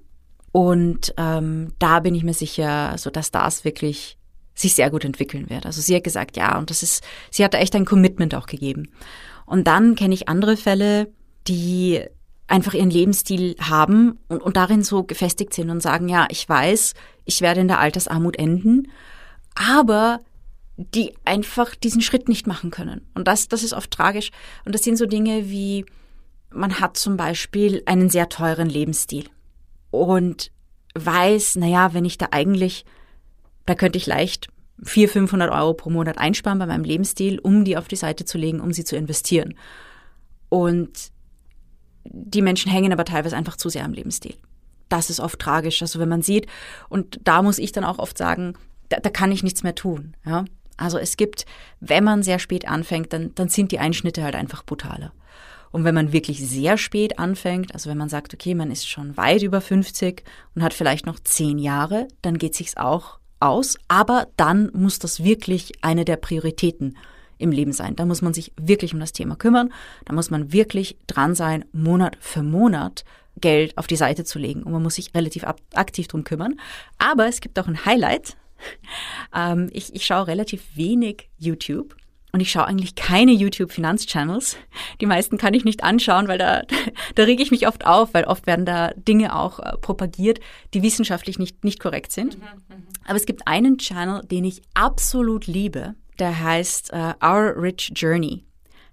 Und 0.51 1.13
ähm, 1.17 1.73
da 1.79 1.99
bin 1.99 2.15
ich 2.15 2.23
mir 2.23 2.33
sicher, 2.33 2.95
so 2.97 3.09
dass 3.09 3.31
das 3.31 3.63
wirklich 3.63 4.17
sich 4.55 4.73
sehr 4.73 4.89
gut 4.89 5.05
entwickeln 5.05 5.49
wird. 5.49 5.65
Also 5.65 5.81
sie 5.81 5.95
hat 5.95 6.03
gesagt, 6.03 6.35
ja, 6.35 6.57
und 6.57 6.71
das 6.71 6.81
ist, 6.81 7.03
sie 7.29 7.43
hat 7.43 7.53
da 7.53 7.59
echt 7.59 7.75
ein 7.75 7.85
Commitment 7.85 8.33
auch 8.33 8.47
gegeben. 8.47 8.89
Und 9.45 9.67
dann 9.67 9.95
kenne 9.95 10.15
ich 10.15 10.27
andere 10.27 10.57
Fälle, 10.57 11.11
die 11.47 12.01
einfach 12.47 12.73
ihren 12.73 12.89
Lebensstil 12.89 13.55
haben 13.59 14.19
und, 14.29 14.41
und 14.41 14.57
darin 14.57 14.83
so 14.83 15.03
gefestigt 15.03 15.53
sind 15.53 15.69
und 15.69 15.81
sagen, 15.81 16.09
ja, 16.09 16.27
ich 16.31 16.47
weiß, 16.47 16.95
ich 17.25 17.41
werde 17.41 17.61
in 17.61 17.67
der 17.67 17.79
Altersarmut 17.79 18.37
enden, 18.37 18.87
aber 19.53 20.21
die 20.77 21.15
einfach 21.25 21.75
diesen 21.75 22.01
Schritt 22.01 22.29
nicht 22.29 22.45
machen 22.45 22.69
können. 22.69 23.01
Und 23.15 23.27
das, 23.27 23.47
das 23.47 23.63
ist 23.63 23.73
oft 23.73 23.89
tragisch. 23.91 24.29
Und 24.63 24.75
das 24.75 24.83
sind 24.83 24.97
so 24.97 25.07
Dinge 25.07 25.49
wie, 25.49 25.85
man 26.51 26.79
hat 26.79 26.97
zum 26.97 27.17
Beispiel 27.17 27.81
einen 27.85 28.09
sehr 28.09 28.29
teuren 28.29 28.69
Lebensstil 28.69 29.25
und 29.89 30.51
weiß, 30.93 31.55
naja, 31.55 31.93
wenn 31.93 32.05
ich 32.05 32.17
da 32.17 32.27
eigentlich, 32.31 32.85
da 33.65 33.73
könnte 33.73 33.97
ich 33.97 34.05
leicht 34.05 34.49
400, 34.83 35.13
500 35.13 35.51
Euro 35.51 35.73
pro 35.73 35.89
Monat 35.89 36.19
einsparen 36.19 36.59
bei 36.59 36.67
meinem 36.67 36.83
Lebensstil, 36.83 37.39
um 37.39 37.65
die 37.65 37.77
auf 37.77 37.87
die 37.87 37.95
Seite 37.95 38.25
zu 38.25 38.37
legen, 38.37 38.59
um 38.59 38.71
sie 38.71 38.83
zu 38.83 38.95
investieren. 38.95 39.55
Und 40.49 41.11
die 42.05 42.43
Menschen 42.43 42.71
hängen 42.71 42.93
aber 42.93 43.03
teilweise 43.03 43.35
einfach 43.35 43.57
zu 43.57 43.69
sehr 43.69 43.83
am 43.83 43.93
Lebensstil. 43.93 44.35
Das 44.89 45.09
ist 45.09 45.19
oft 45.19 45.39
tragisch. 45.39 45.81
Also 45.81 45.99
wenn 45.99 46.09
man 46.09 46.21
sieht, 46.21 46.45
und 46.89 47.19
da 47.23 47.41
muss 47.41 47.57
ich 47.57 47.71
dann 47.71 47.83
auch 47.83 47.97
oft 47.97 48.17
sagen, 48.17 48.53
da, 48.89 48.99
da 48.99 49.09
kann 49.09 49.31
ich 49.31 49.43
nichts 49.43 49.63
mehr 49.63 49.75
tun. 49.75 50.15
Ja? 50.25 50.45
Also 50.77 50.97
es 50.97 51.17
gibt, 51.17 51.45
wenn 51.79 52.03
man 52.03 52.23
sehr 52.23 52.39
spät 52.39 52.67
anfängt, 52.67 53.11
dann, 53.13 53.33
dann 53.35 53.49
sind 53.49 53.71
die 53.71 53.79
Einschnitte 53.79 54.23
halt 54.23 54.35
einfach 54.35 54.63
brutaler. 54.63 55.11
Und 55.71 55.83
wenn 55.83 55.95
man 55.95 56.13
wirklich 56.13 56.47
sehr 56.47 56.77
spät 56.77 57.19
anfängt, 57.19 57.73
also 57.73 57.89
wenn 57.89 57.97
man 57.97 58.09
sagt, 58.09 58.33
okay, 58.33 58.55
man 58.55 58.71
ist 58.71 58.87
schon 58.87 59.17
weit 59.17 59.43
über 59.43 59.61
50 59.61 60.23
und 60.55 60.63
hat 60.63 60.73
vielleicht 60.73 61.05
noch 61.05 61.19
zehn 61.19 61.59
Jahre, 61.59 62.07
dann 62.21 62.37
geht 62.37 62.55
sich's 62.55 62.77
auch 62.77 63.19
aus. 63.39 63.77
Aber 63.87 64.27
dann 64.37 64.71
muss 64.73 64.99
das 64.99 65.23
wirklich 65.23 65.73
eine 65.81 66.05
der 66.05 66.15
Prioritäten 66.15 66.97
im 67.37 67.51
Leben 67.51 67.73
sein. 67.73 67.95
Da 67.95 68.05
muss 68.05 68.21
man 68.21 68.33
sich 68.33 68.51
wirklich 68.59 68.93
um 68.93 68.99
das 68.99 69.13
Thema 69.13 69.35
kümmern. 69.35 69.71
Da 70.05 70.13
muss 70.13 70.29
man 70.29 70.51
wirklich 70.51 70.97
dran 71.05 71.35
sein, 71.35 71.65
Monat 71.71 72.17
für 72.19 72.43
Monat 72.43 73.03
Geld 73.39 73.77
auf 73.77 73.85
die 73.85 73.95
Seite 73.95 74.23
zu 74.23 74.39
legen. 74.39 74.63
Und 74.63 74.71
man 74.71 74.81
muss 74.81 74.95
sich 74.95 75.13
relativ 75.13 75.45
aktiv 75.73 76.07
drum 76.07 76.23
kümmern. 76.23 76.59
Aber 76.97 77.27
es 77.27 77.41
gibt 77.41 77.59
auch 77.59 77.67
ein 77.67 77.85
Highlight. 77.85 78.35
Ähm, 79.35 79.69
ich, 79.73 79.93
ich 79.93 80.05
schaue 80.05 80.27
relativ 80.27 80.63
wenig 80.75 81.29
YouTube. 81.37 81.95
Und 82.31 82.39
ich 82.39 82.51
schaue 82.51 82.65
eigentlich 82.65 82.95
keine 82.95 83.31
YouTube-Finanzchannels. 83.31 84.57
Die 85.01 85.05
meisten 85.05 85.37
kann 85.37 85.53
ich 85.53 85.65
nicht 85.65 85.83
anschauen, 85.83 86.27
weil 86.27 86.37
da, 86.37 86.63
da 87.15 87.23
rege 87.23 87.43
ich 87.43 87.51
mich 87.51 87.67
oft 87.67 87.85
auf, 87.85 88.13
weil 88.13 88.25
oft 88.25 88.47
werden 88.47 88.65
da 88.65 88.91
Dinge 88.95 89.35
auch 89.35 89.59
äh, 89.59 89.77
propagiert, 89.77 90.39
die 90.73 90.81
wissenschaftlich 90.81 91.39
nicht, 91.39 91.63
nicht 91.63 91.79
korrekt 91.79 92.11
sind. 92.11 92.37
Mhm, 92.37 92.43
mhm. 92.43 92.87
Aber 93.05 93.15
es 93.15 93.25
gibt 93.25 93.47
einen 93.47 93.77
Channel, 93.77 94.21
den 94.25 94.45
ich 94.45 94.61
absolut 94.73 95.47
liebe. 95.47 95.95
Der 96.19 96.39
heißt 96.39 96.93
uh, 96.93 97.13
Our 97.25 97.55
Rich 97.61 97.93
Journey. 97.95 98.43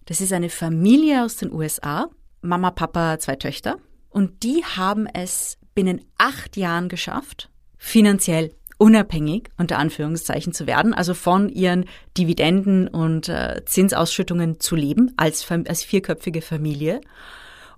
Das 0.07 0.21
ist 0.21 0.33
eine 0.33 0.51
Familie 0.51 1.25
aus 1.25 1.37
den 1.37 1.53
USA. 1.53 2.09
Mama, 2.43 2.71
Papa, 2.71 3.19
zwei 3.19 3.37
Töchter. 3.37 3.77
Und 4.11 4.43
die 4.43 4.65
haben 4.65 5.07
es 5.07 5.59
binnen 5.75 6.03
acht 6.19 6.57
Jahren 6.57 6.89
geschafft, 6.89 7.51
finanziell 7.79 8.55
unabhängig 8.79 9.51
unter 9.57 9.79
Anführungszeichen 9.79 10.53
zu 10.53 10.67
werden, 10.67 10.95
also 10.95 11.15
von 11.15 11.49
ihren 11.49 11.87
Dividenden 12.17 12.89
und 12.89 13.29
äh, 13.29 13.63
Zinsausschüttungen 13.65 14.61
zu 14.61 14.77
leben 14.77 15.13
als, 15.17 15.51
als 15.51 15.85
vierköpfige 15.85 16.43
Familie. 16.43 17.01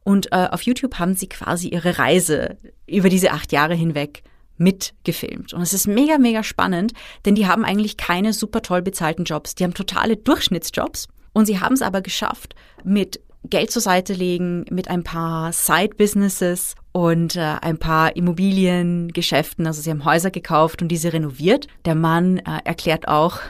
Und 0.05 0.33
äh, 0.33 0.49
auf 0.51 0.63
YouTube 0.63 0.99
haben 0.99 1.15
sie 1.15 1.29
quasi 1.29 1.69
ihre 1.69 1.99
Reise 1.99 2.57
über 2.87 3.09
diese 3.09 3.33
acht 3.33 3.53
Jahre 3.53 3.75
hinweg 3.75 4.23
mitgefilmt. 4.57 5.53
Und 5.53 5.63
es 5.63 5.73
ist 5.73 5.87
mega, 5.87 6.19
mega 6.19 6.43
spannend, 6.43 6.93
denn 7.25 7.35
die 7.35 7.47
haben 7.47 7.65
eigentlich 7.65 7.97
keine 7.97 8.33
super 8.33 8.63
toll 8.63 8.83
bezahlten 8.83 9.25
Jobs. 9.25 9.55
Die 9.55 9.65
haben 9.65 9.75
totale 9.75 10.17
Durchschnittsjobs. 10.17 11.09
Und 11.33 11.45
sie 11.45 11.61
haben 11.61 11.75
es 11.75 11.83
aber 11.83 12.01
geschafft, 12.01 12.55
mit 12.83 13.21
Geld 13.49 13.71
zur 13.71 13.83
Seite 13.83 14.13
legen 14.13 14.65
mit 14.71 14.89
ein 14.89 15.05
paar 15.05 15.53
Side-Businesses 15.53 16.75
und 16.93 17.37
äh, 17.37 17.57
ein 17.61 17.79
paar 17.79 18.17
Immobiliengeschäften. 18.17 19.67
Also 19.67 19.83
sie 19.83 19.91
haben 19.91 20.05
Häuser 20.05 20.31
gekauft 20.31 20.81
und 20.81 20.89
diese 20.89 21.13
renoviert. 21.13 21.67
Der 21.85 21.95
Mann 21.95 22.39
äh, 22.39 22.61
erklärt 22.65 23.07
auch, 23.07 23.41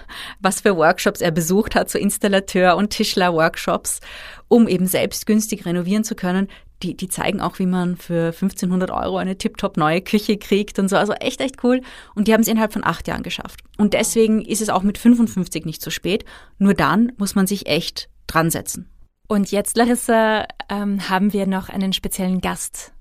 was 0.41 0.63
für 0.63 0.77
Workshops 0.77 1.21
er 1.21 1.31
besucht 1.31 1.75
hat, 1.75 1.89
so 1.89 1.99
Installateur- 1.99 2.77
und 2.77 2.91
Tischler-Workshops, 2.91 4.01
um 4.49 4.67
eben 4.67 4.87
selbst 4.87 5.27
günstig 5.27 5.65
renovieren 5.65 6.03
zu 6.03 6.17
können. 6.17 6.49
Die, 6.83 6.97
die 6.97 7.09
zeigen 7.09 7.41
auch, 7.41 7.59
wie 7.59 7.67
man 7.67 7.97
für 7.97 8.27
1500 8.33 8.91
Euro 8.91 9.17
eine 9.17 9.39
tiptop 9.39 9.77
neue 9.77 10.03
Küche 10.03 10.37
kriegt 10.39 10.79
und 10.79 10.89
so. 10.89 10.97
Also 10.97 11.13
echt, 11.13 11.41
echt 11.41 11.63
cool. 11.63 11.81
Und 12.15 12.27
die 12.27 12.35
haben 12.35 12.43
es 12.43 12.49
innerhalb 12.49 12.73
von 12.73 12.85
acht 12.85 13.07
Jahren 13.07 13.23
geschafft. 13.23 13.61
Und 13.79 13.95
deswegen 13.95 14.43
ist 14.43 14.61
es 14.61 14.69
auch 14.69 14.83
mit 14.83 14.99
55 14.99 15.65
nicht 15.65 15.81
zu 15.81 15.91
spät. 15.91 16.25
Nur 16.59 16.75
dann 16.75 17.13
muss 17.17 17.35
man 17.35 17.47
sich 17.47 17.67
echt 17.67 18.09
dran 18.27 18.51
setzen. 18.51 18.91
Und 19.29 19.51
jetzt, 19.51 19.77
Larissa, 19.77 20.47
ähm, 20.69 21.09
haben 21.09 21.33
wir 21.33 21.47
noch 21.47 21.69
einen 21.69 21.93
speziellen 21.93 22.41
Gast. 22.41 22.93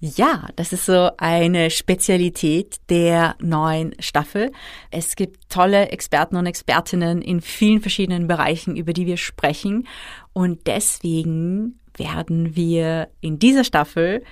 Ja, 0.00 0.48
das 0.56 0.72
ist 0.72 0.84
so 0.84 1.10
eine 1.16 1.70
Spezialität 1.70 2.76
der 2.90 3.36
neuen 3.40 3.94
Staffel. 4.00 4.52
Es 4.90 5.16
gibt 5.16 5.48
tolle 5.48 5.88
Experten 5.88 6.36
und 6.36 6.44
Expertinnen 6.44 7.22
in 7.22 7.40
vielen 7.40 7.80
verschiedenen 7.80 8.26
Bereichen, 8.26 8.76
über 8.76 8.92
die 8.92 9.06
wir 9.06 9.16
sprechen. 9.16 9.88
Und 10.34 10.66
deswegen 10.66 11.80
werden 11.96 12.54
wir 12.54 13.08
in 13.20 13.38
dieser 13.38 13.64
Staffel 13.64 14.22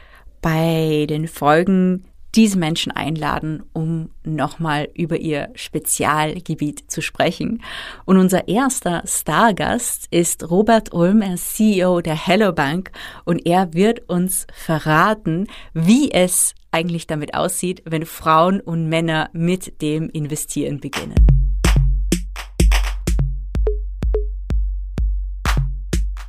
bei 0.43 1.07
den 1.09 1.27
Folgen 1.27 2.05
diese 2.35 2.59
Menschen 2.59 2.93
einladen, 2.93 3.63
um 3.73 4.11
nochmal 4.25 4.89
über 4.95 5.19
ihr 5.19 5.51
Spezialgebiet 5.55 6.91
zu 6.91 7.03
sprechen. 7.03 7.63
Und 8.05 8.19
unser 8.19 8.49
erster 8.49 9.03
Stargast 9.07 10.07
ist 10.11 10.51
Robert 10.51 10.95
Ulm, 10.95 11.21
er 11.21 11.35
ist 11.35 11.57
CEO 11.57 12.01
der 12.01 12.17
Hello 12.17 12.53
Bank 12.53 12.91
und 13.25 13.47
er 13.47 13.75
wird 13.75 14.09
uns 14.09 14.47
verraten, 14.53 15.47
wie 15.75 16.11
es 16.11 16.55
eigentlich 16.71 17.07
damit 17.07 17.35
aussieht, 17.35 17.83
wenn 17.85 18.07
Frauen 18.07 18.61
und 18.61 18.89
Männer 18.89 19.29
mit 19.33 19.83
dem 19.83 20.09
Investieren 20.09 20.81
beginnen. 20.81 21.42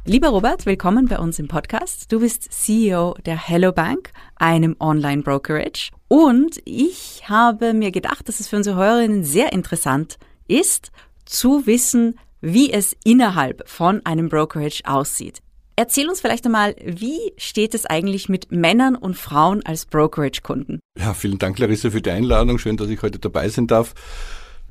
Lieber 0.05 0.27
Robert, 0.27 0.65
willkommen 0.65 1.07
bei 1.07 1.17
uns 1.17 1.39
im 1.39 1.47
Podcast. 1.47 2.11
Du 2.11 2.19
bist 2.19 2.51
CEO 2.51 3.15
der 3.25 3.37
Hello 3.37 3.71
Bank, 3.71 4.11
einem 4.35 4.75
Online-Brokerage. 4.77 5.91
Und 6.09 6.59
ich 6.65 7.29
habe 7.29 7.73
mir 7.73 7.89
gedacht, 7.91 8.27
dass 8.27 8.41
es 8.41 8.49
für 8.49 8.57
unsere 8.57 8.75
Hörerinnen 8.75 9.23
sehr 9.23 9.53
interessant 9.53 10.17
ist, 10.45 10.91
zu 11.23 11.65
wissen, 11.67 12.19
wie 12.41 12.73
es 12.73 12.97
innerhalb 13.05 13.63
von 13.69 14.05
einem 14.05 14.27
Brokerage 14.27 14.81
aussieht. 14.83 15.39
Erzähl 15.77 16.09
uns 16.09 16.19
vielleicht 16.19 16.45
einmal, 16.45 16.75
wie 16.83 17.31
steht 17.37 17.73
es 17.73 17.85
eigentlich 17.85 18.27
mit 18.27 18.51
Männern 18.51 18.97
und 18.97 19.15
Frauen 19.15 19.65
als 19.65 19.85
Brokerage-Kunden? 19.85 20.81
Ja, 20.99 21.13
vielen 21.13 21.39
Dank, 21.39 21.59
Larissa, 21.59 21.91
für 21.91 22.01
die 22.01 22.11
Einladung. 22.11 22.59
Schön, 22.59 22.75
dass 22.75 22.89
ich 22.89 23.01
heute 23.03 23.19
dabei 23.19 23.47
sein 23.47 23.67
darf. 23.67 23.93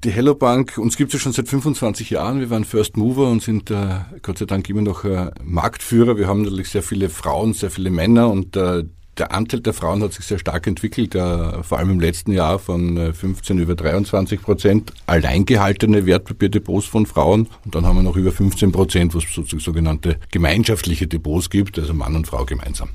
Die 0.04 0.10
Hello 0.10 0.34
Bank, 0.34 0.78
uns 0.78 0.96
gibt 0.96 1.14
es 1.14 1.20
ja 1.20 1.22
schon 1.22 1.32
seit 1.32 1.46
25 1.48 2.10
Jahren. 2.10 2.40
Wir 2.40 2.50
waren 2.50 2.64
First 2.64 2.96
Mover 2.96 3.30
und 3.30 3.40
sind 3.40 3.70
äh, 3.70 4.00
Gott 4.22 4.36
sei 4.36 4.46
Dank 4.46 4.68
immer 4.68 4.82
noch 4.82 5.04
äh, 5.04 5.30
Marktführer. 5.44 6.16
Wir 6.16 6.26
haben 6.26 6.42
natürlich 6.42 6.70
sehr 6.70 6.82
viele 6.82 7.08
Frauen, 7.08 7.52
sehr 7.52 7.70
viele 7.70 7.90
Männer 7.90 8.28
und 8.28 8.56
äh, 8.56 8.82
der 9.16 9.32
Anteil 9.32 9.60
der 9.60 9.74
Frauen 9.74 10.02
hat 10.02 10.12
sich 10.12 10.24
sehr 10.24 10.40
stark 10.40 10.66
entwickelt, 10.66 11.14
äh, 11.14 11.62
vor 11.62 11.78
allem 11.78 11.90
im 11.90 12.00
letzten 12.00 12.32
Jahr 12.32 12.58
von 12.58 13.14
15 13.14 13.58
äh, 13.58 13.62
über 13.62 13.76
23 13.76 14.42
Prozent 14.42 14.92
allein 15.06 15.46
gehaltene 15.46 16.04
Wertpapierdepots 16.04 16.86
von 16.86 17.06
Frauen. 17.06 17.46
Und 17.64 17.76
dann 17.76 17.86
haben 17.86 17.94
wir 17.94 18.02
noch 18.02 18.16
über 18.16 18.32
15 18.32 18.72
Prozent, 18.72 19.14
was 19.14 19.22
sozusagen 19.32 19.60
sogenannte 19.60 20.16
gemeinschaftliche 20.32 21.06
Depots 21.06 21.48
gibt, 21.48 21.78
also 21.78 21.94
Mann 21.94 22.16
und 22.16 22.26
Frau 22.26 22.44
gemeinsam. 22.44 22.88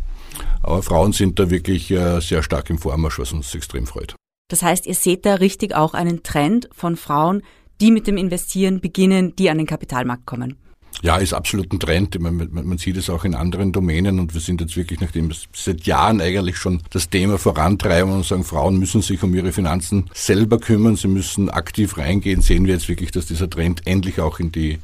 Aber 0.61 0.83
Frauen 0.83 1.13
sind 1.13 1.39
da 1.39 1.49
wirklich 1.49 1.89
äh, 1.89 2.19
sehr 2.19 2.43
stark 2.43 2.69
im 2.69 2.79
Vormarsch, 2.79 3.17
was 3.17 3.31
uns 3.31 3.55
extrem 3.55 3.87
freut. 3.87 4.13
Das 4.47 4.63
heißt, 4.63 4.85
ihr 4.85 4.95
seht 4.95 5.25
da 5.25 5.35
richtig 5.35 5.75
auch 5.75 5.93
einen 5.93 6.23
Trend 6.23 6.69
von 6.71 6.95
Frauen, 6.95 7.43
die 7.81 7.91
mit 7.91 8.07
dem 8.07 8.17
Investieren 8.17 8.79
beginnen, 8.79 9.35
die 9.35 9.49
an 9.49 9.57
den 9.57 9.67
Kapitalmarkt 9.67 10.25
kommen. 10.25 10.57
Ja, 11.03 11.17
ist 11.17 11.33
absolut 11.33 11.71
ein 11.71 11.79
Trend. 11.79 12.19
Man, 12.19 12.49
man, 12.51 12.77
sieht 12.79 12.97
es 12.97 13.09
auch 13.09 13.23
in 13.23 13.35
anderen 13.35 13.71
Domänen 13.71 14.19
und 14.19 14.33
wir 14.33 14.41
sind 14.41 14.61
jetzt 14.61 14.75
wirklich, 14.75 14.99
nachdem 14.99 15.29
wir 15.29 15.35
seit 15.53 15.83
Jahren 15.83 16.21
eigentlich 16.21 16.57
schon 16.57 16.81
das 16.89 17.09
Thema 17.09 17.37
vorantreiben 17.37 18.11
und 18.11 18.25
sagen, 18.25 18.43
Frauen 18.43 18.79
müssen 18.79 19.03
sich 19.03 19.21
um 19.21 19.35
ihre 19.35 19.51
Finanzen 19.51 20.09
selber 20.13 20.57
kümmern, 20.57 20.95
sie 20.95 21.07
müssen 21.07 21.49
aktiv 21.51 21.97
reingehen, 21.99 22.41
sehen 22.41 22.65
wir 22.65 22.73
jetzt 22.73 22.89
wirklich, 22.89 23.11
dass 23.11 23.27
dieser 23.27 23.47
Trend 23.47 23.85
endlich 23.85 24.19
auch 24.19 24.39
in 24.39 24.51
die, 24.51 24.79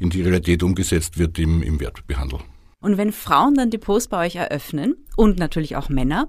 in 0.00 0.10
die 0.10 0.22
Realität 0.22 0.64
umgesetzt 0.64 1.18
wird 1.18 1.38
im, 1.38 1.62
im 1.62 1.78
Wertpapierhandel. 1.78 2.40
Und 2.80 2.98
wenn 2.98 3.12
Frauen 3.12 3.54
dann 3.54 3.70
Depots 3.70 4.08
bei 4.08 4.26
euch 4.26 4.34
eröffnen 4.34 4.96
und 5.16 5.38
natürlich 5.38 5.76
auch 5.76 5.88
Männer, 5.88 6.28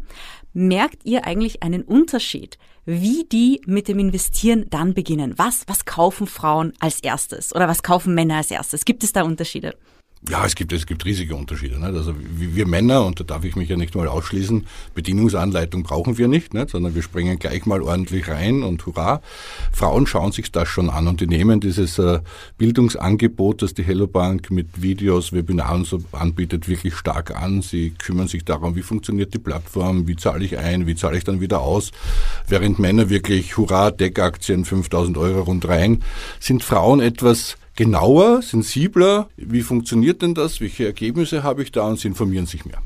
merkt 0.55 1.05
ihr 1.05 1.25
eigentlich 1.25 1.61
einen 1.61 1.83
Unterschied, 1.83 2.57
wie 2.85 3.25
die 3.25 3.61
mit 3.65 3.87
dem 3.87 3.99
Investieren 3.99 4.67
dann 4.69 4.93
beginnen? 4.93 5.33
Was, 5.37 5.67
was 5.67 5.85
kaufen 5.85 6.25
Frauen 6.25 6.73
als 6.79 7.01
erstes 7.01 7.53
oder 7.53 7.67
was 7.67 7.83
kaufen 7.83 8.15
Männer 8.15 8.37
als 8.37 8.51
erstes? 8.51 8.85
Gibt 8.85 9.03
es 9.03 9.13
da 9.13 9.23
Unterschiede? 9.23 9.75
Ja, 10.29 10.43
es 10.45 10.55
gibt, 10.55 10.73
es 10.73 10.87
gibt 10.87 11.05
riesige 11.05 11.35
Unterschiede. 11.35 11.75
Nicht? 11.75 11.93
Also 11.93 12.15
wir 12.17 12.67
Männer, 12.67 13.05
und 13.05 13.19
da 13.19 13.23
darf 13.23 13.43
ich 13.43 13.55
mich 13.55 13.69
ja 13.69 13.77
nicht 13.77 13.93
mal 13.93 14.07
ausschließen, 14.07 14.65
Bedienungsanleitung 14.95 15.83
brauchen 15.83 16.17
wir 16.17 16.27
nicht, 16.27 16.53
nicht, 16.53 16.71
sondern 16.71 16.95
wir 16.95 17.03
springen 17.03 17.37
gleich 17.37 17.65
mal 17.65 17.81
ordentlich 17.81 18.27
rein 18.27 18.63
und 18.63 18.85
hurra. 18.85 19.21
Frauen 19.71 20.07
schauen 20.07 20.31
sich 20.31 20.51
das 20.51 20.67
schon 20.67 20.89
an 20.89 21.07
und 21.07 21.21
die 21.21 21.27
nehmen 21.27 21.59
dieses 21.59 21.99
äh, 21.99 22.21
Bildungsangebot, 22.57 23.61
das 23.61 23.75
die 23.75 23.83
Hello 23.83 24.07
Bank 24.07 24.49
mit 24.49 24.81
Videos, 24.81 25.31
Webinaren 25.31 25.85
so 25.85 26.01
anbietet, 26.11 26.67
wirklich 26.67 26.95
stark 26.95 27.35
an. 27.39 27.61
Sie 27.61 27.91
kümmern 27.91 28.27
sich 28.27 28.45
darum, 28.45 28.75
wie 28.75 28.81
funktioniert 28.81 29.33
die 29.33 29.39
Plattform, 29.39 30.07
wie 30.07 30.15
zahle 30.15 30.43
ich 30.43 30.57
ein, 30.57 30.87
wie 30.87 30.95
zahle 30.95 31.17
ich 31.17 31.23
dann 31.23 31.39
wieder 31.39 31.61
aus. 31.61 31.91
Während 32.47 32.79
Männer 32.79 33.09
wirklich 33.09 33.57
hurra, 33.57 33.91
Deckaktien, 33.91 34.65
5000 34.65 35.17
Euro 35.17 35.41
rund 35.41 35.67
rein, 35.67 36.01
sind 36.39 36.63
Frauen 36.63 36.99
etwas 36.99 37.57
genauer, 37.75 38.41
sensibler. 38.41 39.29
Wie 39.37 39.61
funktioniert 39.61 40.21
denn 40.21 40.33
das? 40.33 40.61
Welche 40.61 40.85
Ergebnisse 40.85 41.43
habe 41.43 41.63
ich 41.63 41.71
da? 41.71 41.87
Und 41.87 41.99
sie 41.99 42.07
informieren 42.07 42.45
sich 42.45 42.65
mehr. 42.65 42.81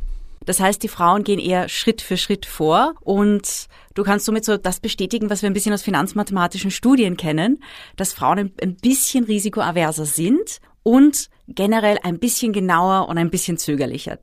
Das 0.46 0.60
heißt, 0.60 0.82
die 0.82 0.88
Frauen 0.88 1.24
gehen 1.24 1.40
eher 1.40 1.70
Schritt 1.70 2.02
für 2.02 2.18
Schritt 2.18 2.46
vor 2.46 2.96
und 3.02 3.68
du 3.94 4.04
kannst 4.04 4.26
somit 4.26 4.46
so 4.46 4.58
das 4.58 4.80
bestätigen, 4.80 5.30
was 5.30 5.44
wir 5.44 5.50
ein 5.50 5.54
bisschen 5.54 5.74
aus 5.74 5.84
finanzmathematischen 5.84 6.72
Studien 6.72 7.18
kennen, 7.18 7.62
dass 7.98 8.14
Frauen 8.14 8.52
ein 8.60 8.76
bisschen 8.76 9.26
risikoaverser 9.26 10.06
sind 10.06 10.60
und 10.82 11.30
generell 11.48 12.00
ein 12.02 12.18
bisschen 12.18 12.54
genauer 12.54 13.10
und 13.10 13.18
ein 13.18 13.30
bisschen 13.30 13.58
zögerlicher. 13.58 14.18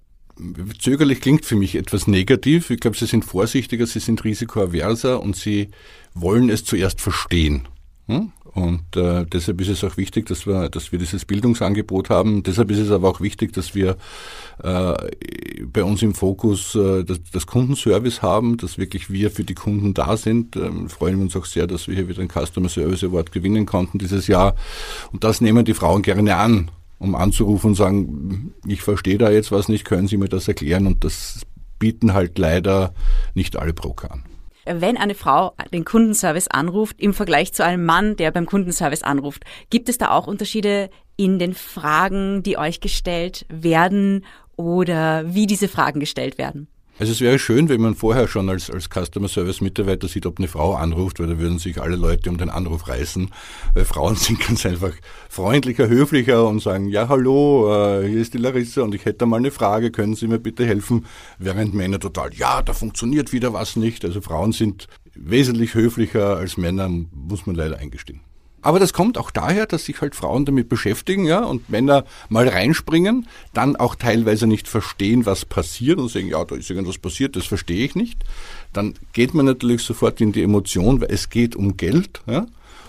Zögerlich 0.80 1.20
klingt 1.20 1.46
für 1.46 1.56
mich 1.56 1.76
etwas 1.76 2.06
negativ. 2.06 2.70
Ich 2.70 2.80
glaube, 2.80 2.96
sie 2.96 3.06
sind 3.06 3.24
vorsichtiger, 3.24 3.86
sie 3.86 4.00
sind 4.00 4.24
risikoaverser 4.24 5.22
und 5.22 5.36
sie 5.36 5.68
wollen 6.14 6.50
es 6.50 6.64
zuerst 6.64 7.00
verstehen. 7.00 7.68
Hm? 8.06 8.32
Und 8.56 8.96
äh, 8.96 9.26
deshalb 9.26 9.60
ist 9.60 9.68
es 9.68 9.84
auch 9.84 9.98
wichtig, 9.98 10.24
dass 10.24 10.46
wir, 10.46 10.70
dass 10.70 10.90
wir 10.90 10.98
dieses 10.98 11.26
Bildungsangebot 11.26 12.08
haben. 12.08 12.42
Deshalb 12.42 12.70
ist 12.70 12.78
es 12.78 12.90
aber 12.90 13.10
auch 13.10 13.20
wichtig, 13.20 13.52
dass 13.52 13.74
wir 13.74 13.98
äh, 14.62 14.94
bei 15.66 15.84
uns 15.84 16.00
im 16.00 16.14
Fokus 16.14 16.74
äh, 16.74 17.04
das, 17.04 17.20
das 17.30 17.46
Kundenservice 17.46 18.22
haben, 18.22 18.56
dass 18.56 18.78
wirklich 18.78 19.10
wir 19.10 19.30
für 19.30 19.44
die 19.44 19.52
Kunden 19.52 19.92
da 19.92 20.16
sind. 20.16 20.56
Ähm, 20.56 20.88
freuen 20.88 21.18
wir 21.18 21.24
uns 21.24 21.36
auch 21.36 21.44
sehr, 21.44 21.66
dass 21.66 21.86
wir 21.86 21.96
hier 21.96 22.08
wieder 22.08 22.22
ein 22.22 22.30
Customer 22.30 22.70
Service 22.70 23.04
Award 23.04 23.30
gewinnen 23.30 23.66
konnten 23.66 23.98
dieses 23.98 24.26
Jahr. 24.26 24.54
Und 25.12 25.22
das 25.22 25.42
nehmen 25.42 25.66
die 25.66 25.74
Frauen 25.74 26.00
gerne 26.00 26.36
an, 26.36 26.70
um 26.98 27.14
anzurufen 27.14 27.68
und 27.68 27.74
sagen, 27.74 28.54
ich 28.66 28.80
verstehe 28.80 29.18
da 29.18 29.30
jetzt 29.30 29.52
was 29.52 29.68
nicht, 29.68 29.84
können 29.84 30.08
Sie 30.08 30.16
mir 30.16 30.30
das 30.30 30.48
erklären? 30.48 30.86
Und 30.86 31.04
das 31.04 31.42
bieten 31.78 32.14
halt 32.14 32.38
leider 32.38 32.94
nicht 33.34 33.56
alle 33.56 33.74
Broker 33.74 34.12
an 34.12 34.22
wenn 34.66 34.96
eine 34.96 35.14
Frau 35.14 35.54
den 35.72 35.84
Kundenservice 35.84 36.48
anruft 36.48 37.00
im 37.00 37.14
Vergleich 37.14 37.52
zu 37.52 37.64
einem 37.64 37.84
Mann, 37.84 38.16
der 38.16 38.30
beim 38.30 38.46
Kundenservice 38.46 39.02
anruft, 39.02 39.44
gibt 39.70 39.88
es 39.88 39.98
da 39.98 40.10
auch 40.10 40.26
Unterschiede 40.26 40.90
in 41.16 41.38
den 41.38 41.54
Fragen, 41.54 42.42
die 42.42 42.58
euch 42.58 42.80
gestellt 42.80 43.46
werden 43.48 44.24
oder 44.56 45.34
wie 45.34 45.46
diese 45.46 45.68
Fragen 45.68 46.00
gestellt 46.00 46.38
werden? 46.38 46.68
Also 46.98 47.12
es 47.12 47.20
wäre 47.20 47.38
schön, 47.38 47.68
wenn 47.68 47.82
man 47.82 47.94
vorher 47.94 48.26
schon 48.26 48.48
als, 48.48 48.70
als 48.70 48.88
Customer 48.88 49.28
Service 49.28 49.60
Mitarbeiter 49.60 50.08
sieht, 50.08 50.24
ob 50.24 50.38
eine 50.38 50.48
Frau 50.48 50.74
anruft, 50.74 51.20
weil 51.20 51.26
da 51.26 51.38
würden 51.38 51.58
sich 51.58 51.78
alle 51.80 51.96
Leute 51.96 52.30
um 52.30 52.38
den 52.38 52.48
Anruf 52.48 52.88
reißen, 52.88 53.30
weil 53.74 53.84
Frauen 53.84 54.14
sind 54.16 54.40
ganz 54.40 54.64
einfach 54.64 54.92
freundlicher, 55.28 55.88
höflicher 55.88 56.48
und 56.48 56.62
sagen, 56.62 56.88
ja 56.88 57.08
hallo, 57.08 57.70
äh, 57.70 58.08
hier 58.08 58.20
ist 58.20 58.32
die 58.32 58.38
Larissa 58.38 58.80
und 58.80 58.94
ich 58.94 59.04
hätte 59.04 59.26
mal 59.26 59.36
eine 59.36 59.50
Frage, 59.50 59.90
können 59.90 60.14
Sie 60.14 60.26
mir 60.26 60.38
bitte 60.38 60.64
helfen? 60.64 61.04
Während 61.38 61.74
Männer 61.74 62.00
total, 62.00 62.32
ja, 62.32 62.62
da 62.62 62.72
funktioniert 62.72 63.30
wieder 63.30 63.52
was 63.52 63.76
nicht. 63.76 64.02
Also 64.06 64.22
Frauen 64.22 64.52
sind 64.52 64.86
wesentlich 65.14 65.74
höflicher 65.74 66.38
als 66.38 66.56
Männer, 66.56 66.88
muss 66.88 67.44
man 67.44 67.56
leider 67.56 67.76
eingestehen. 67.76 68.20
Aber 68.66 68.80
das 68.80 68.92
kommt 68.92 69.16
auch 69.16 69.30
daher, 69.30 69.66
dass 69.66 69.84
sich 69.84 70.00
halt 70.00 70.16
Frauen 70.16 70.44
damit 70.44 70.68
beschäftigen, 70.68 71.24
ja, 71.24 71.44
und 71.44 71.70
Männer 71.70 72.04
mal 72.28 72.48
reinspringen, 72.48 73.28
dann 73.54 73.76
auch 73.76 73.94
teilweise 73.94 74.48
nicht 74.48 74.66
verstehen, 74.66 75.24
was 75.24 75.44
passiert 75.44 76.00
und 76.00 76.10
sagen, 76.10 76.26
ja, 76.26 76.44
da 76.44 76.56
ist 76.56 76.68
irgendwas 76.68 76.98
passiert, 76.98 77.36
das 77.36 77.46
verstehe 77.46 77.84
ich 77.84 77.94
nicht. 77.94 78.24
Dann 78.72 78.94
geht 79.12 79.34
man 79.34 79.46
natürlich 79.46 79.82
sofort 79.82 80.20
in 80.20 80.32
die 80.32 80.42
Emotion, 80.42 81.00
weil 81.00 81.12
es 81.12 81.30
geht 81.30 81.54
um 81.54 81.76
Geld, 81.76 82.22
ja. 82.26 82.48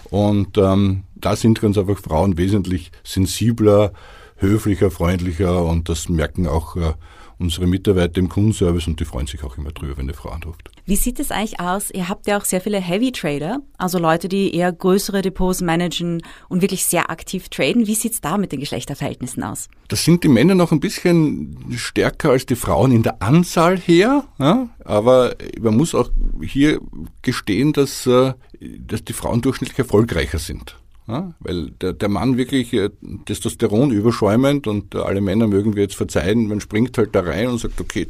Und 0.09 0.57
ähm, 0.57 1.03
da 1.13 1.35
sind 1.35 1.61
ganz 1.61 1.77
einfach 1.77 1.99
Frauen 1.99 2.39
wesentlich 2.39 2.91
sensibler, 3.03 3.93
höflicher, 4.37 4.89
freundlicher 4.89 5.63
und 5.63 5.89
das 5.89 6.09
merken 6.09 6.47
auch 6.47 6.75
äh, 6.75 6.93
unsere 7.37 7.67
Mitarbeiter 7.67 8.17
im 8.17 8.29
Kundenservice 8.29 8.87
und 8.87 8.99
die 8.99 9.05
freuen 9.05 9.27
sich 9.27 9.43
auch 9.43 9.59
immer 9.59 9.73
drüber, 9.73 9.97
wenn 9.97 10.05
eine 10.05 10.15
Frau 10.15 10.29
anruft. 10.29 10.71
Wie 10.87 10.95
sieht 10.95 11.19
es 11.19 11.31
eigentlich 11.31 11.59
aus? 11.59 11.91
Ihr 11.91 12.07
habt 12.07 12.27
ja 12.27 12.37
auch 12.37 12.45
sehr 12.45 12.61
viele 12.61 12.79
Heavy 12.79 13.11
Trader, 13.11 13.59
also 13.77 13.99
Leute, 13.99 14.29
die 14.29 14.55
eher 14.55 14.71
größere 14.71 15.21
Depots 15.21 15.59
managen 15.59 16.23
und 16.47 16.61
wirklich 16.61 16.85
sehr 16.85 17.11
aktiv 17.11 17.49
traden. 17.49 17.87
Wie 17.87 17.93
sieht 17.93 18.13
es 18.13 18.21
da 18.21 18.37
mit 18.37 18.53
den 18.53 18.61
Geschlechterverhältnissen 18.61 19.43
aus? 19.43 19.67
Das 19.89 20.05
sind 20.05 20.23
die 20.23 20.29
Männer 20.29 20.55
noch 20.55 20.71
ein 20.71 20.79
bisschen 20.79 21.57
stärker 21.75 22.29
als 22.29 22.45
die 22.45 22.55
Frauen 22.55 22.93
in 22.93 23.03
der 23.03 23.21
Anzahl 23.21 23.77
her, 23.77 24.23
ja? 24.39 24.69
aber 24.85 25.35
man 25.59 25.75
muss 25.75 25.93
auch 25.93 26.09
hier 26.41 26.79
gestehen, 27.21 27.73
dass, 27.73 28.07
äh, 28.07 28.31
dass 28.61 29.03
die 29.03 29.11
Frauen 29.11 29.41
durchschnittlich 29.41 29.79
erfolgreicher 29.79 30.39
sind. 30.39 30.77
Ja, 31.09 31.33
weil 31.39 31.71
der, 31.81 31.93
der 31.93 32.09
Mann 32.09 32.37
wirklich 32.37 32.71
äh, 32.73 32.89
Testosteron 33.25 33.91
überschäumend 33.91 34.67
und 34.67 34.95
äh, 34.95 34.99
alle 34.99 35.19
Männer 35.19 35.47
mögen 35.47 35.75
wir 35.75 35.83
jetzt 35.83 35.95
verzeihen, 35.95 36.47
man 36.47 36.59
springt 36.61 36.97
halt 36.97 37.13
da 37.15 37.21
rein 37.21 37.47
und 37.47 37.59
sagt, 37.59 37.79
okay, 37.79 38.07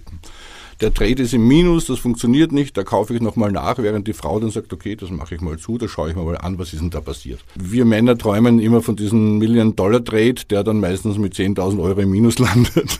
der 0.82 0.94
Trade 0.94 1.24
ist 1.24 1.34
im 1.34 1.48
Minus, 1.48 1.86
das 1.86 2.00
funktioniert 2.00 2.52
nicht, 2.52 2.78
da 2.78 2.84
kaufe 2.84 3.14
ich 3.16 3.22
nochmal 3.22 3.52
nach, 3.52 3.78
während 3.80 4.08
die 4.08 4.14
Frau 4.14 4.40
dann 4.40 4.52
sagt, 4.52 4.72
okay, 4.74 4.96
das 4.96 5.10
mache 5.10 5.36
ich 5.36 5.42
mal 5.42 5.58
zu, 5.58 5.78
da 5.78 5.88
schaue 5.88 6.10
ich 6.10 6.16
mir 6.16 6.24
mal 6.24 6.38
an, 6.38 6.60
was 6.60 6.74
ist 6.74 6.82
denn 6.82 6.90
da 6.90 7.02
passiert. 7.02 7.40
Wir 7.56 7.86
Männer 7.86 8.18
träumen 8.18 8.60
immer 8.60 8.82
von 8.82 8.96
diesem 8.96 9.40
Million-Dollar-Trade, 9.40 10.46
der 10.50 10.64
dann 10.64 10.80
meistens 10.80 11.18
mit 11.18 11.34
10.000 11.34 11.82
Euro 11.82 12.00
im 12.00 12.12
Minus 12.12 12.38
landet, 12.40 13.00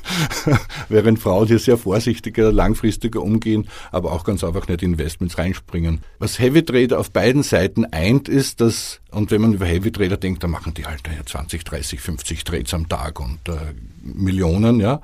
während 0.90 1.20
Frauen 1.20 1.48
hier 1.48 1.60
sehr 1.60 1.78
vorsichtiger, 1.78 2.52
langfristiger 2.52 3.22
umgehen, 3.22 3.68
aber 3.92 4.12
auch 4.12 4.24
ganz 4.24 4.44
einfach 4.44 4.68
nicht 4.68 4.82
Investments 4.82 5.38
reinspringen. 5.38 6.02
Was 6.20 6.40
Heavy 6.40 6.64
Trader 6.64 7.00
auf 7.00 7.12
beiden 7.12 7.44
Seiten 7.44 7.86
eint, 7.86 8.28
ist, 8.28 8.60
dass, 8.62 9.02
und 9.12 9.30
wenn 9.30 9.42
man 9.42 9.54
über 9.54 9.66
Heavy 9.66 9.92
Trader 9.92 10.18
denkt, 10.18 10.44
da 10.44 10.48
machen 10.48 10.74
die 10.74 10.86
halt 10.86 11.02
ja 11.08 11.24
20, 11.24 11.64
30, 11.64 12.02
50 12.02 12.44
Trades 12.44 12.74
am 12.74 12.90
Tag 12.90 13.20
und 13.20 13.40
äh, 13.48 13.74
Millionen, 14.02 14.80
ja. 14.80 15.02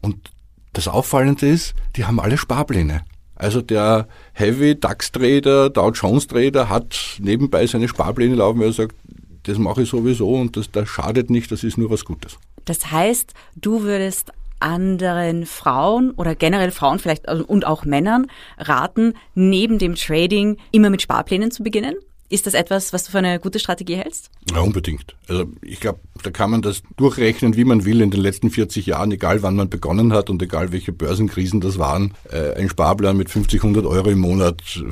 Und 0.00 0.30
das 0.74 0.88
Auffallende 0.88 1.46
ist, 1.46 1.74
die 1.96 2.04
haben 2.04 2.20
alle 2.20 2.36
Sparpläne. 2.36 3.02
Also 3.36 3.62
der 3.62 4.06
Heavy 4.32 4.78
DAX 4.78 5.10
Trader, 5.10 5.70
Dow 5.70 5.90
Jones 5.90 6.26
Trader 6.26 6.68
hat 6.68 7.18
nebenbei 7.18 7.66
seine 7.66 7.88
Sparpläne 7.88 8.36
laufen, 8.36 8.60
weil 8.60 8.68
er 8.68 8.72
sagt, 8.72 8.96
das 9.44 9.58
mache 9.58 9.82
ich 9.82 9.88
sowieso 9.88 10.34
und 10.34 10.56
das, 10.56 10.70
das 10.70 10.88
schadet 10.88 11.30
nicht, 11.30 11.50
das 11.50 11.64
ist 11.64 11.76
nur 11.76 11.90
was 11.90 12.04
Gutes. 12.04 12.38
Das 12.64 12.90
heißt, 12.90 13.34
du 13.56 13.82
würdest 13.82 14.32
anderen 14.60 15.46
Frauen 15.46 16.12
oder 16.12 16.34
generell 16.34 16.70
Frauen 16.70 16.98
vielleicht 16.98 17.28
also, 17.28 17.44
und 17.44 17.66
auch 17.66 17.84
Männern 17.84 18.28
raten, 18.56 19.14
neben 19.34 19.78
dem 19.78 19.94
Trading 19.96 20.56
immer 20.70 20.90
mit 20.90 21.02
Sparplänen 21.02 21.50
zu 21.50 21.62
beginnen? 21.62 21.96
Ist 22.28 22.46
das 22.46 22.54
etwas, 22.54 22.92
was 22.92 23.04
du 23.04 23.12
für 23.12 23.18
eine 23.18 23.38
gute 23.38 23.58
Strategie 23.58 23.96
hältst? 23.96 24.30
Ja, 24.50 24.60
unbedingt. 24.60 25.14
Also 25.28 25.44
ich 25.62 25.80
glaube, 25.80 26.00
da 26.22 26.30
kann 26.30 26.50
man 26.50 26.62
das 26.62 26.82
durchrechnen, 26.96 27.56
wie 27.56 27.64
man 27.64 27.84
will 27.84 28.00
in 28.00 28.10
den 28.10 28.20
letzten 28.20 28.50
40 28.50 28.86
Jahren, 28.86 29.12
egal 29.12 29.42
wann 29.42 29.56
man 29.56 29.68
begonnen 29.68 30.12
hat 30.12 30.30
und 30.30 30.42
egal 30.42 30.72
welche 30.72 30.92
Börsenkrisen 30.92 31.60
das 31.60 31.78
waren. 31.78 32.14
Äh, 32.30 32.54
ein 32.54 32.68
Sparplan 32.68 33.16
mit 33.16 33.30
50, 33.30 33.62
100 33.62 33.86
Euro 33.86 34.10
im 34.10 34.20
Monat 34.20 34.62
äh, 34.76 34.90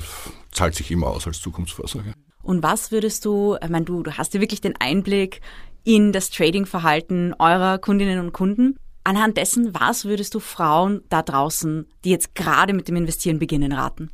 zahlt 0.50 0.74
sich 0.74 0.90
immer 0.90 1.08
aus 1.08 1.26
als 1.26 1.40
Zukunftsvorsorge. 1.40 2.12
Und 2.42 2.62
was 2.62 2.90
würdest 2.90 3.24
du, 3.24 3.56
ich 3.62 3.70
meine, 3.70 3.84
du, 3.84 4.02
du 4.02 4.12
hast 4.18 4.34
ja 4.34 4.40
wirklich 4.40 4.60
den 4.60 4.74
Einblick 4.78 5.40
in 5.84 6.12
das 6.12 6.30
Tradingverhalten 6.30 7.34
eurer 7.38 7.78
Kundinnen 7.78 8.20
und 8.20 8.32
Kunden. 8.32 8.76
Anhand 9.04 9.36
dessen, 9.36 9.74
was 9.74 10.04
würdest 10.04 10.34
du 10.34 10.40
Frauen 10.40 11.02
da 11.08 11.22
draußen, 11.22 11.86
die 12.04 12.10
jetzt 12.10 12.34
gerade 12.34 12.72
mit 12.72 12.86
dem 12.86 12.96
Investieren 12.96 13.40
beginnen, 13.40 13.72
raten? 13.72 14.10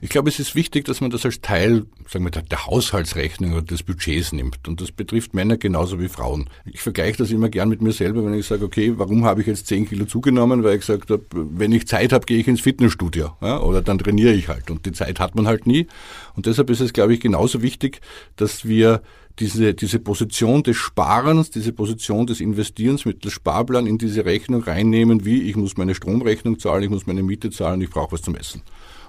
Ich 0.00 0.10
glaube, 0.10 0.28
es 0.28 0.38
ist 0.38 0.54
wichtig, 0.54 0.84
dass 0.84 1.00
man 1.00 1.10
das 1.10 1.24
als 1.24 1.40
Teil, 1.40 1.84
sagen 2.08 2.24
wir, 2.24 2.30
der 2.30 2.66
Haushaltsrechnung 2.66 3.52
oder 3.52 3.62
des 3.62 3.82
Budgets 3.82 4.32
nimmt. 4.32 4.66
Und 4.66 4.80
das 4.80 4.92
betrifft 4.92 5.34
Männer 5.34 5.56
genauso 5.56 6.00
wie 6.00 6.08
Frauen. 6.08 6.48
Ich 6.64 6.80
vergleiche 6.80 7.18
das 7.18 7.30
immer 7.30 7.48
gern 7.48 7.68
mit 7.68 7.82
mir 7.82 7.92
selber, 7.92 8.24
wenn 8.24 8.34
ich 8.34 8.46
sage, 8.46 8.64
okay, 8.64 8.94
warum 8.96 9.24
habe 9.24 9.40
ich 9.42 9.46
jetzt 9.46 9.66
10 9.68 9.88
Kilo 9.88 10.06
zugenommen? 10.06 10.64
Weil 10.64 10.74
ich 10.74 10.80
gesagt 10.80 11.10
habe, 11.10 11.24
wenn 11.32 11.72
ich 11.72 11.86
Zeit 11.86 12.12
habe, 12.12 12.26
gehe 12.26 12.38
ich 12.38 12.48
ins 12.48 12.60
Fitnessstudio. 12.60 13.36
Ja, 13.40 13.60
oder 13.60 13.82
dann 13.82 13.98
trainiere 13.98 14.32
ich 14.32 14.48
halt. 14.48 14.70
Und 14.70 14.86
die 14.86 14.92
Zeit 14.92 15.20
hat 15.20 15.34
man 15.34 15.46
halt 15.46 15.66
nie. 15.66 15.86
Und 16.34 16.46
deshalb 16.46 16.70
ist 16.70 16.80
es, 16.80 16.92
glaube 16.92 17.14
ich, 17.14 17.20
genauso 17.20 17.62
wichtig, 17.62 18.00
dass 18.36 18.66
wir 18.66 19.02
diese, 19.38 19.74
diese 19.74 19.98
Position 19.98 20.62
des 20.62 20.76
Sparens, 20.76 21.50
diese 21.50 21.72
Position 21.72 22.26
des 22.26 22.40
Investierens 22.40 23.04
mit 23.04 23.24
dem 23.24 23.30
Sparplan 23.30 23.86
in 23.86 23.96
diese 23.96 24.24
Rechnung 24.24 24.62
reinnehmen, 24.62 25.24
wie 25.24 25.42
ich 25.42 25.56
muss 25.56 25.76
meine 25.76 25.94
Stromrechnung 25.94 26.58
zahlen, 26.58 26.82
ich 26.82 26.90
muss 26.90 27.06
meine 27.06 27.22
Miete 27.22 27.50
zahlen, 27.50 27.80
ich 27.80 27.90
brauche 27.90 28.12
was 28.12 28.22
zum 28.22 28.34
Essen 28.34 28.62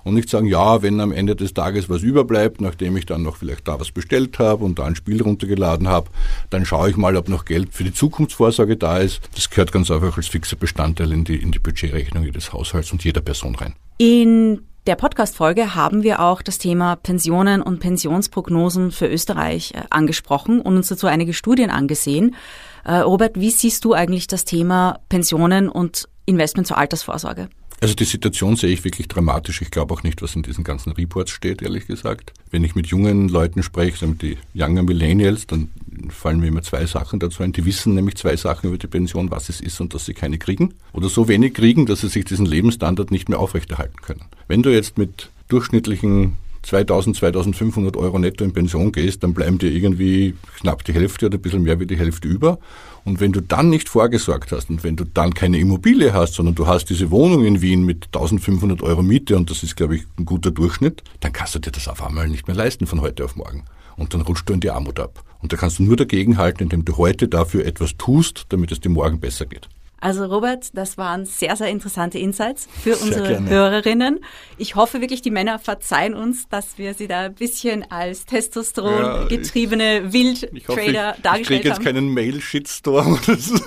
und 0.04 0.14
nicht 0.14 0.30
sagen, 0.30 0.48
ja, 0.48 0.82
wenn 0.82 1.00
am 1.00 1.12
Ende 1.12 1.36
des 1.36 1.54
Tages 1.54 1.90
was 1.90 2.02
überbleibt, 2.02 2.62
nachdem 2.62 2.98
ich 2.98 3.06
dann 3.06 3.24
noch 3.24 3.38
vielleicht 3.38 3.68
da 3.68 3.80
was 3.80 3.92
bestellt 3.92 4.40
habe 4.40 4.64
und 4.64 4.80
da 4.80 4.86
ein 4.86 4.96
Spiel 4.96 5.22
runtergeladen 5.22 5.88
habe, 5.88 6.10
dann 6.50 6.66
schaue 6.66 6.90
ich 6.90 6.98
mal, 6.98 7.16
ob 7.16 7.30
noch 7.30 7.46
Geld 7.46 7.70
für 7.74 7.84
die 7.84 7.94
Zukunftsvorsorge 7.94 8.78
da 8.78 8.98
ist. 8.98 9.22
Das 9.36 9.50
gehört 9.50 9.72
ganz 9.72 9.92
einfach 9.92 10.18
als 10.18 10.28
fixer 10.28 10.56
Bestandteil 10.56 11.12
in 11.12 11.24
die, 11.24 11.38
in 11.38 11.52
die 11.52 11.60
Budgetrechnung 11.60 12.24
jedes 12.24 12.54
Haushalts 12.54 12.92
und 12.92 13.04
jeder 13.04 13.22
Person 13.22 13.56
rein. 13.56 13.74
In 13.98 14.62
der 14.88 14.96
Podcast-Folge 14.96 15.76
haben 15.76 16.02
wir 16.02 16.22
auch 16.22 16.42
das 16.42 16.58
Thema 16.58 16.96
Pensionen 16.96 17.62
und 17.62 17.80
Pensionsprognosen 17.80 18.92
für 18.92 19.08
Österreich 19.08 19.74
äh, 19.76 19.84
angesprochen 19.92 20.60
und 20.60 20.76
uns 20.76 20.88
dazu 20.88 21.06
einige 21.06 21.34
Studien 21.34 21.70
angesehen. 21.70 22.36
Äh, 22.84 22.96
Robert, 22.96 23.40
wie 23.40 23.52
siehst 23.52 23.86
du 23.86 23.94
eigentlich 23.94 24.26
das 24.26 24.44
Thema 24.44 25.00
Pensionen 25.08 25.70
und 25.70 26.10
Investment 26.26 26.68
zur 26.68 26.80
Altersvorsorge? 26.80 27.50
Also 27.82 27.96
die 27.96 28.06
Situation 28.06 28.56
sehe 28.56 28.70
ich 28.70 28.84
wirklich 28.84 29.08
dramatisch. 29.08 29.64
Ich 29.64 29.72
glaube 29.72 29.96
auch 29.96 30.04
nicht, 30.04 30.22
was 30.22 30.36
in 30.36 30.44
diesen 30.44 30.64
ganzen 30.64 30.92
Reports 30.92 31.32
steht, 31.32 31.64
ehrlich 31.64 31.88
gesagt. 31.88 32.32
Wenn 32.52 32.64
ich 32.64 32.76
mit 32.76 32.86
jungen 32.86 33.28
Leuten 33.28 33.64
spreche, 33.64 34.06
mit 34.06 34.22
die 34.22 34.38
Younger 34.54 34.84
Millennials, 34.84 35.48
dann 35.48 35.70
fallen 36.10 36.40
mir 36.40 36.48
immer 36.48 36.62
zwei 36.62 36.86
Sachen 36.86 37.20
dazu 37.20 37.42
ein. 37.42 37.54
Die 37.54 37.66
wissen 37.66 37.96
nämlich 37.96 38.18
zwei 38.18 38.36
Sachen 38.36 38.68
über 38.68 38.78
die 38.78 38.86
Pension, 38.86 39.32
was 39.32 39.50
es 39.50 39.62
ist 39.62 39.82
und 39.82 39.96
dass 39.96 40.06
sie 40.06 40.14
keine 40.14 40.38
kriegen. 40.38 40.76
Oder 40.94 41.10
so 41.10 41.28
wenig 41.28 41.56
kriegen, 41.56 41.88
dass 41.88 42.02
sie 42.02 42.10
sich 42.10 42.24
diesen 42.24 42.46
Lebensstandard 42.46 43.10
nicht 43.10 43.30
mehr 43.30 43.40
aufrechterhalten 43.40 44.00
können. 44.04 44.26
Wenn 44.48 44.62
du 44.62 44.70
jetzt 44.70 45.00
mit 45.00 45.32
durchschnittlichen 45.48 46.38
2000, 46.64 47.16
2500 47.16 47.98
Euro 47.98 48.20
netto 48.20 48.44
in 48.44 48.54
Pension 48.54 48.92
gehst, 48.92 49.24
dann 49.24 49.34
bleiben 49.34 49.58
dir 49.58 49.72
irgendwie 49.72 50.36
knapp 50.60 50.84
die 50.84 50.94
Hälfte 50.94 51.26
oder 51.28 51.38
ein 51.38 51.42
bisschen 51.42 51.64
mehr 51.64 51.80
wie 51.80 51.88
die 51.88 51.98
Hälfte 51.98 52.28
über. 52.28 52.60
Und 53.04 53.20
wenn 53.20 53.32
du 53.32 53.42
dann 53.42 53.70
nicht 53.70 53.90
vorgesorgt 53.90 54.52
hast 54.52 54.70
und 54.70 54.84
wenn 54.84 54.96
du 54.96 55.06
dann 55.06 55.34
keine 55.34 55.58
Immobilie 55.58 56.14
hast, 56.14 56.36
sondern 56.36 56.56
du 56.56 56.68
hast 56.68 56.86
diese 56.86 57.10
Wohnung 57.10 57.46
in 57.46 57.62
Wien 57.62 57.84
mit 57.84 58.06
1500 58.08 58.84
Euro 58.84 59.02
Miete 59.02 59.38
und 59.38 59.50
das 59.50 59.64
ist, 59.64 59.76
glaube 59.76 59.96
ich, 59.96 60.04
ein 60.20 60.26
guter 60.26 60.52
Durchschnitt, 60.52 61.04
dann 61.20 61.34
kannst 61.34 61.56
du 61.56 61.60
dir 61.60 61.72
das 61.72 61.88
auf 61.88 62.06
einmal 62.06 62.28
nicht 62.28 62.48
mehr 62.48 62.56
leisten 62.56 62.86
von 62.86 63.02
heute 63.02 63.26
auf 63.26 63.36
morgen. 63.36 63.66
Und 63.98 64.14
dann 64.14 64.22
rutscht 64.22 64.48
du 64.48 64.54
in 64.54 64.60
die 64.60 64.70
Armut 64.70 65.00
ab. 65.00 65.24
Und 65.42 65.52
da 65.52 65.58
kannst 65.58 65.80
du 65.80 65.84
nur 65.84 65.98
dagegen 65.98 66.38
halten, 66.38 66.64
indem 66.64 66.86
du 66.86 66.98
heute 66.98 67.28
dafür 67.28 67.66
etwas 67.66 67.98
tust, 67.98 68.46
damit 68.50 68.72
es 68.72 68.80
dir 68.80 68.90
morgen 68.90 69.20
besser 69.20 69.46
geht. 69.46 69.68
Also 70.02 70.26
Robert, 70.26 70.76
das 70.76 70.98
waren 70.98 71.26
sehr, 71.26 71.56
sehr 71.56 71.68
interessante 71.68 72.18
Insights 72.18 72.68
für 72.84 72.98
unsere 72.98 73.48
Hörerinnen. 73.48 74.20
Ich 74.58 74.76
hoffe 74.76 75.00
wirklich, 75.00 75.22
die 75.22 75.30
Männer 75.30 75.60
verzeihen 75.60 76.16
uns, 76.16 76.50
dass 76.50 76.80
wir 76.80 76.96
sie 76.96 77.08
da 77.08 77.26
ein 77.26 77.36
bisschen 77.36 77.90
als 77.92 78.26
Testosteron 78.26 79.28
getriebene 79.30 80.02
ja, 80.02 80.12
Wildtrader 80.12 81.16
dargestellt 81.22 81.26
haben. 81.26 81.40
Ich 81.40 81.48
kriege 81.48 81.70
jetzt 81.70 81.84
keinen 81.84 82.14
Mail-Shitstorm 82.16 83.14
oder 83.14 83.38
so. 83.38 83.60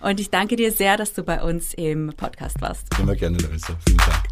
Und 0.00 0.18
ich 0.18 0.30
danke 0.30 0.56
dir 0.56 0.72
sehr, 0.72 0.96
dass 0.96 1.12
du 1.12 1.24
bei 1.24 1.42
uns 1.42 1.74
im 1.74 2.14
Podcast 2.16 2.58
warst. 2.62 2.86
Immer 2.98 3.16
gerne, 3.16 3.36
Larissa. 3.36 3.74
Vielen 3.84 3.98
Dank. 3.98 4.24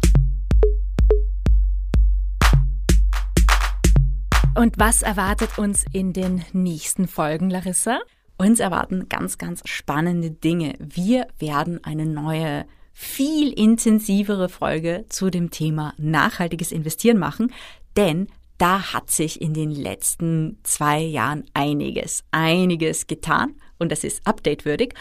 Und 4.55 4.79
was 4.79 5.03
erwartet 5.03 5.59
uns 5.59 5.85
in 5.93 6.13
den 6.13 6.43
nächsten 6.53 7.07
Folgen, 7.07 7.51
Larissa? 7.51 7.99
Uns 8.37 8.59
erwarten 8.59 9.09
ganz, 9.09 9.37
ganz 9.37 9.61
spannende 9.65 10.29
Dinge. 10.31 10.75
Wir 10.79 11.27
werden 11.39 11.83
eine 11.83 12.05
neue, 12.05 12.65
viel 12.93 13.51
intensivere 13.51 14.49
Folge 14.49 15.05
zu 15.09 15.29
dem 15.29 15.49
Thema 15.49 15.93
nachhaltiges 15.97 16.71
Investieren 16.71 17.17
machen, 17.17 17.51
denn 17.95 18.27
da 18.57 18.93
hat 18.93 19.11
sich 19.11 19.41
in 19.41 19.53
den 19.53 19.71
letzten 19.71 20.57
zwei 20.63 20.99
Jahren 20.99 21.43
einiges, 21.53 22.23
einiges 22.31 23.05
getan 23.05 23.55
und 23.77 23.91
das 23.91 24.03
ist 24.03 24.25
updatewürdig. 24.25 24.93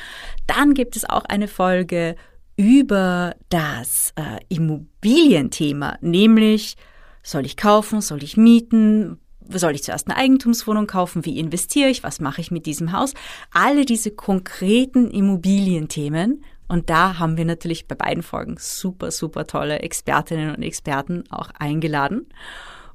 Dann 0.47 0.75
gibt 0.75 0.97
es 0.97 1.09
auch 1.09 1.25
eine 1.25 1.49
Folge 1.49 2.17
über 2.57 3.35
das 3.49 4.13
äh, 4.17 4.41
Immobilienthema, 4.49 5.99
nämlich 6.01 6.77
soll 7.23 7.45
ich 7.45 7.57
kaufen, 7.57 8.01
soll 8.01 8.23
ich 8.23 8.37
mieten, 8.37 9.19
soll 9.51 9.75
ich 9.75 9.83
zuerst 9.83 10.09
eine 10.09 10.17
Eigentumswohnung 10.17 10.87
kaufen? 10.87 11.25
Wie 11.25 11.39
investiere 11.39 11.89
ich? 11.89 12.03
Was 12.03 12.21
mache 12.21 12.41
ich 12.41 12.51
mit 12.51 12.67
diesem 12.67 12.93
Haus? 12.93 13.15
Alle 13.53 13.85
diese 13.85 14.11
konkreten 14.11 15.11
Immobilienthemen. 15.11 16.45
Und 16.69 16.91
da 16.91 17.19
haben 17.19 17.37
wir 17.37 17.45
natürlich 17.45 17.87
bei 17.87 17.95
beiden 17.95 18.23
Folgen 18.23 18.57
super, 18.59 19.11
super 19.11 19.47
tolle 19.47 19.81
Expertinnen 19.81 20.55
und 20.55 20.63
Experten 20.63 21.25
auch 21.31 21.51
eingeladen. 21.59 22.27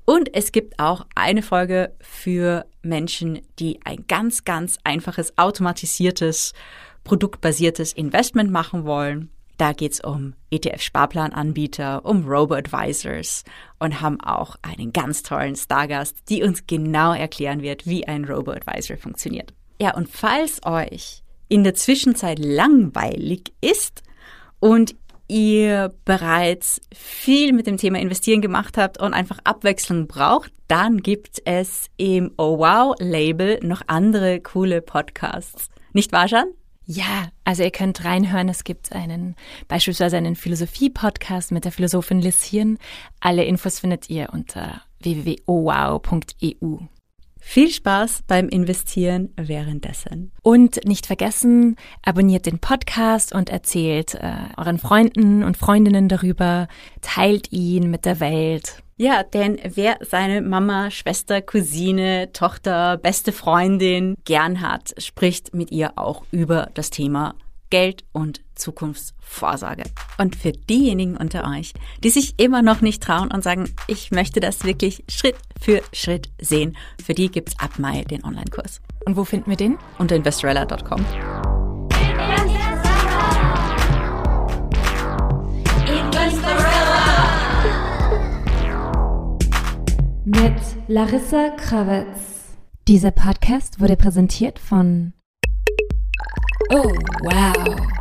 Und 0.05 0.33
es 0.35 0.51
gibt 0.51 0.79
auch 0.79 1.05
eine 1.15 1.41
Folge 1.41 1.93
für 2.01 2.65
Menschen, 2.81 3.41
die 3.59 3.79
ein 3.85 4.05
ganz, 4.07 4.43
ganz 4.43 4.77
einfaches, 4.83 5.37
automatisiertes, 5.37 6.53
produktbasiertes 7.03 7.93
Investment 7.93 8.51
machen 8.51 8.85
wollen. 8.85 9.29
Da 9.57 9.73
geht 9.73 9.93
es 9.93 9.99
um 10.01 10.33
ETF-Sparplananbieter, 10.51 12.05
um 12.05 12.27
Robo-Advisors 12.27 13.43
und 13.79 14.01
haben 14.01 14.19
auch 14.21 14.55
einen 14.61 14.91
ganz 14.91 15.23
tollen 15.23 15.55
Stargast, 15.55 16.17
die 16.29 16.43
uns 16.43 16.65
genau 16.67 17.13
erklären 17.13 17.61
wird, 17.61 17.85
wie 17.85 18.07
ein 18.07 18.25
Robo-Advisor 18.25 18.97
funktioniert. 18.97 19.53
Ja, 19.79 19.95
und 19.95 20.09
falls 20.09 20.65
euch 20.65 21.23
in 21.47 21.63
der 21.63 21.73
Zwischenzeit 21.73 22.39
langweilig 22.39 23.53
ist 23.61 24.03
und 24.59 24.95
ihr 25.27 25.93
bereits 26.05 26.81
viel 26.93 27.53
mit 27.53 27.65
dem 27.65 27.77
Thema 27.77 27.99
Investieren 27.99 28.41
gemacht 28.41 28.77
habt 28.77 28.99
und 28.99 29.13
einfach 29.13 29.39
Abwechslung 29.43 30.07
braucht, 30.07 30.51
dann 30.67 30.97
gibt 30.97 31.41
es 31.45 31.87
im 31.97 32.31
Oh 32.37 32.57
Wow 32.57 32.95
Label 32.99 33.59
noch 33.63 33.81
andere 33.87 34.39
coole 34.41 34.81
Podcasts. 34.81 35.69
Nicht 35.93 36.11
wahr, 36.11 36.27
Jan? 36.27 36.47
Ja, 36.85 37.29
also 37.43 37.63
ihr 37.63 37.71
könnt 37.71 38.03
reinhören. 38.03 38.49
Es 38.49 38.63
gibt 38.63 38.91
einen, 38.91 39.35
beispielsweise 39.67 40.17
einen 40.17 40.35
Philosophie-Podcast 40.35 41.51
mit 41.51 41.65
der 41.65 41.71
Philosophin 41.71 42.21
Liz 42.21 42.43
Hirn. 42.43 42.77
Alle 43.19 43.43
Infos 43.43 43.79
findet 43.79 44.09
ihr 44.09 44.29
unter 44.33 44.81
www.owow.eu. 44.99 46.79
Viel 47.43 47.69
Spaß 47.69 48.23
beim 48.27 48.47
Investieren 48.47 49.33
währenddessen. 49.35 50.31
Und 50.41 50.85
nicht 50.85 51.07
vergessen, 51.07 51.75
abonniert 52.03 52.45
den 52.45 52.59
Podcast 52.59 53.33
und 53.33 53.49
erzählt 53.49 54.13
äh, 54.15 54.33
euren 54.55 54.77
Freunden 54.77 55.43
und 55.43 55.57
Freundinnen 55.57 56.07
darüber, 56.07 56.67
teilt 57.01 57.51
ihn 57.51 57.89
mit 57.89 58.05
der 58.05 58.19
Welt. 58.21 58.83
Ja, 58.95 59.23
denn 59.23 59.59
wer 59.63 59.97
seine 60.01 60.41
Mama, 60.41 60.91
Schwester, 60.91 61.41
Cousine, 61.41 62.31
Tochter, 62.31 62.97
beste 62.97 63.31
Freundin 63.31 64.15
gern 64.23 64.61
hat, 64.61 64.93
spricht 64.99 65.55
mit 65.55 65.71
ihr 65.71 65.97
auch 65.97 66.23
über 66.31 66.69
das 66.75 66.91
Thema 66.91 67.33
Geld 67.71 68.03
und 68.11 68.41
Zukunftsvorsorge. 68.53 69.83
Und 70.19 70.35
für 70.35 70.51
diejenigen 70.51 71.17
unter 71.17 71.49
euch, 71.49 71.73
die 72.03 72.11
sich 72.11 72.35
immer 72.37 72.61
noch 72.61 72.81
nicht 72.81 73.01
trauen 73.01 73.31
und 73.31 73.43
sagen, 73.43 73.73
ich 73.87 74.11
möchte 74.11 74.39
das 74.39 74.63
wirklich 74.63 75.03
Schritt 75.09 75.37
für 75.59 75.81
Schritt 75.91 76.29
sehen, 76.39 76.77
für 77.03 77.15
die 77.15 77.31
gibt's 77.31 77.59
ab 77.59 77.79
Mai 77.79 78.03
den 78.03 78.23
Online-Kurs. 78.23 78.81
Und 79.05 79.17
wo 79.17 79.23
finden 79.23 79.49
wir 79.49 79.57
den? 79.57 79.79
Unter 79.97 80.15
investorella.com. 80.15 81.03
Mit 90.25 90.61
Larissa 90.87 91.49
Krawitz. 91.57 92.55
Dieser 92.87 93.11
Podcast 93.11 93.79
wurde 93.79 93.95
präsentiert 93.95 94.59
von 94.59 95.13
Oh, 96.73 96.95
wow. 97.21 98.00